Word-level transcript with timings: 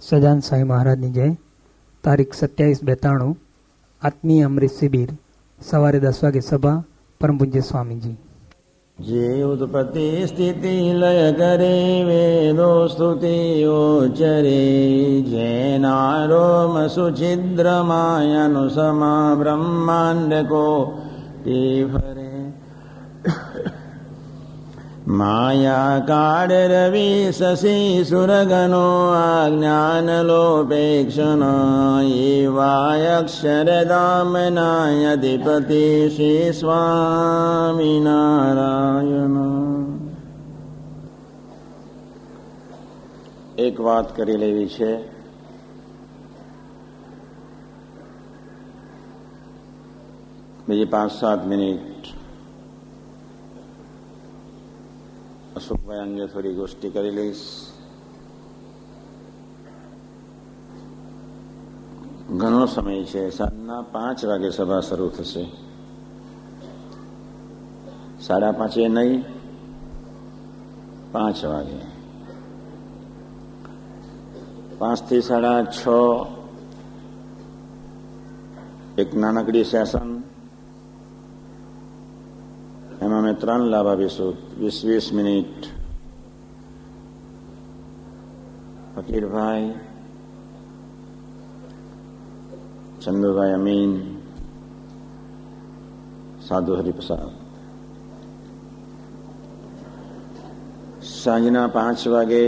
સજાન 0.00 0.40
સાંઈ 0.40 0.62
મહારાજની 0.62 1.10
જય. 1.10 1.36
તારીખ 2.04 2.34
સત્યાવીસ 2.34 2.82
બેતાણું, 2.82 3.38
આત્મીય 4.02 4.42
અમૃત 4.42 4.70
શિબિર, 4.80 5.08
સવારે 5.60 6.00
દસ 6.00 6.24
વાગે 6.24 6.40
સભા 6.40 6.82
પરમ 7.20 7.38
પૂજ્ય 7.38 7.60
સ્વામીજી. 7.60 8.16
જે 8.98 9.42
ઉત્પત્તિ 9.42 10.26
સ્થિતિ 10.26 10.92
લય 10.92 11.32
કરે, 11.32 12.04
વેદો 12.04 12.86
સ્તુતિઓ 12.86 14.08
ચરે 14.08 15.22
જેનારોમ 15.22 16.86
સમા 18.68 19.34
બ્રહ્માંડ 19.38 20.34
કો, 20.34 20.98
તે 21.44 21.84
ફરે. 21.84 22.30
અક્ષરદામના 33.18 35.12
અધિપતિ 35.12 36.08
શ્રી 36.08 36.52
સ્વામિનારાયણ 36.52 37.10
એક 43.58 43.80
વાત 43.80 44.16
કરી 44.16 44.36
લેવી 44.36 44.66
છે 44.66 45.08
બીજી 50.68 50.84
પાંચ 50.84 51.12
સાત 51.20 51.46
મિનિટ 51.46 51.99
અશોકભાઈ 55.60 55.98
અંગે 55.98 56.26
થોડી 56.26 56.54
ગોષ્ઠી 56.54 56.90
કરી 56.90 57.10
લઈશ. 57.10 57.66
ઘણો 62.30 62.66
સમય 62.66 63.04
છે. 63.04 63.30
સાંજના 63.30 63.82
પાંચ 63.82 64.24
વાગે 64.24 64.50
સભા 64.50 64.80
શરૂ 64.80 65.08
થશે. 65.08 65.50
સાડા 68.20 68.52
પાંચે 68.52 68.88
નહીં, 68.88 69.24
પાંચ 71.12 71.44
વાગે. 71.44 71.80
પાંચથી 74.78 75.20
સાડા 75.20 75.64
છ, 75.64 75.88
એક 78.98 79.14
નાનકડી 79.14 79.64
સેશન 79.64 80.19
એમાં 83.02 83.18
અમે 83.18 83.32
ત્રણ 83.42 83.62
લાભ 83.72 83.88
આપીશું 83.90 84.32
વીસ 84.60 84.78
વીસ 84.88 85.06
મિનિટ 85.18 85.60
ફકીરભાઈ 88.94 89.68
ચંદુભાઈ 93.02 93.54
અમીન 93.60 93.92
સાધુ 96.48 96.72
હરિપ્રસાદ 96.80 97.30
સાંજના 101.22 101.68
પાંચ 101.68 102.00
વાગે 102.08 102.44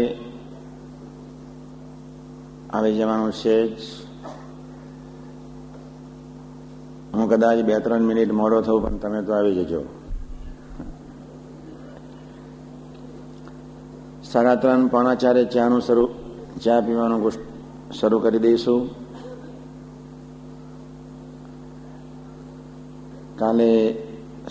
આવી 2.73 2.97
જવાનું 2.99 3.33
છે 3.41 3.57
જ. 3.69 3.81
હું 7.15 7.27
કદાચ 7.29 7.59
બે, 7.69 7.75
ત્રણ 7.85 8.05
મિનિટ 8.11 8.31
મોડો 8.33 8.59
થઉં, 8.61 8.79
પણ 8.83 8.99
તમે 8.99 9.21
તો 9.27 9.33
આવી 9.33 9.57
જજો. 9.59 9.83
સાડા 14.33 14.55
ત્રણ 14.55 14.87
પોણા 14.87 15.15
ચારે 15.15 15.45
ચાનું 15.45 15.81
શરૂ, 15.81 16.09
ચા 16.65 16.81
પીવાનું 16.81 17.33
શરૂ 17.93 18.19
કરી 18.19 18.39
દઈશું. 18.39 18.89
કાલે 23.39 24.03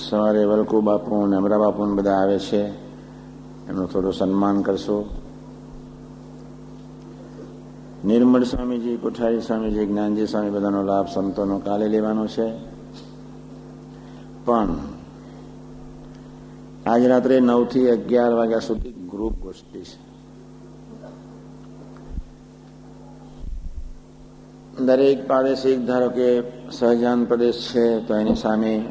સવારે 0.09 0.45
વલકુ 0.45 0.81
બાપુ 0.81 1.15
અને 1.15 1.35
અમરા 1.35 1.57
બાપુ 1.57 1.85
બધા 1.85 2.11
આવે 2.11 2.39
છે 2.39 2.67
એનું 3.67 3.91
થોડું 3.91 4.13
સન્માન 4.13 4.61
કરશું. 4.61 5.05
નિર્મળ 8.05 8.43
સ્વામીજી, 8.43 8.97
કોઠારી 8.97 9.41
સ્વામીજી, 9.41 9.85
જ્ઞાનજી 9.85 10.25
સ્વામી 10.25 10.49
બધાનો 10.49 10.83
લાભ 10.83 11.07
સંતોનો 11.07 11.57
કાલે 11.57 11.87
લેવાનો 11.87 12.27
છે. 12.27 12.53
પણ 14.45 14.67
આજ 16.85 17.05
રાત્રે 17.05 17.39
નવથી 17.39 17.89
અગિયાર 17.89 18.33
વાગ્યા 18.33 18.59
સુધી 18.59 18.91
ગ્રુપ 18.91 19.33
ગોષ્ઠી 19.33 19.83
છે. 19.83 20.11
દરેક 24.85 25.27
પ્રાદેશિક, 25.27 25.85
ધારો 25.85 26.09
કે 26.09 26.43
સહજાન 26.71 27.25
પ્રદેશ 27.25 27.69
છે, 27.71 27.99
તો 27.99 28.15
એની 28.15 28.35
સામે 28.35 28.85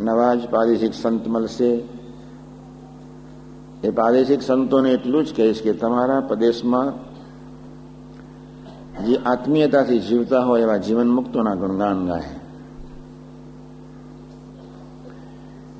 નવા 0.00 0.34
જ 0.34 0.48
પ્રાદેશિક 0.48 0.94
સંત 0.94 1.28
મળશે. 1.28 1.84
એ 3.84 3.90
પ્રાદેશિક 3.90 4.42
સંતોને 4.42 4.90
એટલું 4.90 5.24
જ 5.24 5.34
કહીશ 5.36 5.62
કે 5.62 5.72
તમારા 5.72 6.20
પ્રદેશમાં 6.20 7.10
જે 9.04 9.16
આત્મીયતાથી 9.16 9.98
જીવતા 9.98 10.40
હોય 10.40 10.62
એવા 10.62 10.76
જીવન 10.76 11.08
મુક્તોના 11.08 11.54
ગુણગાન 11.54 12.06
ગાય. 12.06 12.39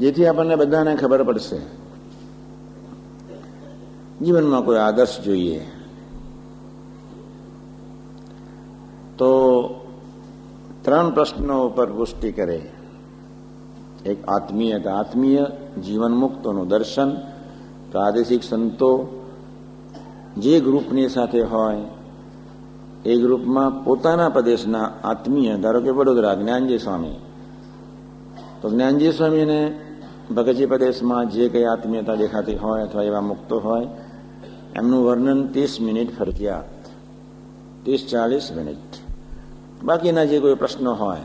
જેથી 0.00 0.26
આપણને 0.26 0.56
બધાને 0.56 0.96
ખબર 0.96 1.22
પડશે. 1.22 1.58
જીવનમાં 4.24 4.64
કોઈ 4.64 4.76
આદર્શ 4.76 5.20
જોઈએ. 5.20 5.58
તો 9.18 9.30
ત્રણ 10.82 11.10
પ્રશ્નો 11.10 11.66
ઉપર 11.66 11.86
પુષ્ટિ 11.86 12.32
કરે. 12.32 12.70
એક 14.06 14.28
આત્મીયતા 14.28 14.96
આત્મીય 14.96 15.46
જીવન 15.84 16.12
મુક્તોનું 16.12 16.68
દર્શન, 16.68 17.10
પ્રાદેશિક 17.92 18.42
સંતો 18.42 19.06
જે 20.38 20.60
ગ્રુપની 20.60 21.08
સાથે 21.08 21.42
હોય, 21.42 21.76
એ 23.04 23.16
ગ્રુપમાં 23.16 23.84
પોતાના 23.84 24.28
પ્રદેશના 24.28 24.90
આત્મીય, 25.04 25.56
ધારો 25.56 25.80
કે 25.80 25.90
વડોદરા 25.90 26.34
જ્ઞાનજી 26.34 26.78
સ્વામી. 26.78 27.14
તો 28.62 28.70
જ્ઞાનજી 28.70 29.12
સ્વામીને 29.12 29.89
ભગતજી 30.34 30.66
પ્રદેશમાં 30.66 31.30
જે 31.30 31.48
કંઈ 31.48 31.64
આત્મીયતા 31.64 32.14
દેખાતી 32.14 32.54
હોય 32.54 32.82
અથવા 32.82 33.02
એવા 33.02 33.20
મુક્તો 33.20 33.58
હોય, 33.58 33.86
એમનું 34.76 35.04
વર્ણન 35.04 35.46
ત્રીસ 35.46 35.80
મિનિટ 35.80 36.18
ફરજિયાત. 36.18 36.86
ત્રીસ 37.82 38.08
ચાલીસ 38.10 38.52
મિનિટ. 38.56 38.98
બાકીના 39.84 40.24
જે 40.24 40.40
કોઈ 40.40 40.54
પ્રશ્નો 40.54 40.94
હોય, 40.94 41.20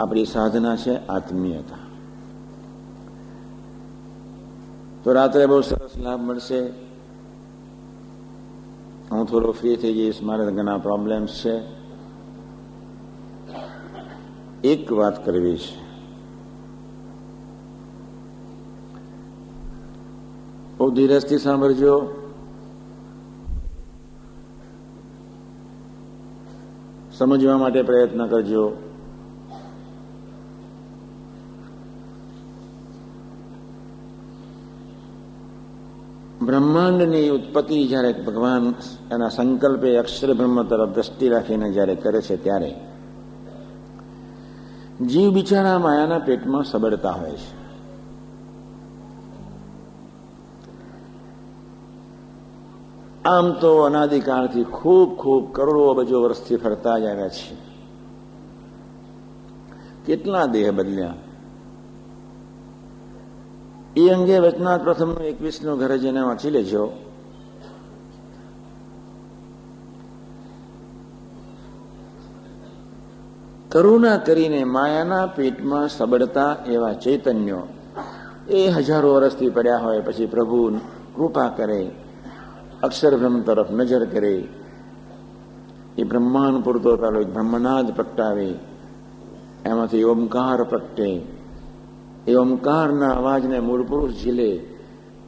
આપણી 0.00 0.24
સાધના 0.24 0.76
છે 0.76 1.06
આત્મીયતા. 1.06 1.76
તો 5.04 5.12
રાત્રે 5.12 5.46
બહુ 5.46 5.60
સરસ 5.60 5.98
લાભ 5.98 6.20
મળશે. 6.20 6.60
હું 9.12 9.26
થોડો 9.26 9.52
ફ્રી 9.52 9.76
થઈ 9.76 9.94
જઈશ, 9.94 10.22
મારે 10.22 10.52
ઘણા 10.52 10.78
પ્રોબ્લેમ્સ 10.78 11.44
છે. 11.44 11.62
એક 14.64 14.92
વાત 14.92 15.26
કરવી 15.26 15.56
છે. 15.56 15.83
બહુ 20.78 20.90
ધીરજથી 20.90 21.38
સાંભળજો 21.38 22.20
સમજવા 27.18 27.58
માટે 27.58 27.82
પ્રયત્ન 27.82 28.26
કરજો. 28.26 28.76
બ્રહ્માંડની 36.42 37.28
ઉત્પત્તિ 37.30 37.88
જ્યારે 37.88 38.12
ભગવાન 38.12 38.74
એના 39.12 39.28
સંકલ્પે 39.28 39.96
અક્ષર 39.96 40.34
બ્રહ્મ 40.34 40.62
તરફ 40.62 40.94
દ્રષ્ટિ 40.94 41.28
રાખીને 41.28 41.72
જ્યારે 41.72 41.94
કરે 41.94 42.20
છે 42.20 42.36
ત્યારે, 42.36 42.74
જીવ 45.06 45.30
બિચારા 45.30 45.78
માયાના 45.78 46.18
પેટમાં 46.18 46.64
સબડતા 46.64 47.10
હોય 47.10 47.30
છે. 47.30 47.63
આમ 53.24 53.52
તો 53.52 53.76
અનાદિકાળથી 53.76 54.64
ખૂબ 54.64 55.16
ખૂબ 55.16 55.52
કરોડો 55.52 55.88
અબજો 55.88 56.22
વર્ષથી 56.22 56.56
ફરતા 56.56 56.98
જ 56.98 57.02
આવ્યા 57.02 57.28
છે 57.28 57.74
કેટલા 60.06 60.46
દેહ 60.46 60.70
બદલ્યા? 60.70 61.14
એ 63.96 64.08
અંગે 64.08 64.38
વચનાથ 64.38 64.82
પ્રથમનું 64.82 65.22
એકવીસનું 65.22 65.78
ઘરે 65.78 65.98
જઈને 65.98 66.20
વાંચી 66.20 66.50
લેજો. 66.50 66.88
કરુણા 73.68 74.16
કરીને 74.16 74.64
માયાના 74.64 75.26
પેટમાં 75.26 75.88
સબડતા 75.88 76.56
એવા 76.66 76.92
ચૈતન્યો. 76.92 77.62
એ 78.48 78.68
હજારો 78.68 79.14
વર્ષથી 79.14 79.50
પડ્યા 79.50 79.78
હોય 79.78 80.00
પછી 80.00 80.26
પ્રભુ 80.26 80.78
કૃપા 81.14 81.48
કરે. 81.48 82.03
અક્ષરબ્રહ્મ 82.84 83.40
તરફ 83.40 83.70
નજર 83.70 84.04
કરે. 84.04 84.44
એ 85.98 86.04
બ્રહ્માંડ 86.04 86.64
પૂરતો 86.64 87.20
એક 87.20 87.32
બ્રહ્મનાદ 87.32 87.96
પ્રગટાવે. 87.96 88.54
એમાંથી 89.64 90.02
ઓમકાર 90.02 90.64
પ્રગટે. 90.64 91.22
એ 92.26 92.34
ઓમકારના 92.34 93.10
અવાજને 93.10 93.60
મૂળ 93.60 93.82
પુરુષ 93.82 94.10
ઝીલે 94.22 94.56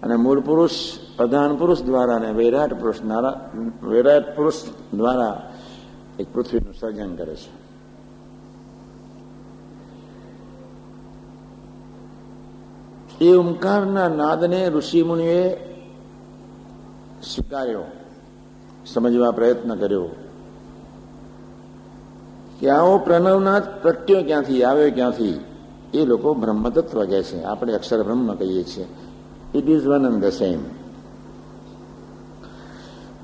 અને 0.03 0.17
મૂળ 0.17 0.41
પુરુષ 0.41 0.71
પ્રધાન 1.17 1.57
પુરુષ 1.57 1.83
દ્વારા 1.83 2.15
અને 2.15 2.31
વૈરાટ 2.33 2.73
પુરુષ 2.81 3.01
વૈરાટ 3.83 4.37
પુરુષ 4.37 4.55
દ્વારા 4.95 5.53
એક 6.19 6.27
પૃથ્વીનું 6.35 6.75
સર્જન 6.75 7.17
કરે 7.17 7.35
છે. 7.35 7.67
એ 13.25 13.33
ઓમકારના 13.33 14.09
નાદને 14.09 14.69
ઋષિમુનિએ 14.69 15.43
સ્વીકાર્યો. 17.35 17.83
સમજવા 18.87 19.31
પ્રયત્ન 19.31 19.75
કર્યો 19.75 20.09
કે 22.61 22.71
આવો 22.71 22.99
પ્રણવનાથ 22.99 23.63
પ્રત્યો 23.83 24.23
ક્યાંથી, 24.23 24.65
આવ્યો 24.65 24.91
ક્યાંથી? 24.95 25.45
એ 25.95 26.05
લોકો 26.05 26.35
બ્રહ્મતત્વ 26.35 27.05
કહે 27.05 27.23
છે. 27.23 27.43
આપણે 27.43 27.73
અક્ષર 27.73 28.03
બ્રહ્મ 28.03 28.35
કહીએ 28.35 28.63
છીએ. 28.63 28.87
It 29.55 29.69
is 29.69 29.87
one 29.87 30.07
and 30.07 30.25
the 30.25 30.29
same 30.29 30.59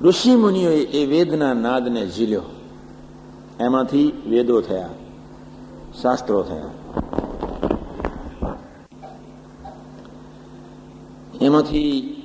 ઋષિ 0.01 0.35
મુનિઓએ 0.35 0.81
એ 0.81 1.05
વેદના 1.05 1.53
નાદને 1.53 2.09
ઝીલ્યો. 2.09 2.41
એમાંથી 3.59 4.23
વેદો 4.27 4.61
થયા, 4.61 4.89
શાસ્ત્રો 6.01 6.43
થયા. 6.43 6.69
એમાંથી 11.41 12.22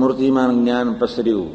મૂર્તિમાન 0.00 0.52
જ્ઞાન 0.56 0.88
પસર્યું 0.94 1.50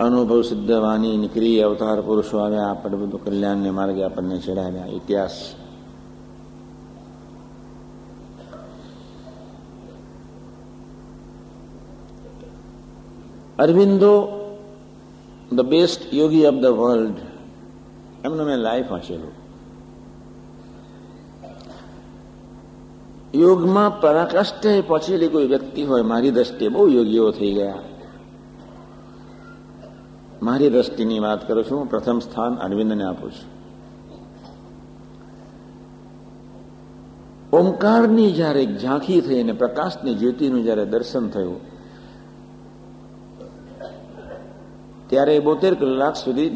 અનુભવ 0.00 0.40
સિદ્ધ 0.42 0.72
વાણી 0.78 1.16
નીકળી 1.16 1.58
અવતાર 1.62 1.98
પુરુષો 2.02 2.36
આવ્યા 2.38 2.70
આપણે 2.70 2.96
બધું 2.96 3.24
કલ્યાણને 3.24 3.70
માર્ગે 3.70 4.02
આપણને 4.04 4.36
ચડાવ્યા 4.38 4.94
ઇતિહાસ 4.98 5.36
Aurobindo 13.58 14.14
the 15.50 15.66
best 15.66 16.00
yogi 16.12 16.46
of 16.46 16.58
the 16.60 16.74
world 16.78 17.18
એમનો 18.24 18.42
મેં 18.44 18.58
લાઈફ 18.58 18.90
વાંચેલું 18.90 19.34
યોગમાં 23.34 23.92
પરાકાષ્ઠે 23.94 24.72
પહોંચેલી 24.82 25.28
કોઈ 25.28 25.48
વ્યક્તિ 25.48 25.82
હોય 25.82 26.04
મારી 26.04 26.32
દ્રષ્ટિએ 26.32 26.68
બહુ 26.70 26.82
યોગીઓ 26.88 27.32
થઈ 27.32 27.52
ગયા 27.54 27.82
મારી 30.42 30.70
દ્રષ્ટિની 30.70 31.20
વાત 31.20 31.40
કરું 31.46 31.64
છું 31.64 31.88
પ્રથમ 31.88 32.18
સ્થાન 32.18 32.54
અરવિંદને 32.58 33.04
આપું 33.04 33.30
છું 33.30 33.48
ઓમકારની 37.52 38.30
જ્યારે 38.32 38.64
ઝાંખી 38.76 39.20
થઈ 39.20 39.40
અને 39.40 39.54
પ્રકાશની 39.54 40.14
જ્યોતિનું 40.14 40.62
જ્યારે 40.62 40.84
દર્શન 40.86 41.26
થયું 41.28 41.60
ત્યારે 45.08 45.34
બોતેર 45.40 45.74
કલાક 45.74 46.16
સુધી 46.16 46.50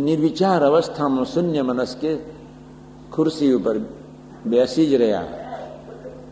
નિર્વિચાર 0.00 0.60
અવસ્થામાં 0.62 1.26
શૂન્ય 1.26 1.62
મનસ્કે 1.62 2.12
ખુરશી 3.12 3.52
ઉપર 3.54 3.76
બેસી 4.46 4.90
જ 4.90 4.94
રહ્યા 4.96 5.39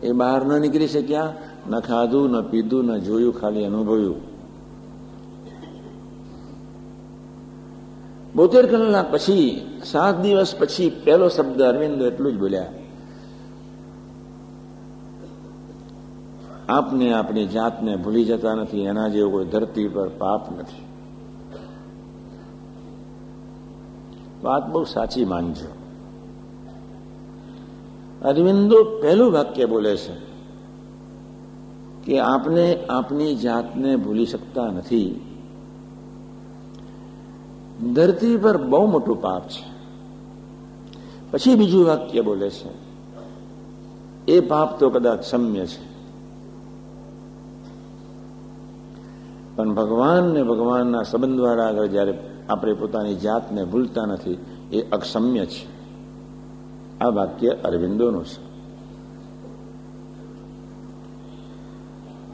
એ 0.03 0.11
બહાર 0.11 0.45
ન 0.45 0.61
નીકળી 0.61 0.87
શક્યા, 0.87 1.33
ન 1.69 1.79
ખાધું, 1.79 2.29
ન 2.29 2.41
પીધું, 2.41 2.85
ન 2.85 2.97
જોયું, 2.97 3.39
ખાલી 3.39 3.65
અનુભવ્યું. 3.65 4.29
બોતેર 8.35 8.65
કલાક 8.65 9.11
પછી, 9.11 9.61
સાત 9.85 10.21
દિવસ 10.21 10.55
પછી 10.59 10.89
પહેલો 11.03 11.29
શબ્દ 11.29 11.61
અરવિંદ 11.61 12.01
એટલું 12.01 12.33
જ 12.33 12.39
બોલ્યા. 12.39 12.65
આપને 16.69 17.13
આપણી 17.13 17.47
જાતને 17.47 17.95
ભૂલી 17.95 18.25
જતા 18.25 18.55
નથી, 18.55 18.81
એના 18.81 19.07
જેવો 19.07 19.29
કોઈ 19.29 19.45
ધરતી 19.45 19.87
પર 19.87 20.09
પાપ 20.09 20.59
નથી. 20.59 20.85
વાત 24.43 24.69
બહુ 24.69 24.83
સાચી 24.83 25.25
માનજો. 25.25 25.88
અરવિંદો 28.25 28.83
પહેલું 28.83 29.31
વાક્ય 29.31 29.65
બોલે 29.65 29.97
છે 29.97 30.13
કે 32.03 32.19
આપને 32.19 32.85
આપની 32.85 33.35
જાતને 33.35 33.95
ભૂલી 33.95 34.25
શકતા 34.25 34.67
નથી. 34.67 35.25
ધરતી 37.93 38.37
પર 38.37 38.57
બહુ 38.57 38.85
મોટું 38.85 39.21
પાપ 39.21 39.47
છે. 39.47 39.65
પછી 41.31 41.55
બીજું 41.55 41.85
વાક્ય 41.85 42.21
બોલે 42.21 42.49
છે, 42.49 42.69
એ 44.27 44.39
પાપ 44.39 44.79
તો 44.79 44.89
કદાચ 44.89 45.23
સમ્ય 45.23 45.65
છે. 45.65 45.89
પણ 49.55 49.73
ભગવાન 49.73 50.23
ને 50.23 50.43
ભગવાનના 50.43 51.03
સંબંધ 51.03 51.35
દ્વારા 51.35 51.67
આગળ 51.67 51.85
જ્યારે 51.85 52.19
આપણે 52.49 52.73
પોતાની 52.73 53.15
જાતને 53.15 53.65
ભૂલતા 53.65 54.05
નથી, 54.05 54.37
એ 54.71 54.81
અક્ષમ્ય 54.81 55.45
છે. 55.45 55.78
આ 57.01 57.09
વાક્ય 57.09 57.49
અરવિંદોનું 57.49 58.25
છે. 58.25 58.49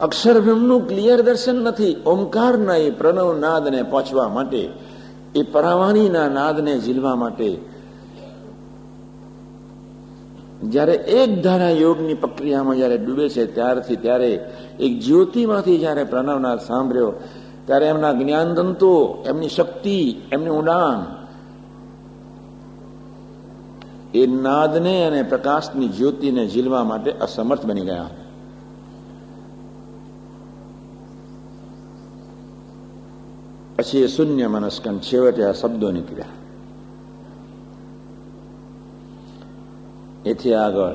અક્ષરભ્રમનું 0.00 0.88
ક્લિયર 0.88 1.22
દર્શન 1.22 1.54
નથી. 1.54 1.96
ઓમકારના 2.06 2.74
એ 2.74 2.90
પ્રણવ 2.90 3.38
નાદને 3.38 3.82
પહોંચવા 3.82 4.28
માટે, 4.28 4.68
એ 5.34 5.42
પરાવાણીના 5.42 6.28
નાદને 6.28 6.78
ઝીલવા 6.78 7.14
માટે. 7.14 7.58
જ્યારે 10.62 10.92
એક 10.92 11.42
ધારા 11.42 11.70
યોગની 11.70 12.14
પ્રક્રિયામાં 12.14 12.76
જ્યારે 12.76 12.98
ડૂબે 12.98 13.28
છે, 13.28 13.54
ત્યારથી 13.54 13.96
ત્યારે 13.96 14.50
એક 14.80 15.00
જ્યોતિમાંથી 15.00 15.78
જ્યારે 15.78 16.04
પ્રણવનાદ 16.04 16.60
સાંભળ્યો, 16.60 17.12
ત્યારે 17.66 17.86
એમના 17.86 18.12
જ્ઞાન 18.12 18.54
તંતુઓ 18.54 19.22
એમની 19.22 19.48
શક્તિ, 19.48 20.20
એમની 20.32 20.50
ઉડાન 20.50 21.25
એ 24.16 24.26
નાદને 24.26 25.04
અને 25.04 25.22
પ્રકાશની 25.22 25.88
જ્યોતિને 25.88 26.48
ઝીલવા 26.48 26.84
માટે 26.84 27.12
અસમર્થ 27.12 27.66
બની 27.66 27.80
ગયા. 27.80 28.10
પછી 33.76 33.98
એ 33.98 34.06
શૂન્ય 34.06 34.46
મનસ્કન 34.46 34.98
છેવટે 34.98 35.44
આ 35.44 35.52
શબ્દો 35.52 35.90
નીકળ્યા. 35.90 36.26
એથી 40.26 40.54
આગળ 40.54 40.94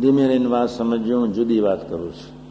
ધીમે 0.00 0.38
વાત 0.38 0.70
સમજ્યું, 0.70 1.20
હું 1.20 1.32
જુદી 1.32 1.60
વાત 1.60 1.90
કરું 1.90 2.12
છું. 2.12 2.41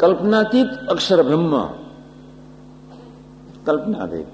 કલ્પનાતીત 0.00 0.70
અક્ષર 0.88 1.20
બ્રહ્મ. 1.22 1.52
કલ્પનાતીત 3.64 4.28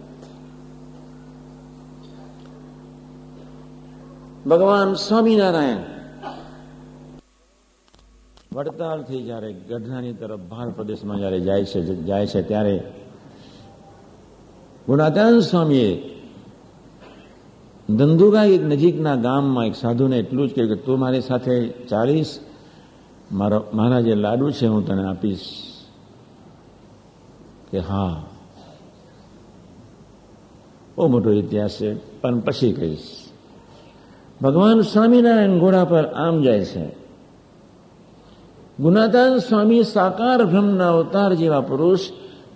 ભગવાન 4.46 4.90
સ્વામિનારાયણ. 4.94 5.82
વડતાલથી 8.54 9.22
જયારે 9.22 9.50
ગઢડાની 9.52 10.12
તરફ 10.12 10.42
ભાર 10.50 10.68
પ્રદેશમાં 10.70 11.18
જયારે 11.18 11.40
જાય 11.40 11.64
છે 11.64 11.80
જાય 12.04 12.26
છે 12.26 12.40
ત્યારે 12.42 12.76
ગુણાતાન 14.86 15.40
સ્વામીએ 15.40 15.90
ધંધુકા 17.88 18.46
એક 18.46 18.62
નજીકના 18.62 19.16
ગામમાં 19.16 19.66
એક 19.66 19.74
સાધુને 19.74 20.16
એટલું 20.18 20.48
જ 20.48 20.50
કહ્યું 20.54 20.70
કે 20.72 20.76
તું 20.84 20.98
મારી 20.98 21.20
સાથે 21.20 21.54
ચાલીસ 21.88 22.30
મારો 23.32 23.64
મારા 23.74 24.00
જે 24.00 24.14
લાડુ 24.14 24.50
છે, 24.50 24.66
હું 24.66 24.86
તને 24.86 25.08
આપીશ. 25.08 25.40
કે 27.70 27.78
હા. 27.78 28.22
બહુ 30.96 31.08
મોટો 31.08 31.30
ઇતિહાસ 31.30 31.70
છે, 31.70 32.20
પણ 32.20 32.40
પછી 32.40 32.72
કહીશ. 32.72 33.08
ભગવાન 34.42 34.80
સ્વામિનારાયણ 34.80 35.58
ઘોડા 35.58 35.84
પર 35.84 36.04
આમ 36.04 36.42
જાય 36.42 36.64
છે. 36.64 36.86
ગુનાદાન 38.80 39.38
સ્વામી 39.38 39.82
સાકાર 39.82 40.44
બ્રહ્મના 40.44 40.88
અવતાર 40.88 41.34
જેવા 41.34 41.60
પુરુષ 41.60 42.00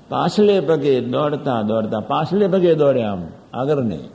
પાછલે 0.09 0.61
પગે 0.61 1.01
દોડતા 1.01 1.63
દોડતા, 1.63 2.01
પાછલે 2.01 2.49
પગે 2.49 2.75
દોડે 2.75 3.03
આમ, 3.03 3.27
આગળ 3.55 3.77
નહીં. 3.77 4.11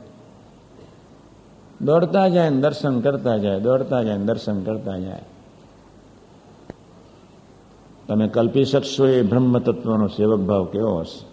દોડતા 1.84 2.28
જાય 2.28 2.50
દર્શન 2.50 3.00
કરતા 3.00 3.36
જાય, 3.36 3.60
દોડતા 3.60 4.02
જાય 4.02 4.18
દર્શન 4.18 4.62
કરતા 4.62 4.98
જાય. 4.98 5.24
તમે 8.08 8.28
કલ્પી 8.28 8.64
શકશો 8.64 9.06
એ 9.06 9.22
બ્રહ્મ 9.22 9.58
તત્વનો 9.58 10.06
સેવક 10.06 10.40
ભાવ 10.40 10.64
કેવો 10.64 11.00
હશે? 11.00 11.32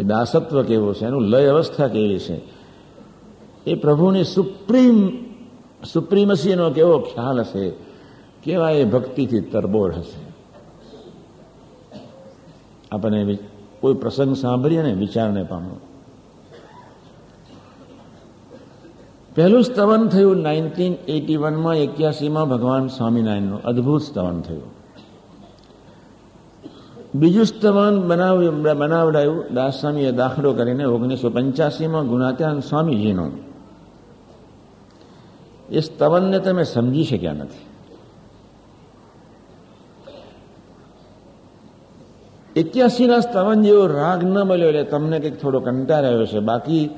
એ 0.00 0.02
દાસત્વ 0.02 0.62
કેવો 0.62 0.94
છે? 0.94 1.04
એનું 1.04 1.22
લય 1.22 1.46
અવસ્થા 1.46 1.88
કેવી 1.88 2.18
છે? 2.18 2.40
એ 3.66 3.74
પ્રભુની 3.74 4.24
સુપ્રીમ, 4.24 5.08
સુપ્રીમસીનો 5.92 6.70
કેવો 6.70 6.98
ખ્યાલ 6.98 7.40
હશે? 7.40 7.70
કેવા 8.42 8.70
એ 8.70 8.84
ભક્તિથી 8.84 9.40
તરબોળ 9.40 9.94
હશે. 9.94 10.26
આપણને 12.92 13.38
કોઈ 13.80 13.94
પ્રસંગ 13.94 14.36
સાંભળીએ 14.36 14.82
ને 14.82 14.92
વિચારને 14.92 15.42
પામો. 15.42 15.76
પહેલું 19.36 19.64
સ્તવન 19.64 20.08
થયું 20.08 20.36
નાઇન્ટીન 20.36 20.94
એટી 21.08 21.36
વનમાં 21.36 21.76
એક્યાસીમાં 21.76 22.48
ભગવાન 22.48 22.86
સ્વામિનારાયણનું 22.86 23.62
અદ્ભુત 23.62 24.02
સ્તવન 24.02 24.40
થયું. 24.40 24.76
બીજું 27.14 27.46
સ્તવન 27.46 27.94
બનાવડાયું 28.78 29.54
દાસ 29.54 29.80
સ્વામીએ 29.80 30.12
દાખલો 30.12 30.52
કરીને 30.52 30.84
ઓગણીસો 30.84 31.30
પંચ્યાસીમાં 31.30 32.06
ગુણાત્યાન 32.06 32.60
સ્વામીજીનું. 32.60 33.32
એ 35.70 35.80
સ્તવનને 35.80 36.38
તમે 36.38 36.64
સમજી 36.64 37.04
શક્યા 37.04 37.32
નથી. 37.32 37.64
એક્યાસીના 42.56 43.20
સ્તવન 43.20 43.62
જેવો 43.62 43.86
રાગ 43.86 44.24
ન 44.24 44.36
મળ્યો 44.42 44.68
એટલે 44.68 44.84
તમને 44.84 45.18
કંઈક 45.18 45.40
થોડો 45.40 45.60
કંટાળ 45.60 46.04
આવ્યો 46.04 46.26
છે 46.26 46.40
બાકી 46.40 46.90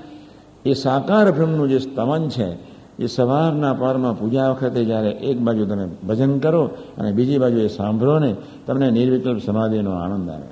એ 0.69 0.75
સાકાર 0.75 1.33
બ્રહ્મનું 1.33 1.69
જે 1.69 1.79
સ્તવન 1.79 2.29
છે, 2.29 2.79
એ 2.99 3.07
સવારના 3.07 3.73
પરમાં 3.73 4.19
પૂજા 4.19 4.51
વખતે 4.51 4.85
જ્યારે 4.85 5.11
એક 5.11 5.39
બાજુ 5.39 5.67
તમે 5.67 5.89
ભજન 6.07 6.39
કરો 6.39 6.65
અને 6.99 7.13
બીજી 7.13 7.39
બાજુ 7.39 7.59
એ 7.59 7.69
સાંભળો 7.69 8.19
ને, 8.19 8.35
તમને 8.67 8.91
નિર્વિકલ્પ 8.91 9.43
સમાધિનો 9.47 9.91
આનંદ 9.91 10.31
આવે. 10.31 10.47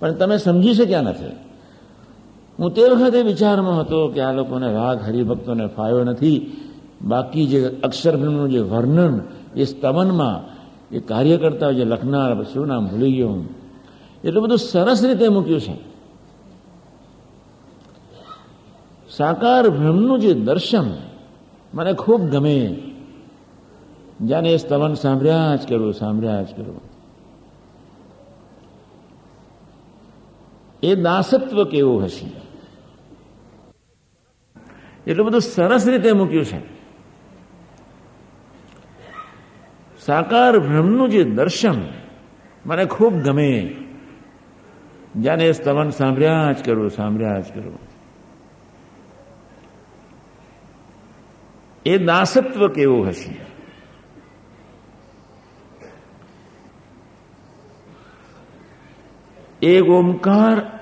પણ 0.00 0.12
તમે 0.12 0.38
સમજી 0.38 0.74
શક્યા 0.74 1.02
નથી. 1.02 1.26
હું 2.58 2.74
તે 2.74 2.82
વખતે 2.82 3.22
વિચારમાં 3.22 3.80
હતો 3.80 4.08
કે 4.08 4.20
આ 4.20 4.32
લોકોને 4.32 4.72
રાગ 4.72 4.98
હરિભક્તોને 5.06 5.66
ફાયો 5.66 6.04
નથી. 6.04 6.56
બાકી 7.02 7.46
જે 7.46 7.76
અક્ષર 7.82 8.16
બ્રહ્મનું 8.16 8.50
જે 8.50 8.60
વર્ણન, 8.60 9.20
એ 9.56 9.64
સ્તવનમાં 9.64 10.60
એ 10.94 11.00
કાર્યકર્તા 11.00 11.70
જે 11.70 11.84
લખનાર, 11.84 12.44
શું 12.44 12.66
નામ 12.66 12.86
ભૂલી 12.86 13.12
ગયો 13.12 13.28
હું. 13.28 13.48
એટલું 14.24 14.44
બધું 14.44 14.58
સરસ 14.58 15.04
રીતે 15.04 15.28
મૂક્યું 15.28 15.60
છે. 15.60 15.89
સાકાર 19.10 19.68
બ્રહ્મનું 19.68 20.20
જે 20.20 20.34
દર્શન 20.34 20.84
મને 21.74 21.92
ખૂબ 21.92 22.20
ગમે. 22.20 22.82
જાણે 24.28 24.56
સ્તવન 24.56 24.94
સાંભળ્યા 24.94 25.56
જ 25.56 25.68
કરવું 25.68 25.94
સાંભળ્યા 25.94 26.42
જ 26.42 26.56
કરવું 26.56 26.80
એ 30.82 30.94
દાસત્વ 30.94 31.64
કેવું 31.64 32.04
હશે? 32.04 32.32
એટલું 35.06 35.26
બધું 35.26 35.40
સરસ 35.40 35.88
રીતે 35.88 36.12
મૂક્યું 36.12 36.44
છે. 36.44 36.60
સાકાર 40.00 40.58
બ્રહ્મનું 40.58 41.08
જે 41.08 41.24
દર્શન 41.24 41.74
મને 42.66 42.84
ખૂબ 42.84 43.14
ગમે. 43.14 43.76
જાને 45.22 45.52
સ્તવન 45.52 45.90
સાંભળ્યા 45.90 46.52
જ 46.52 46.64
કરવું 46.64 46.90
સાંભળ્યા 46.90 47.40
જ 47.40 47.44
કરવું 47.54 47.89
એ 51.86 51.98
દાસત્વ 51.98 52.68
કેવું 52.68 53.08
હશે? 53.08 53.50
એક 59.62 59.82
ઓમકાર 59.82 60.80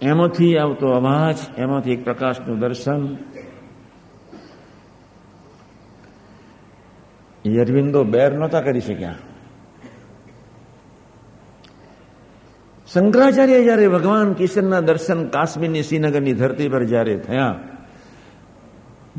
એમાંથી 0.00 0.58
આવતો 0.58 0.86
અવાજ, 0.86 1.36
એમાંથી 1.58 1.92
એક 1.92 2.04
પ્રકાશનું 2.04 2.58
દર્શન. 2.58 3.16
અરવિંદો 7.60 8.04
બેર 8.04 8.32
નહોતા 8.32 8.60
કરી 8.60 8.80
શક્યા. 8.80 9.14
શંકરાચાર્ય 12.92 13.62
જ્યારે 13.62 13.88
ભગવાન 13.88 14.32
કિશનના 14.32 14.80
દર્શન 14.80 15.28
કાશ્મીરની 15.28 15.82
શ્રીનગરની 15.82 16.32
ધરતી 16.32 16.68
પર 16.68 16.84
જ્યારે 16.84 17.18
થયા 17.18 17.60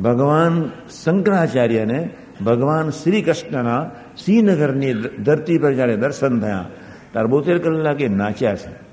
ભગવાન 0.01 0.71
શંકરાચાર્યને 1.03 2.09
ભગવાન 2.45 2.89
શ્રી 2.89 3.21
કૃષ્ણના 3.21 3.91
શ્રીનગરની 4.23 4.93
ધરતી 4.93 5.57
પર 5.57 5.73
જ્યારે 5.73 5.95
દર્શન 5.95 6.39
થયા 6.39 6.65
ત્યારે 7.11 7.27
બોતેર 7.27 7.57
કલાકે 7.57 8.07
નાચ્યા 8.07 8.55
છે. 8.55 8.89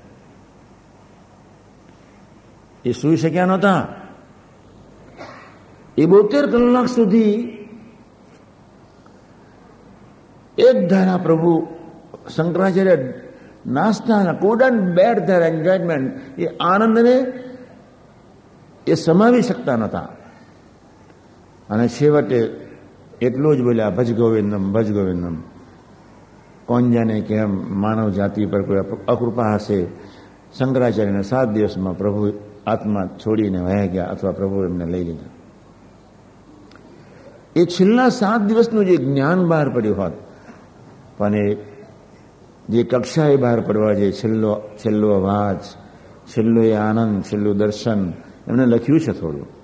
એ 2.85 2.91
સુઈ 2.91 3.15
શક્યા 3.15 3.45
નહોતા. 3.45 3.87
એ 5.97 6.05
બોતેર 6.05 6.45
કલાક 6.45 6.85
સુધી 6.85 7.33
એક 10.57 10.89
ધારા 10.89 11.17
પ્રભુ 11.17 11.67
શંકરાચાર્ય 12.35 13.13
નાસ્તા 13.67 14.33
કોડન 14.33 14.93
બેડ 14.95 15.19
ધેર 15.19 15.41
એન્જોયમેન્ટ 15.41 16.39
એ 16.39 16.57
આનંદને 16.57 17.43
એ 18.87 18.93
સમાવી 18.93 19.41
શકતા 19.41 19.75
નહોતા. 19.75 20.09
અને 21.69 21.87
છેવટે 21.87 22.39
એટલું 23.21 23.57
જ 23.57 23.61
બોલ્યા, 23.61 23.89
ભજ 23.89 24.13
ગોવિંદમ 24.13 24.73
ભજ 24.73 24.91
ગોવિંદમ. 24.91 25.35
કોણ 26.65 26.91
જાણે 26.91 27.21
કેમ 27.21 27.81
માનવ 27.81 28.09
જાતિ 28.09 28.45
પર 28.45 28.61
કોઈ 28.61 28.77
અકૃપા 29.07 29.55
હશે. 29.55 29.85
શંકરાચાર્યને 30.57 31.21
સાત 31.21 31.49
દિવસમાં 31.51 31.97
પ્રભુ 31.97 32.33
આત્મા 32.67 33.05
છોડીને 33.05 33.59
વહ્યા 33.59 33.85
ગયા 33.85 34.05
અથવા 34.05 34.31
પ્રભુ 34.31 34.63
એમને 34.63 34.85
લઈ 34.85 35.03
લીધા. 35.03 35.31
એ 37.55 37.65
છેલ્લા 37.65 38.09
સાત 38.09 38.41
દિવસનું 38.41 38.85
જે 38.85 38.97
જ્ઞાન 38.97 39.47
બહાર 39.47 39.69
પડ્યું 39.69 39.97
હોત, 39.97 40.13
પણ 41.17 41.35
એ 41.35 41.57
જે 42.69 42.83
કક્ષાએ 42.83 43.35
બહાર 43.35 43.59
પડવા 43.61 43.93
જે 43.93 44.11
છેલ્લો 44.11 44.61
છેલ્લો 44.77 45.09
અવાજ, 45.09 45.61
છેલ્લો 46.27 46.61
એ 46.61 46.73
આનંદ, 46.73 47.23
છેલ્લું 47.23 47.57
દર્શન 47.57 48.13
એમને 48.47 48.65
લખ્યું 48.65 48.99
છે 48.99 49.11
થોડું. 49.11 49.56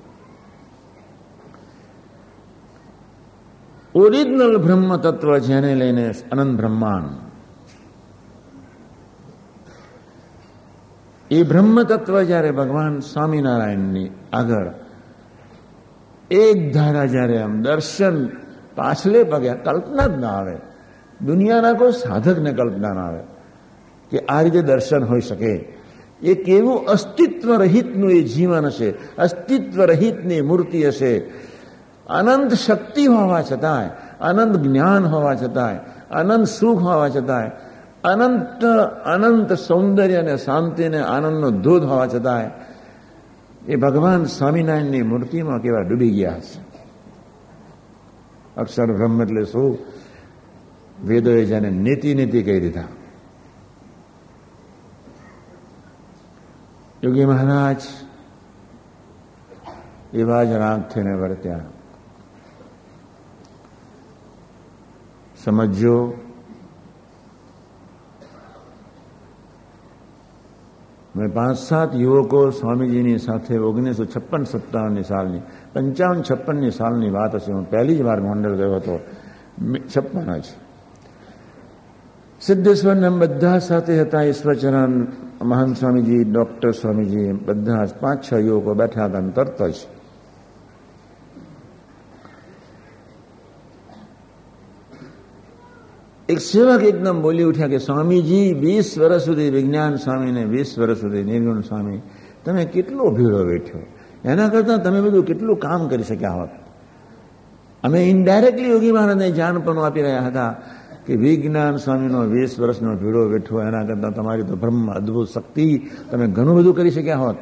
ઓરિજિનલ 3.95 4.57
બ્રહ્મ 4.57 4.97
તત્વ 4.97 5.37
જેને 5.37 5.75
લઈને 5.75 6.11
અનંત 6.31 6.57
બ્રહ્માંડ. 6.57 7.09
એ 11.31 11.43
બ્રહ્મ 11.43 11.83
તત્વ 11.83 12.21
જ્યારે 12.21 12.51
ભગવાન 12.51 12.99
સ્વામિનારાયણની 12.99 14.09
આગળ 14.33 14.71
એક 16.31 16.73
ધારા 16.73 17.05
જ્યારે 17.05 17.41
આમ 17.41 17.61
દર્શન 17.61 18.27
પાછલે 18.75 19.23
પગ્યા 19.23 19.53
કલ્પના 19.53 20.07
જ 20.07 20.19
ના 20.19 20.27
આવે. 20.27 20.57
દુનિયાના 21.25 21.73
કોઈ 21.73 21.91
સાધકને 21.91 22.51
કલ્પના 22.51 22.93
ના 22.93 23.01
આવે 23.01 23.23
કે 24.11 24.19
આ 24.19 24.41
રીતે 24.41 24.61
દર્શન 24.61 25.03
હોઈ 25.03 25.21
શકે. 25.21 25.73
એ 26.21 26.33
કેવું 26.43 26.85
અસ્તિત્વ 26.85 27.55
રહિતનું 27.55 28.11
એ 28.11 28.21
જીવન 28.21 28.65
હશે 28.65 28.93
અસ્તિત્વ 29.17 29.83
રહિતની 29.83 30.41
મૂર્તિ 30.41 30.87
હશે. 30.87 31.31
અનંત 32.07 32.53
શક્તિ 32.53 33.05
હોવા 33.05 33.41
છતાંય 33.41 33.89
અનંત 34.21 34.55
જ્ઞાન 34.57 35.05
હોવા 35.05 35.35
છતાંય 35.35 35.79
અનંત 36.11 36.47
સુખ 36.47 36.79
હોવા 36.79 37.09
છતાંય 37.09 37.51
અનંત 38.03 38.65
અનંત 39.05 39.53
સૌંદર્ય 39.53 40.15
અને 40.15 40.37
શાંતિ 40.37 40.83
અને 40.83 40.99
આનંદનો 41.01 41.51
ધોધ 41.51 41.83
હોવા 41.83 42.07
છતાંય 42.07 42.51
એ 43.67 43.75
ભગવાન 43.75 44.25
સ્વામિનારાયણની 44.25 45.01
મૂર્તિમાં 45.01 45.59
કેવા 45.59 45.81
ડૂબી 45.81 46.09
ગયા 46.09 46.35
હશે 46.35 46.59
અક્ષર 48.57 48.85
બ્રહ્મ 48.85 49.21
એટલે 49.21 49.45
શું? 49.45 49.77
વેદોએ 51.05 51.45
જેને 51.45 51.69
નીતિ 51.69 52.15
નીતિ 52.15 52.43
કહી 52.43 52.59
દીધા 52.59 52.83
યોગી 57.03 57.25
મહારાજ 57.25 57.81
એવા 60.13 60.43
જ 60.43 60.51
રાગ 60.51 60.87
થઈને 60.87 61.13
વર્ત્યા 61.13 61.59
સમજો 65.45 66.13
મેં 71.15 71.33
પાંચ 71.33 71.57
સાત 71.57 71.95
યુવકો 71.95 72.49
સ્વામીજીની 72.49 73.17
સાથે 73.17 73.57
ઓગણીસો 73.57 74.05
છપ્પન 74.05 74.43
સત્તાવનની 74.43 75.03
સાલની, 75.03 75.39
પંચાવન 75.73 76.21
છપ્પનની 76.21 76.71
સાલની 76.71 77.09
વાત 77.09 77.35
હશે. 77.35 77.51
હું 77.51 77.69
પહેલી 77.69 77.97
જ 77.97 78.01
વાર 78.01 78.21
ગોંડલ 78.21 78.55
ગયો 78.55 78.75
હતો. 78.75 78.99
છપ્પન 79.95 80.37
જ. 80.37 80.43
સિદ્ધેશ્વરને 82.41 83.09
બધા 83.09 83.59
સાથે 83.59 84.01
હતા 84.01 84.21
ઈશ્વરચરણ 84.21 85.07
મહાન 85.41 85.73
સ્વામીજી, 85.73 86.23
ડોક્ટર 86.23 86.71
સ્વામીજી, 86.71 87.31
બધા 87.31 87.87
પાંચ 87.99 88.31
છ 88.31 88.33
યુવકો 88.33 88.73
બેઠા 88.73 89.05
હતા 89.05 89.19
તરત 89.19 89.61
જ 89.61 89.73
એક 96.33 96.39
સેવક 96.41 96.83
એકદમ 96.83 97.21
બોલી 97.21 97.43
ઉઠ્યા 97.43 97.67
કે, 97.67 97.77
સ્વામીજી, 97.77 98.53
વીસ 98.53 98.97
વર્ષ 98.97 99.21
સુધી 99.21 99.49
વિજ્ઞાન 99.49 99.95
સ્વામીને 99.95 100.43
વીસ 100.45 100.79
વર્ષ 100.79 100.97
સુધી 100.97 101.23
નિર્ગુણ 101.23 101.61
સ્વામી, 101.61 101.99
તમે 102.45 102.65
કેટલો 102.65 103.11
ભીડો 103.11 103.45
બેઠો 103.45 103.79
એના 104.25 104.49
કરતાં 104.49 104.83
તમે 104.83 105.01
બધું 105.01 105.25
કેટલું 105.25 105.57
કામ 105.59 105.87
કરી 105.87 106.03
શક્યા 106.03 106.31
હોત? 106.31 106.49
અમે 107.83 107.99
ઇનડાયરેક્ટલી 108.09 108.69
યોગી 108.69 108.91
મહારાજને 108.91 109.31
જાણપણું 109.31 109.85
આપી 109.85 110.01
રહ્યા 110.01 110.25
હતા 110.27 110.51
કે, 111.05 111.13
વિજ્ઞાન 111.15 111.77
સ્વામીનો 111.77 112.25
વીસ 112.25 112.59
વર્ષનો 112.59 112.95
ભીડો 112.95 113.29
બેઠો 113.29 113.61
એના 113.61 113.85
કરતાં 113.85 114.13
તમારી 114.13 114.43
તો 114.43 114.55
બ્રહ્મ 114.55 114.91
અદભુત 114.91 115.29
શક્તિ, 115.29 115.69
તમે 116.11 116.25
ઘણું 116.27 116.55
બધું 116.57 116.75
કરી 116.75 116.91
શક્યા 116.91 117.17
હોત. 117.17 117.39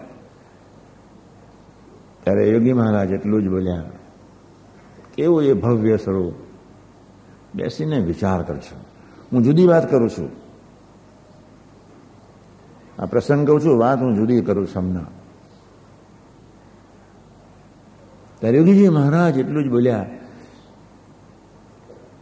ત્યારે 2.23 2.43
યોગી 2.49 2.73
મહારાજ 2.73 3.11
એટલું 3.11 3.43
જ 3.43 3.47
બોલ્યા, 3.49 3.83
કેવું 5.15 5.43
એ 5.43 5.53
ભવ્ય 5.53 5.97
સ્વરૂપ? 5.97 6.50
બેસીને 7.55 7.99
વિચાર 7.99 8.43
કરજો 8.43 8.75
હું 9.31 9.43
જુદી 9.43 9.65
વાત 9.65 9.91
કરું 9.91 10.09
છું. 10.09 10.29
આ 12.99 13.05
પ્રસંગ 13.05 13.47
કહું 13.47 13.61
છું, 13.61 13.79
વાત 13.79 13.99
હું 13.99 14.15
જુદી 14.15 14.41
કરું 14.41 14.67
હમણાં 14.75 15.07
ત્યારે 18.39 18.57
યોગીજી 18.57 18.89
મહારાજ 18.89 19.37
એટલું 19.37 19.63
જ 19.63 19.69
બોલ્યા 19.69 20.05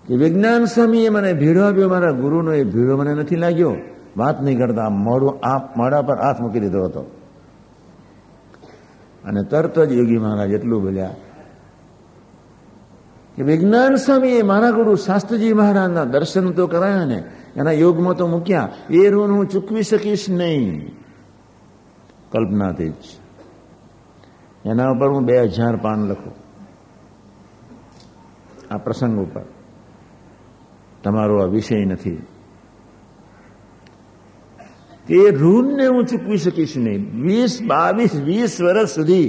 કે 0.07 0.15
વિજ્ઞાન 0.15 0.65
સ્વામીએ 0.65 1.09
મને 1.09 1.33
ભીડો 1.33 1.61
આપ્યો, 1.63 1.89
મારા 1.89 2.11
ગુરુનો 2.11 2.53
એ 2.53 2.63
ભીડો 2.63 2.97
મને 2.97 3.13
નથી 3.13 3.35
લાગ્યો. 3.35 3.75
વાત 4.17 4.41
નહીં 4.43 4.57
કરતા 4.57 4.89
મોડું 4.89 5.39
આપ 5.43 5.77
મોડા 5.77 6.01
પર 6.01 6.17
હાથ 6.17 6.41
મૂકી 6.41 6.59
દીધો 6.59 6.83
હતો. 6.83 7.01
અને 9.25 9.43
તરત 9.43 9.79
જ 9.79 9.91
યોગી 9.91 10.17
મહારાજ 10.17 10.51
એટલું 10.51 10.81
બોલ્યા 10.81 11.15
કે 13.39 13.45
વિજ્ઞાન 13.45 13.95
સ્વામીએ 13.95 14.43
મારા 14.43 14.71
ગુરુ 14.71 14.97
શાસ્ત્રીજી 14.97 15.53
મહારાજના 15.53 16.05
દર્શન 16.05 16.47
તો 16.53 16.67
કરાયા 16.67 17.05
ને 17.05 17.19
એના 17.55 17.73
યોગમાં 17.73 18.17
તો 18.17 18.25
મૂક્યા 18.27 18.69
એ 18.91 19.03
ઋણ 19.09 19.31
હું 19.31 19.47
ચૂકવી 19.47 19.83
શકીશ 19.83 20.25
નહીં 20.31 20.73
કલ્પનાથી 22.31 22.91
જ 22.91 23.05
એના 24.65 24.89
ઉપર 24.91 25.09
હું 25.09 25.25
બે 25.25 25.37
હજાર 25.49 25.77
પાન 25.77 26.03
લખું 26.09 26.35
આ 28.71 28.79
પ્રસંગ 28.79 29.15
ઉપર 29.19 29.45
તમારો 31.03 31.39
આ 31.41 31.47
વિષય 31.47 31.85
નથી 31.85 32.19
એ 35.13 35.23
ઋણને 35.31 35.87
હું 35.87 36.05
ચૂકવી 36.05 36.39
શકીશ 36.39 36.75
નહીં 36.79 37.07
વીસ 37.23 37.57
બાવીસ 37.63 38.19
વીસ 38.25 38.59
વર્ષ 38.59 38.91
સુધી 38.95 39.27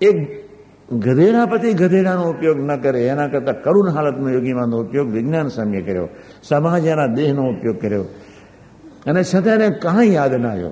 એક 0.00 0.43
ગધેડા 0.92 1.46
પછી 1.46 1.72
ગધેડાનો 1.72 2.30
ઉપયોગ 2.30 2.60
ન 2.60 2.76
કરે, 2.76 3.06
એના 3.06 3.28
કરતા 3.28 3.52
કરુણ 3.52 3.90
હાલતનો 3.90 4.28
યોગીમાંનો 4.30 4.78
ઉપયોગ 4.78 5.10
વિજ્ઞાન 5.10 5.48
સામે 5.48 5.80
કર્યો, 5.80 6.08
સમાજ 6.42 6.86
એના 6.86 7.06
દેહનો 7.06 7.42
ઉપયોગ 7.42 7.80
કર્યો. 7.80 8.04
અને 9.06 9.22
છતાં 9.24 9.54
એને 9.54 9.70
કાંઈ 9.70 10.12
યાદ 10.12 10.34
ના 10.34 10.50
આવ્યો. 10.50 10.70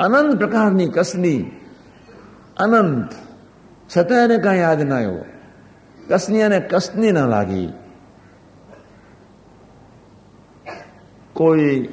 અનંત 0.00 0.38
પ્રકારની 0.38 0.88
કસની, 0.88 1.50
અનંત. 2.56 3.08
છતાં 3.96 4.24
એને 4.24 4.38
કાંઈ 4.38 4.58
યાદ 4.58 4.82
ના 4.82 4.96
આવ્યો. 4.96 5.24
કસની 6.10 6.42
અને 6.42 6.60
કસની 6.60 7.12
ન 7.12 7.18
લાગી. 7.18 7.72
કોઈ 11.32 11.88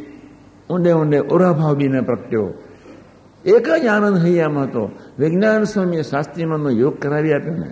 ઊંડે 0.69 0.93
ઊંડે 0.93 1.19
ઓરાભાવ 1.19 1.75
બીને 1.75 2.01
પ્રગટ્યો. 2.01 2.53
એક 3.45 3.65
જ 3.75 3.87
આનંદ 3.87 4.17
હૈયામાં 4.17 4.67
હતો 4.67 4.91
વિજ્ઞાન 5.19 5.65
સ્વામીએ 5.65 6.03
શાસ્ત્રીમાંનો 6.03 6.69
યોગ 6.71 6.95
કરાવી 6.99 7.33
આપ્યો 7.33 7.57
ને 7.57 7.69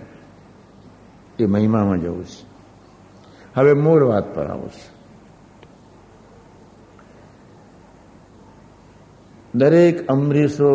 એ 1.38 1.46
મહિમામાં 1.46 2.00
જવું 2.00 2.24
છે 2.24 2.44
હવે 3.54 3.74
મૂળ 3.76 4.02
વાત 4.06 4.26
પર 4.34 4.46
આવું 4.46 4.70
છું 4.70 4.92
દરેક 9.54 9.96
અમરીશો 10.08 10.70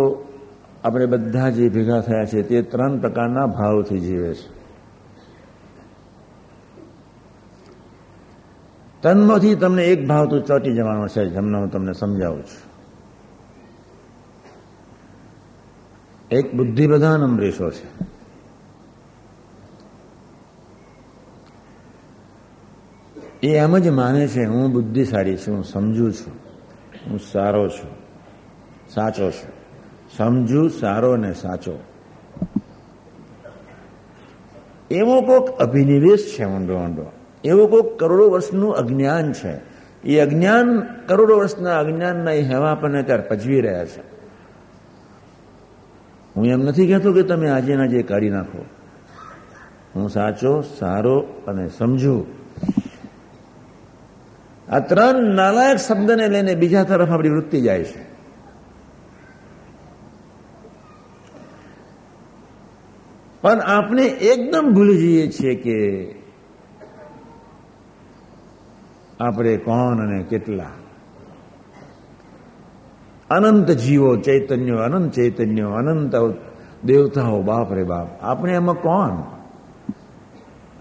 આપણે 0.83 1.07
બધા 1.07 1.49
જે 1.49 1.69
ભેગા 1.69 2.01
થયા 2.01 2.25
છે 2.25 2.43
તે 2.43 2.63
ત્રણ 2.63 2.99
પ્રકારના 2.99 3.47
ભાવથી 3.49 3.99
જીવે 3.99 4.33
છે 4.33 4.47
તન્મથી 9.03 9.55
તમને 9.55 9.83
એક 9.83 10.05
ભાવ 10.07 10.25
તો 10.29 10.37
ચોટી 10.41 10.75
જવાનો 10.75 11.07
છે 11.07 11.21
જેમને 11.25 11.57
હું 11.57 11.69
તમને 11.69 11.93
સમજાવું 11.93 12.43
છું 12.43 12.72
એક 16.33 16.55
બુદ્ધિ 16.55 16.87
પ્રધાન 16.87 17.21
અમરીશો 17.21 17.71
છે. 17.71 18.13
એ 23.43 23.57
એમ 23.57 23.77
જ 23.77 23.89
માને 23.89 24.27
છે, 24.27 24.45
હું 24.45 24.71
બુદ્ધિશાળી 24.71 25.37
છું, 25.37 25.55
હું 25.55 25.63
સમજુ 25.63 26.11
છું, 26.11 26.33
હું 27.09 27.19
સારો 27.19 27.69
છું, 27.69 27.89
સાચો 28.89 29.31
છું. 29.31 29.63
સમજુ, 30.17 30.67
સારો 30.67 31.17
ને 31.17 31.33
સાચો. 31.33 31.79
એવો 34.91 35.21
કોઈક 35.21 35.57
અભિનિવેશ 35.57 36.35
છે, 36.39 36.45
ઊંડો 36.45 36.73
ઊંડો. 36.73 37.05
એવો 37.43 37.67
કોઈક 37.67 37.99
કરોડો 37.99 38.29
વર્ષનું 38.29 38.75
અજ્ઞાન 38.75 39.33
છે. 39.33 39.59
એ 40.03 40.19
અજ્ઞાન 40.19 40.79
કરોડો 41.07 41.37
વર્ષના 41.37 41.79
અજ્ઞાનના 41.79 42.31
એ 42.31 42.49
પણ 42.81 43.01
ત્યારે 43.01 43.23
પજવી 43.23 43.61
રહ્યા 43.61 43.85
છે. 43.85 44.12
હું 46.35 46.45
એમ 46.45 46.59
નથી 46.59 46.87
કહેતો 46.87 47.13
કે 47.13 47.23
તમે 47.23 47.49
આજેના 47.49 47.85
જે 47.85 48.03
કાઢી 48.03 48.29
નાખો. 48.29 48.65
હું 49.95 50.09
સાચો, 50.09 50.61
સારો 50.61 51.19
અને 51.47 51.69
સમજુ. 51.69 52.25
આ 54.69 54.79
ત્રણ 54.79 55.35
નાલાયક 55.35 55.77
શબ્દને 55.77 56.27
લઈને 56.27 56.55
બીજા 56.55 56.83
તરફ 56.83 57.11
આપણી 57.11 57.29
વૃત્તિ 57.29 57.61
જાય 57.61 57.83
છે. 57.83 58.13
પણ 63.41 63.59
આપણે 63.59 64.03
એકદમ 64.05 64.71
ભૂલી 64.73 64.97
જઈએ 64.97 65.27
છીએ 65.27 65.55
કે 65.55 66.09
આપણે 69.19 69.57
કોણ 69.57 69.97
અને 69.97 70.23
કેટલા. 70.23 70.69
અનંત 73.35 73.71
જીવો, 73.71 74.15
ચૈતન્યો, 74.15 74.77
અનંત 74.77 75.13
ચૈતન્યો, 75.13 75.69
અનંત 75.69 76.15
દેવતાઓ, 76.85 77.41
બાપ 77.41 77.73
રે 77.73 77.83
બાપ. 77.83 78.07
આપણે 78.21 78.53
એમાં 78.53 78.75
કોણ? 78.75 79.09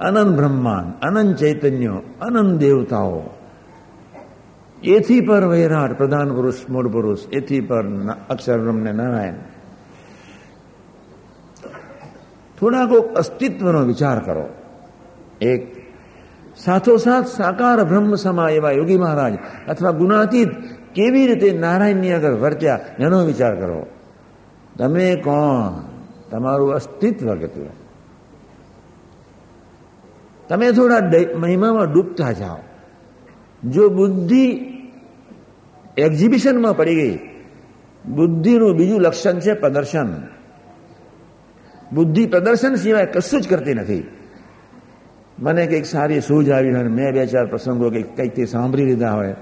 અનંત 0.01 0.37
બ્રહ્માંડ, 0.37 0.95
અનંત 1.03 1.37
ચૈતન્યો, 1.37 1.93
અનંત 2.21 2.61
દેવતાઓ. 2.61 3.23
એથી 4.85 5.21
પર 5.21 5.45
વૈરાટ, 5.45 5.99
પ્રધાન 5.99 6.35
પુરુષ, 6.35 6.55
મૂળ 6.71 6.89
પુરુષ, 6.89 7.19
એથી 7.33 7.61
પર 7.61 7.85
અક્ષર 8.31 8.59
બ્રહ્મને 8.59 8.93
નારાયણ. 8.93 9.35
થોડા 12.61 12.87
કોક 12.87 13.15
અસ્તિત્વનો 13.15 13.83
વિચાર 13.83 14.19
કરો. 14.21 14.49
એક, 15.41 15.83
સાથોસાથ 16.57 17.27
સાકાર 17.27 17.85
બ્રહ્મ 17.85 18.15
સમા 18.15 18.49
એવા 18.49 18.71
યોગી 18.71 18.99
મહારાજ 18.99 19.39
અથવા 19.69 19.91
ગુણાતીત 19.91 20.49
કેવી 20.95 21.27
રીતે 21.27 21.53
નારાયણની 21.53 22.13
આગળ 22.13 22.33
વર્ત્યા, 22.33 22.81
એનો 22.99 23.25
વિચાર 23.25 23.55
કરો. 23.55 23.87
તમે 24.79 25.15
કોણ? 25.15 25.93
તમારું 26.31 26.75
અસ્તિત્વ 26.75 27.35
કેટલું? 27.35 27.71
તમે 30.49 30.73
થોડા 30.73 30.99
મહિમામાં 31.37 31.93
ડૂબતા 31.93 32.33
જાઓ. 32.33 32.57
જો 33.71 33.89
બુદ્ધિ 33.89 34.51
એક્ઝિબિશનમાં 35.97 36.77
પડી 36.77 36.95
ગઈ, 36.95 37.19
બુદ્ધિનું 38.07 38.77
બીજું 38.77 39.01
લક્ષણ 39.01 39.41
છે 39.41 39.53
પ્રદર્શન. 39.53 40.07
બુદ્ધિ 41.93 42.27
પ્રદર્શન 42.27 42.75
સિવાય 42.75 43.07
કશું 43.07 43.41
જ 43.41 43.49
કરતી 43.49 43.75
નથી. 43.75 44.09
મને 45.39 45.67
કંઈક 45.67 45.87
સારી 45.87 46.21
સૂઝ 46.21 46.51
આવી 46.51 46.75
હોય 46.75 46.83
મેં 46.83 47.13
બે 47.13 47.27
ચાર 47.27 47.47
પ્રસંગો 47.47 47.91
કંઈક 47.91 48.17
કંઈકથી 48.17 48.47
સાંભળી 48.47 48.85
લીધા 48.85 49.13
હોય. 49.13 49.35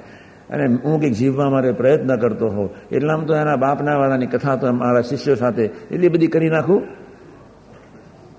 અને 0.51 0.65
હું 0.85 1.01
કંઈક 1.01 1.15
જીવવા 1.15 1.49
માટે 1.51 1.73
પ્રયત્ન 1.73 2.17
કરતો 2.17 2.49
હોઉં. 2.49 2.69
એટલામાં 2.93 3.27
તો 3.27 3.35
એના 3.35 3.57
બાપના 3.57 3.97
વાળાની 3.97 4.27
કથા 4.27 4.57
તો 4.57 4.73
મારા 4.73 5.03
શિષ્યો 5.03 5.35
સાથે 5.35 5.65
એટલી 5.65 6.09
બધી 6.09 6.27
કરી 6.27 6.51
નાખું. 6.51 6.83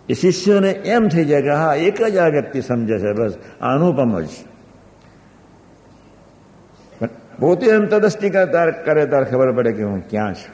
એ 0.10 0.14
શિષ્યોને 0.14 0.72
એમ 0.72 1.08
થઈ 1.08 1.26
જાય 1.26 1.42
કે 1.42 1.54
હા, 1.54 1.76
એક 1.78 1.98
જ 2.04 2.18
આ 2.18 2.28
વ્યક્તિ 2.28 2.62
સમજે 2.62 2.98
છે, 3.00 3.12
બસ 3.14 3.34
અનુપમ 3.62 4.20
જ 4.20 4.30
પોતે 7.40 7.68
એમ 7.68 7.86
તદસ્તી 7.86 8.30
તાર 8.30 8.70
કરે, 8.86 9.06
તાર 9.06 9.24
ખબર 9.24 9.52
પડે 9.52 9.72
કે 9.74 9.84
હું 9.84 10.02
ક્યાં 10.10 10.34
છું. 10.34 10.54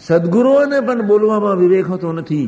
સદગુરુઓને 0.00 0.78
પણ 0.80 1.02
બોલવામાં 1.06 1.56
વિવેક 1.56 1.86
હોતો 1.86 2.12
નથી. 2.12 2.46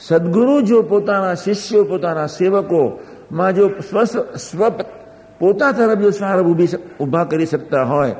સદગુરુ 0.00 0.60
જો 0.60 0.82
પોતાના 0.82 1.34
શિષ્યો, 1.34 1.84
પોતાના 1.84 2.26
સેવકો 2.26 2.82
માં 3.32 3.54
જો 3.54 3.70
સ્વ 4.36 4.68
પોતા 5.38 5.72
તરફ 5.72 5.98
જો 5.98 6.10
સારબ 6.10 6.46
ઊભી 6.46 6.68
ઊભા 7.00 7.24
કરી 7.24 7.46
શકતા 7.46 7.82
હોય, 7.82 8.14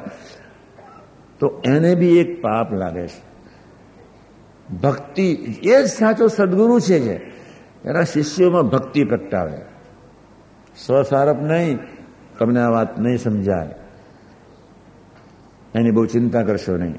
તો 1.39 1.63
એને 1.65 1.95
બી 1.95 2.19
એક 2.19 2.43
પાપ 2.43 2.73
લાગે 2.73 3.07
છે. 3.09 3.35
ભક્તિ 4.75 5.33
એ 5.63 5.83
જ 5.83 5.87
સાચો 5.87 6.29
સદગુરુ 6.29 6.81
છે 6.81 6.99
જે 7.01 7.15
એના 7.85 8.03
શિષ્યોમાં 8.03 8.63
ભક્તિ 8.63 9.05
પ્રગટાવે. 9.05 9.59
સ્વસારપ 10.87 11.43
નહીં, 11.43 11.79
તમને 12.39 12.61
આ 12.61 12.69
વાત 12.69 12.99
નહીં 12.99 13.19
સમજાય. 13.19 13.75
એની 15.75 15.91
બહુ 15.91 16.07
ચિંતા 16.07 16.43
કરશો 16.43 16.77
નહીં. 16.77 16.95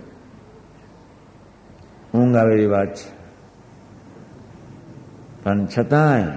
ઊંઘ 2.13 2.35
આવેલી 2.35 2.65
વાત 2.65 2.95
છે. 2.95 3.09
પણ 5.43 5.65
છતાંય 5.65 6.27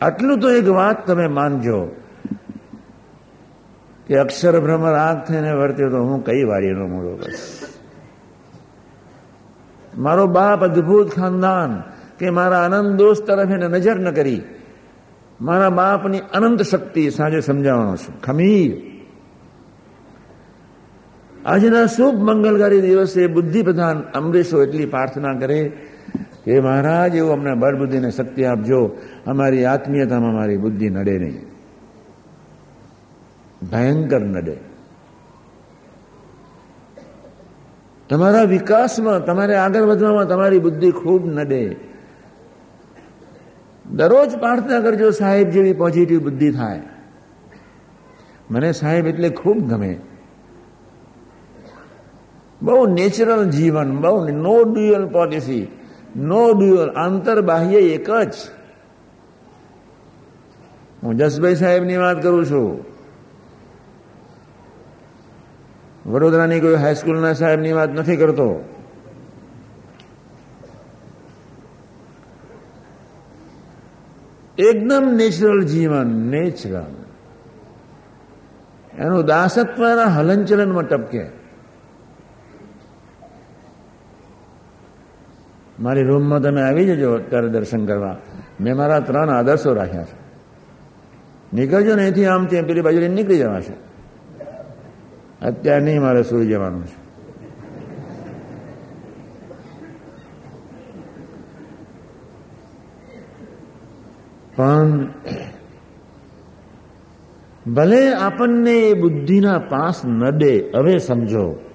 આટલું 0.00 0.40
તો 0.40 0.50
એક 0.50 0.68
વાત 0.68 1.06
તમે 1.06 1.26
માનજો 1.26 1.96
કે 4.06 4.18
અક્ષર 4.18 4.60
ભ્રમર 4.60 4.94
આંખ 4.94 5.28
થઈને 5.28 5.52
વર્તે 5.52 5.88
તો 5.88 6.02
હું 6.02 6.24
કઈ 6.24 6.44
વાળીનો 6.44 6.86
મૂળો 6.86 7.16
બસ 7.16 7.60
મારો 9.98 10.26
બાપ 10.26 10.64
અદભુત 10.64 11.10
ખાનદાન 11.10 11.82
કે 12.18 12.30
મારા 12.30 12.58
આનંદ 12.58 12.98
દોસ્ત 12.98 13.26
તરફ 13.26 13.50
એને 13.50 13.68
નજર 13.68 13.98
ન 13.98 14.10
કરી. 14.10 14.42
મારા 15.40 15.70
બાપની 15.70 16.18
અનંત 16.18 16.62
શક્તિ 16.62 17.10
સાંજે 17.10 17.40
સમજાવવાનો 17.40 17.96
છું. 17.96 18.20
ખમીર. 18.20 19.00
આજના 21.46 21.86
શુભ 21.86 22.14
મંગલકારી 22.14 22.80
દિવસે 22.80 23.26
બુદ્ધિ 23.26 23.62
પ્રધાન 23.62 24.00
અમરીશો 24.00 24.62
એટલી 24.62 24.86
પ્રાર્થના 24.86 25.32
કરે 25.32 25.72
કે 26.44 26.60
મહારાજ, 26.60 27.14
એવું 27.14 27.32
અમને 27.32 27.54
બળબુદ્ધિને 27.54 28.10
શક્તિ 28.10 28.44
આપજો. 28.44 28.90
અમારી 29.26 29.64
આત્મીયતામાં 29.64 30.34
મારી 30.34 30.56
બુદ્ધિ 30.56 30.90
નડે 30.90 31.18
નહીં. 31.18 31.44
ભયંકર 33.72 34.20
નડે. 34.20 34.56
તમારા 38.08 38.42
વિકાસમાં, 38.42 39.24
તમારે 39.24 39.56
આગળ 39.56 39.82
વધવામાં 39.82 40.28
તમારી 40.28 40.58
બુદ્ધિ 40.58 40.90
ખૂબ 40.90 41.26
નડે. 41.26 41.76
દરરોજ 43.90 44.38
પ્રાર્થના 44.38 44.80
કરજો, 44.80 45.10
સાહેબ, 45.10 45.48
જેવી 45.48 45.72
પોઝિટિવ 45.72 46.22
બુદ્ધિ 46.22 46.50
થાય. 46.50 46.82
મને 48.50 48.72
સાહેબ 48.72 49.06
એટલે 49.06 49.28
ખૂબ 49.28 49.58
ગમે. 49.58 49.98
બહુ 52.62 52.86
નેચરલ 52.86 53.50
જીવન, 53.50 53.96
બહુ 53.96 54.28
no 54.28 54.62
dual 54.62 55.06
policy 55.06 55.68
no 56.16 56.52
dual 56.52 56.90
આંતર 56.90 57.40
બાહ્ય 57.40 57.78
એક 57.78 58.10
જ. 58.10 58.34
હું 61.02 61.16
જસભાઈ 61.16 61.54
સાહેબની 61.54 61.96
વાત 61.96 62.22
કરું 62.22 62.46
છું. 62.46 62.84
વડોદરાની 66.06 66.60
કોઈ 66.60 66.74
હાઈસ્કૂલના 66.74 67.32
સાહેબની 67.32 67.72
વાત 67.72 67.90
નથી 67.90 68.16
કરતો. 68.16 68.64
એકદમ 74.58 75.12
નેચરલ 75.16 75.62
જીવન 75.62 76.06
નેચરલ 76.06 76.94
એનું 78.98 79.24
દાસત્વના 79.24 80.04
હલનચલનમાં 80.04 80.88
ટપકે. 80.88 81.39
મારી 85.80 86.02
રૂમમાં 86.02 86.40
તમે 86.40 86.62
આવી 86.62 86.86
જજો 86.86 87.12
અત્યારે 87.12 87.48
દર્શન 87.48 87.86
કરવા. 87.86 88.16
મેં 88.60 88.76
મારા 88.76 89.00
ત્રણ 89.00 89.30
આદર્શો 89.30 89.72
રાખ્યા 89.72 90.02
છે. 90.02 90.20
નીકળજો 91.52 91.94
ને 91.94 92.02
અહીંથી 92.02 92.26
આમ 92.26 92.46
ત્યાં 92.46 92.66
પેલી 92.66 92.80
બાજુ 92.80 93.08
નીકળી 93.08 93.38
જવાશે 93.38 93.72
અત્યારે 95.46 95.84
નહીં 95.84 96.00
મારે 96.00 96.22
સુઈ 96.22 96.46
જવાનું 96.46 96.86
છે. 96.86 97.10
પણ 104.56 105.06
ભલે 107.74 108.14
આપણને 108.14 108.72
એ 108.72 108.94
બુદ્ધિના 108.94 109.58
પાસ 109.58 110.02
ન 110.04 110.30
દે 110.30 110.70
હવે 110.74 110.98
સમજો 110.98 111.69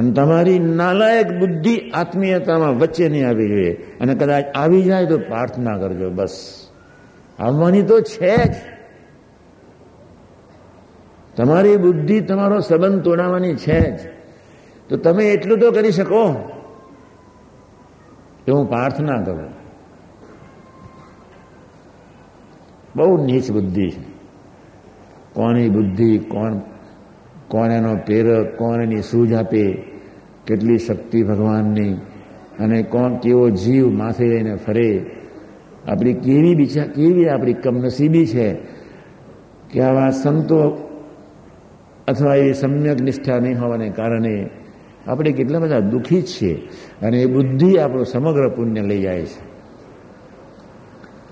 પણ 0.00 0.12
તમારી 0.12 0.58
નાલાયક 0.58 1.30
બુદ્ધિ 1.38 1.90
આત્મીયતામાં 1.94 2.78
વચ્ચે 2.78 3.08
નહીં 3.08 3.28
આવી 3.28 3.48
જોઈએ 3.48 3.72
અને 4.00 4.14
કદાચ 4.14 4.44
આવી 4.54 4.82
જાય 4.82 5.06
તો 5.06 5.18
પ્રાર્થના 5.18 5.78
કરજો, 5.78 6.10
બસ. 6.10 6.66
આવવાની 7.38 7.82
તો 7.82 8.00
છે 8.00 8.36
જ. 8.36 8.54
તમારી 11.36 11.76
બુદ્ધિ 11.76 12.20
તમારો 12.20 12.60
સંબંધ 12.60 13.02
તોડાવવાની 13.02 13.54
છે 13.54 13.96
જ. 13.96 14.00
તો 14.88 14.96
તમે 14.96 15.24
એટલું 15.24 15.58
તો 15.58 15.70
કરી 15.70 15.90
શકો 15.90 16.32
કે 18.46 18.52
હું 18.52 18.68
પ્રાર્થના 18.68 19.22
કરું. 19.22 19.50
બહુ 22.96 23.24
નીચ 23.24 23.50
બુદ્ધિ 23.50 23.90
છે. 23.90 24.02
કોની 25.32 25.68
બુદ્ધિ, 25.68 26.18
કોણ 26.18 26.58
કોણ 27.48 27.70
એનો 27.70 27.96
પ્રેરક, 27.96 28.58
કોણ 28.58 28.82
એની 28.82 29.02
સૂઝ 29.02 29.32
આપે 29.32 29.89
કેટલી 30.50 30.78
શક્તિ 30.78 31.22
ભગવાનની 31.22 31.92
અને 32.60 32.82
કોણ 32.82 33.16
કેવો 33.16 33.50
જીવ 33.50 33.88
માથે 33.88 34.28
લઈને 34.28 34.54
ફરે. 34.54 35.06
આપણી 35.88 36.14
કેવી 36.14 36.54
બીજા 36.54 36.82
કેવી 36.82 37.28
આપણી 37.28 37.52
કમનસીબી 37.52 38.26
છે 38.26 38.54
કે 39.70 39.80
આવા 39.80 40.10
સંતો 40.10 40.60
અથવા 42.08 42.34
એવી 42.34 42.54
સમ્યક 42.54 43.00
નિષ્ઠા 43.00 43.38
નહીં 43.38 43.60
હોવાને 43.60 43.88
કારણે 43.90 44.50
આપણે 45.06 45.32
કેટલા 45.32 45.58
બધા 45.58 45.80
દુઃખી 45.80 46.22
છીએ 46.22 46.54
અને 47.02 47.22
એ 47.22 47.26
બુદ્ધિ 47.26 47.78
આપણું 47.78 48.06
સમગ્ર 48.06 48.48
પુણ્ય 48.48 48.82
લઈ 48.82 49.02
જાય 49.02 49.22
છે. 49.22 49.40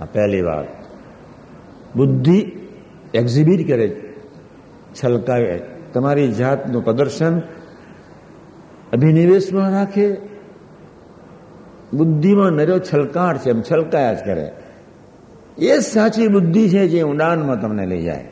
આ 0.00 0.04
પહેલી 0.04 0.42
વાત. 0.42 0.66
બુદ્ધિ 1.96 2.52
એક્ઝિબિટ 3.14 3.68
કરે, 3.68 4.00
છલકાવે. 5.04 5.60
તમારી 5.92 6.28
જાતનું 6.28 6.84
પ્રદર્શન 6.84 7.38
અભિનિવેશમાં 8.92 9.72
રાખે. 9.72 10.16
બુદ્ધિમાં 11.94 12.50
નર્યો 12.50 12.78
છલકાટ 12.78 13.38
છે, 13.38 13.50
એમ 13.50 13.62
છલકાયા 13.62 14.12
જ 14.12 14.24
કરે. 14.24 14.52
એ 15.58 15.78
સાચી 15.78 16.28
બુદ્ધિ 16.28 16.68
છે 16.68 16.88
જે 16.88 17.02
ઊંડાણમાં 17.02 17.60
તમને 17.60 17.86
લઈ 17.86 18.02
જાય. 18.02 18.28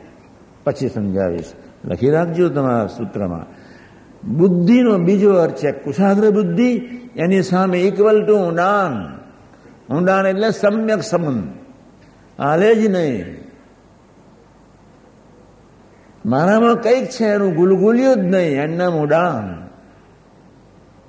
પછી 0.63 0.89
સમજાવીશ. 0.89 1.43
લખી 1.85 2.09
રાખજો 2.09 2.49
તમારા 2.49 2.87
સૂત્રમાં. 2.87 3.45
બુદ્ધિનો 4.37 4.97
બીજો 4.97 5.33
અર્થ 5.33 5.55
છે 5.55 5.71
કુશાગ્ર 5.71 6.31
બુદ્ધિ, 6.31 6.73
એની 7.15 7.41
સામે 7.41 7.77
ઇક્વલ 7.77 8.25
ટુ 8.25 8.33
ઊંડાણ. 8.37 9.17
ઊંડાણ 9.95 10.27
એટલે 10.27 10.51
સમ્યક 10.51 11.03
સંબંધ. 11.03 11.47
હાલે 12.39 12.75
જ 12.75 12.91
નહીં. 12.91 13.25
મારામાં 16.25 16.75
કંઈક 16.75 17.05
છે 17.05 17.25
એનું 17.25 17.53
ગુલગુલ્યું 17.53 18.15
જ 18.15 18.19
નહીં 18.19 18.63
એમના 18.63 18.87
ઊંડાણ. 18.87 19.66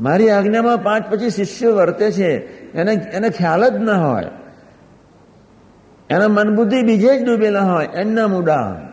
મારી 0.01 0.31
આજ્ઞામાં 0.31 0.83
પાંચ 0.83 1.11
પછી 1.11 1.31
શિષ્ય 1.31 1.69
વર્તે 1.69 2.13
છે. 2.13 2.37
એને 2.73 2.93
એને 2.93 3.29
ખ્યાલ 3.29 3.69
જ 3.69 3.75
ન 3.77 3.91
હોય. 3.91 4.27
એના 6.11 6.29
મન 6.29 6.57
બુદ્ધિ 6.57 6.83
બીજે 6.83 7.19
જ 7.19 7.25
ડૂબેલા 7.25 7.61
હોય. 7.61 7.87
એમના 7.87 8.25
ઉડાણ 8.25 8.89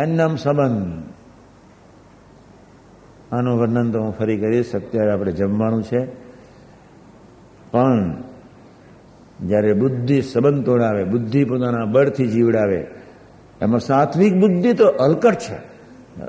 એમનામ 0.00 0.36
સંબંધ. 0.36 1.02
આનું 3.34 3.58
વર્ણન 3.58 3.90
તો 3.90 4.00
હું 4.00 4.18
ફરી 4.18 4.36
કરીશ. 4.36 4.74
અત્યારે 4.74 5.12
આપણે 5.12 5.32
જમવાનું 5.32 5.82
છે. 5.82 6.30
પણ 7.70 8.22
જ્યારે 9.46 9.72
બુદ્ધિ 9.72 10.22
સંબંધ 10.22 10.66
તોડાવે, 10.66 11.04
બુદ્ધિ 11.04 11.44
પોતાના 11.44 11.84
બળથી 11.84 12.26
જીવડાવે, 12.26 12.86
એમાં 13.62 13.80
સાત્વિક 13.80 14.34
બુદ્ધિ 14.34 14.72
તો 14.72 14.86
અલકટ 14.86 15.34
છે. 15.34 15.58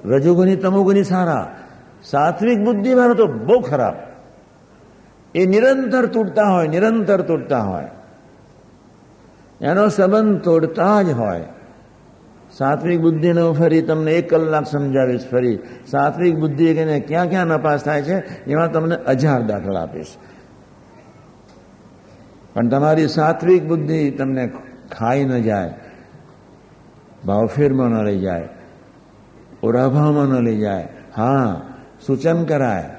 રજોગુની 0.06 0.56
તમોગુની 0.56 1.04
સારા. 1.04 1.61
સાત્વિક 2.04 2.60
બુદ્ધિ 2.60 2.96
મારો 2.96 3.14
તો 3.14 3.28
બહુ 3.28 3.60
ખરાબ. 3.60 3.94
એ 5.36 5.46
નિરંતર 5.46 6.06
તૂટતા 6.06 6.44
હોય, 6.44 6.68
નિરંતર 6.68 7.22
તૂટતા 7.22 7.60
હોય. 7.60 7.88
એનો 9.62 9.90
સંબંધ 9.90 10.42
તોડતા 10.42 11.02
જ 11.02 11.12
હોય. 11.12 11.44
સાત્વિક 12.52 13.00
બુદ્ધિનો 13.00 13.54
ફરી, 13.54 13.82
તમને 13.82 14.12
એક 14.12 14.30
કલાક 14.30 14.66
સમજાવીશ 14.66 15.30
ફરી. 15.32 15.60
સાત્વિક 15.88 16.36
બુદ્ધિ 16.36 16.74
કહીને 16.74 17.00
ક્યાં 17.00 17.30
ક્યાં 17.30 17.48
નપાસ 17.48 17.84
થાય 17.84 18.02
છે, 18.02 18.44
એમાં 18.52 18.72
તમને 18.72 18.96
અજાર 18.96 19.42
દાખલા 19.42 19.82
આપીશ. 19.82 20.08
પણ 22.54 22.68
તમારી 22.68 23.08
સાત્વિક 23.08 23.64
બુદ્ધિ 23.64 24.12
તમને 24.12 24.52
ખાઈ 24.92 25.24
ન 25.24 25.42
જાય, 25.42 25.74
ભાવફેરમાં 27.26 27.90
ન 27.90 28.06
લઈ 28.06 28.20
જાય 28.20 28.50
ઓરાભાવમાં 29.64 30.26
ન 30.26 30.44
લઈ 30.44 30.58
જાય. 30.58 30.88
હા 31.18 31.62
સૂચન 32.06 32.44
કરાય. 32.44 32.90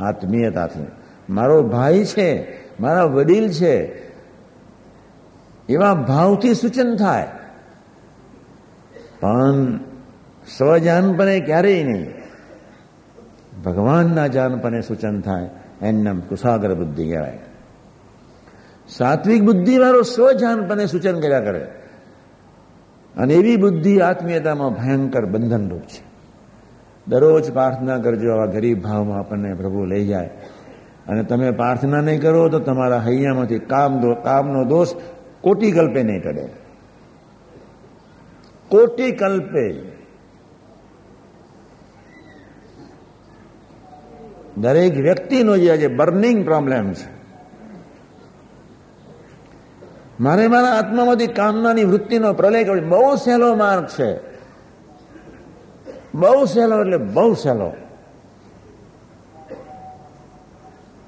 આત્મીયતાથી. 0.00 0.86
મારો 1.30 1.62
ભાઈ 1.62 2.04
છે, 2.04 2.58
મારા 2.80 3.04
વડીલ 3.04 3.48
છે, 3.48 4.06
એવા 5.68 5.94
ભાવથી 5.94 6.54
સૂચન 6.54 6.96
થાય. 6.96 7.28
પણ 9.20 9.76
સ્વજાનપણે 10.58 11.40
ક્યારેય 11.40 11.84
નહીં. 11.84 12.12
ભગવાનના 13.62 14.26
જાનપણે 14.26 14.80
સૂચન 14.80 15.20
થાય. 15.20 15.50
એમનામ 15.82 16.20
કુસાગર 16.20 16.74
બુદ્ધિ 16.74 17.08
કહેવાય. 17.08 17.38
સાત્વિક 18.88 19.42
બુદ્ધિવાળો 19.42 20.02
સ્વજાનપણે 20.02 20.86
સૂચન 20.86 21.20
કર્યા 21.20 21.40
કરે. 21.40 21.64
અને 23.16 23.34
એવી 23.34 23.56
બુદ્ધિ 23.56 24.00
આત્મીયતામાં 24.00 24.72
ભયંકર 24.72 25.24
બંધનરૂપ 25.24 25.80
છે. 25.80 26.15
દરરોજ 27.08 27.52
પ્રાર્થના 27.52 27.98
કરજો 27.98 28.32
આવા 28.32 28.46
ગરીબ 28.46 28.82
ભાવમાં 28.82 29.18
આપણને 29.18 29.54
પ્રભુ 29.54 29.84
લઈ 29.84 30.06
જાય. 30.06 30.26
અને 31.08 31.22
તમે 31.22 31.50
પ્રાર્થના 31.50 32.00
નહીં 32.00 32.22
કરો 32.22 32.48
તો 32.48 32.58
તમારા 32.58 32.98
હૈયામાંથી 32.98 33.58
કામ 33.58 34.14
કામનો 34.14 34.64
દોષ 34.64 34.88
કોટી 35.40 35.72
કલ્પે 35.72 36.02
નહીં 36.02 36.22
ટળે. 36.22 36.48
કોટી 38.68 39.12
કલ્પે. 39.12 39.96
દરેક 44.56 44.96
વ્યક્તિનો 44.96 45.56
જે 45.56 45.70
આજે 45.70 45.88
બર્નિંગ 45.88 46.44
પ્રોબ્લેમ 46.44 46.92
છે. 46.92 47.16
મારે 50.20 50.48
મારા 50.48 50.68
આત્મામાંથી 50.68 51.26
કામનાની 51.26 51.84
વૃત્તિનો 51.84 52.32
પ્રલય 52.32 52.64
કરવો, 52.64 52.88
બહુ 52.88 53.16
સહેલો 53.16 53.54
માર્ગ 53.54 53.86
છે. 53.86 54.25
બહુ 56.18 56.44
સહેલો 56.44 56.80
એટલે 56.80 56.96
બહુ 56.96 57.34
સહેલો. 57.34 57.72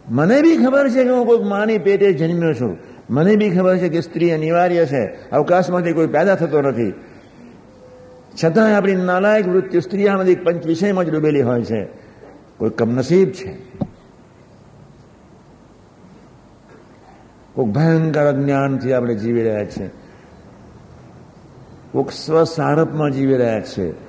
મને 0.09 0.43
બી 0.43 0.57
ખબર 0.57 0.91
છે 0.91 1.05
કે 1.05 1.11
હું 1.11 1.27
કોઈ 1.27 1.39
માની 1.39 1.79
પેટે 1.79 2.13
જન્મ્યો 2.13 2.55
છું. 2.55 2.79
મને 3.11 3.37
બી 3.37 3.51
ખબર 3.51 3.79
છે 3.79 3.89
કે 3.89 4.01
સ્ત્રી 4.01 4.31
અનિવાર્ય 4.31 4.87
છે. 4.87 5.31
અવકાશમાંથી 5.31 5.93
કોઈ 5.93 6.07
પેદા 6.07 6.35
થતો 6.35 6.63
નથી. 6.63 6.95
છતાં 8.45 8.77
આપણી 8.77 8.97
નાલાયક 8.97 9.49
વૃત્તિ 9.49 9.81
સ્ત્રીયામાંથી 9.81 10.35
પંચ 10.35 10.67
વિષયમાં 10.67 11.05
જ 11.05 11.11
ડૂબેલી 11.11 11.43
હોય 11.43 11.63
છે. 11.63 11.85
કોઈ 12.59 12.71
કમનસીબ 12.71 13.31
છે. 13.31 13.59
કોઈક 17.55 17.69
ભયંકર 17.69 18.33
જ્ઞાનથી 18.33 18.93
આપણે 18.93 19.15
જીવી 19.15 19.43
રહ્યા 19.43 19.65
છીએ 19.65 19.91
કોઈક 21.93 22.11
સ્વસારપમાં 22.11 23.11
જીવી 23.11 23.37
રહ્યા 23.37 23.61
છે. 23.61 24.08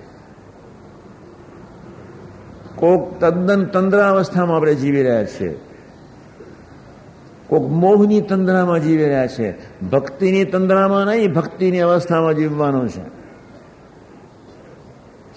કોઈક 2.80 3.20
તદ્દન 3.20 3.66
તંદ્રાવસ્થામાં 3.66 4.58
આપણે 4.58 4.76
જીવી 4.76 5.04
રહ્યા 5.04 5.26
છીએ 5.26 5.60
કોઈક 7.48 7.64
મોહની 7.64 8.22
તંદ્રામાં 8.22 8.80
જીવી 8.80 9.06
રહ્યા 9.06 9.28
છે. 9.28 9.52
ભક્તિની 9.82 10.46
તંદ્રામાં 10.46 11.06
નહીં, 11.06 11.34
ભક્તિની 11.34 11.80
અવસ્થામાં 11.80 12.34
જીવવાનું 12.34 12.90
છે. 12.90 13.20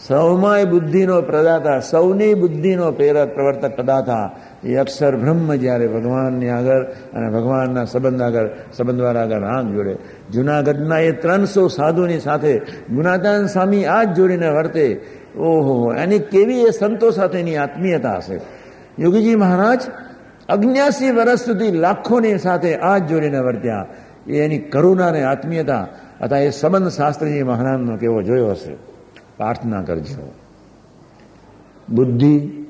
સૌમાંય 0.09 0.64
બુદ્ધિનો 0.64 1.22
પ્રદાતા, 1.22 1.81
સૌની 1.81 2.35
બુદ્ધિનો 2.35 2.92
પ્રેરક 2.92 3.35
પ્રવર્તક 3.35 3.76
પ્રદાતા 3.76 4.31
એ 4.64 4.74
અક્ષર 4.74 5.16
બ્રહ્મ 5.16 5.55
જ્યારે 5.55 5.87
ભગવાનની 5.88 6.48
આગળ 6.48 6.83
અને 6.85 7.31
ભગવાનના 7.31 7.85
સંબંધ 7.85 8.22
આગળ 8.22 8.48
સંબંધવાળા 8.76 9.20
આગળ 9.20 9.44
હાથ 9.44 9.64
જોડે. 9.64 9.96
જુનાગઢના 10.33 10.98
એ 10.98 11.12
ત્રણસો 11.12 11.68
સાધુની 11.68 12.20
સાથે 12.20 12.59
ગુનાદાન 12.90 13.46
સ્વામી 13.46 13.85
આ 13.85 14.05
જ 14.05 14.14
જોડીને 14.14 14.48
વર્તે. 14.48 15.00
ઓહો, 15.38 15.95
એની 15.95 16.18
કેવી 16.18 16.61
એ 16.61 16.71
સંતો 16.71 17.11
સાથેની 17.11 17.57
આત્મીયતા 17.57 18.16
હશે? 18.16 18.40
યોગીજી 18.99 19.35
મહારાજ, 19.35 19.81
અગ્ન્યાસી 20.49 21.11
વર્ષ 21.11 21.40
સુધી 21.40 21.73
લાખોની 21.73 22.38
સાથે 22.38 22.77
આ 22.77 22.99
જોડીને 22.99 23.38
વર્ત્યા. 23.38 23.87
એ 24.27 24.40
એની 24.40 24.59
કરુણાને 24.59 25.23
આત્મીયતા 25.23 25.88
અથવા 26.21 26.38
એ 26.38 26.51
સંબંધ 26.51 26.88
શાસ્ત્રીજી 26.88 27.42
મહારાજનો 27.42 27.97
કેવો 27.97 28.23
જોયો 28.23 28.51
હશે? 28.51 28.75
પ્રાર્થના 29.37 29.83
કરજો. 29.83 30.33
બુદ્ધિ 31.90 32.64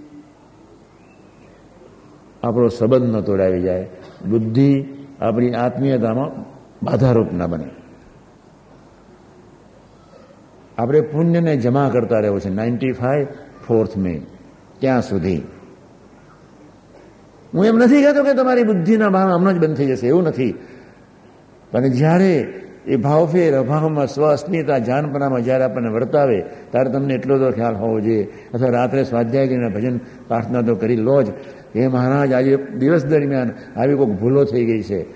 આપણો 2.42 2.68
સંબંધ 2.68 3.16
ન 3.16 3.20
તોડાવી 3.20 3.62
જાય. 3.62 3.88
બુદ્ધિ 4.30 4.84
આપણી 5.20 5.52
આત્મીયતામાં 5.52 6.42
બાધારૂપ 6.82 7.32
ન 7.32 7.46
બને. 7.46 7.81
આપણે 10.78 11.00
પુણ્યને 11.00 11.56
જમા 11.56 11.90
કરતા 11.92 12.18
રહેવું 12.18 12.40
છે. 12.40 12.48
નાઇન્ટી 12.48 12.92
ફાઈવ 12.92 13.26
ફોર્થ 13.68 13.96
મે 13.96 14.20
ત્યાં 14.78 15.02
સુધી? 15.02 15.42
હું 17.54 17.66
એમ 17.66 17.76
નથી 17.76 18.02
કહેતો 18.02 18.24
કે 18.24 18.34
તમારી 18.34 18.62
બુદ્ધિના 18.62 19.08
ભાવ 19.08 19.34
હમણાં 19.34 19.54
જ 19.54 19.58
બંધ 19.58 19.76
થઈ 19.76 19.86
જશે. 19.86 20.06
એવું 20.06 20.22
નથી. 20.22 20.54
પણ 21.70 21.86
જ્યારે 21.86 22.54
એ 22.86 22.96
ભાવફેર 22.96 23.58
અભાવમાં 23.58 24.06
સ્વ 24.06 24.32
અસ્મિતા 24.32 24.78
જાનપણામાં 24.78 25.42
જ્યારે 25.42 25.64
આપણને 25.64 25.88
વર્તાવે, 25.88 26.40
ત્યારે 26.40 26.90
તમને 26.90 27.14
એટલો 27.14 27.38
તો 27.38 27.50
ખ્યાલ 27.50 27.74
હોવો 27.74 28.00
જોઈએ. 28.00 28.32
અથવા 28.54 28.68
રાત્રે 28.68 29.04
સ્વાધ્યાય 29.04 29.48
કરીને 29.48 29.68
ભજન 29.68 29.98
પ્રાર્થના 29.98 30.62
તો 30.62 30.74
કરી 30.74 30.96
લો 30.96 31.22
જ. 31.22 31.26
એ 31.74 31.86
મહારાજ, 31.86 32.32
આજે 32.32 32.56
દિવસ 32.56 33.04
દરમિયાન 33.04 33.50
આવી 33.76 33.94
કોઈક 33.94 34.08
ભૂલો 34.08 34.44
થઈ 34.44 34.64
ગઈ 34.64 34.82
છે. 34.82 35.06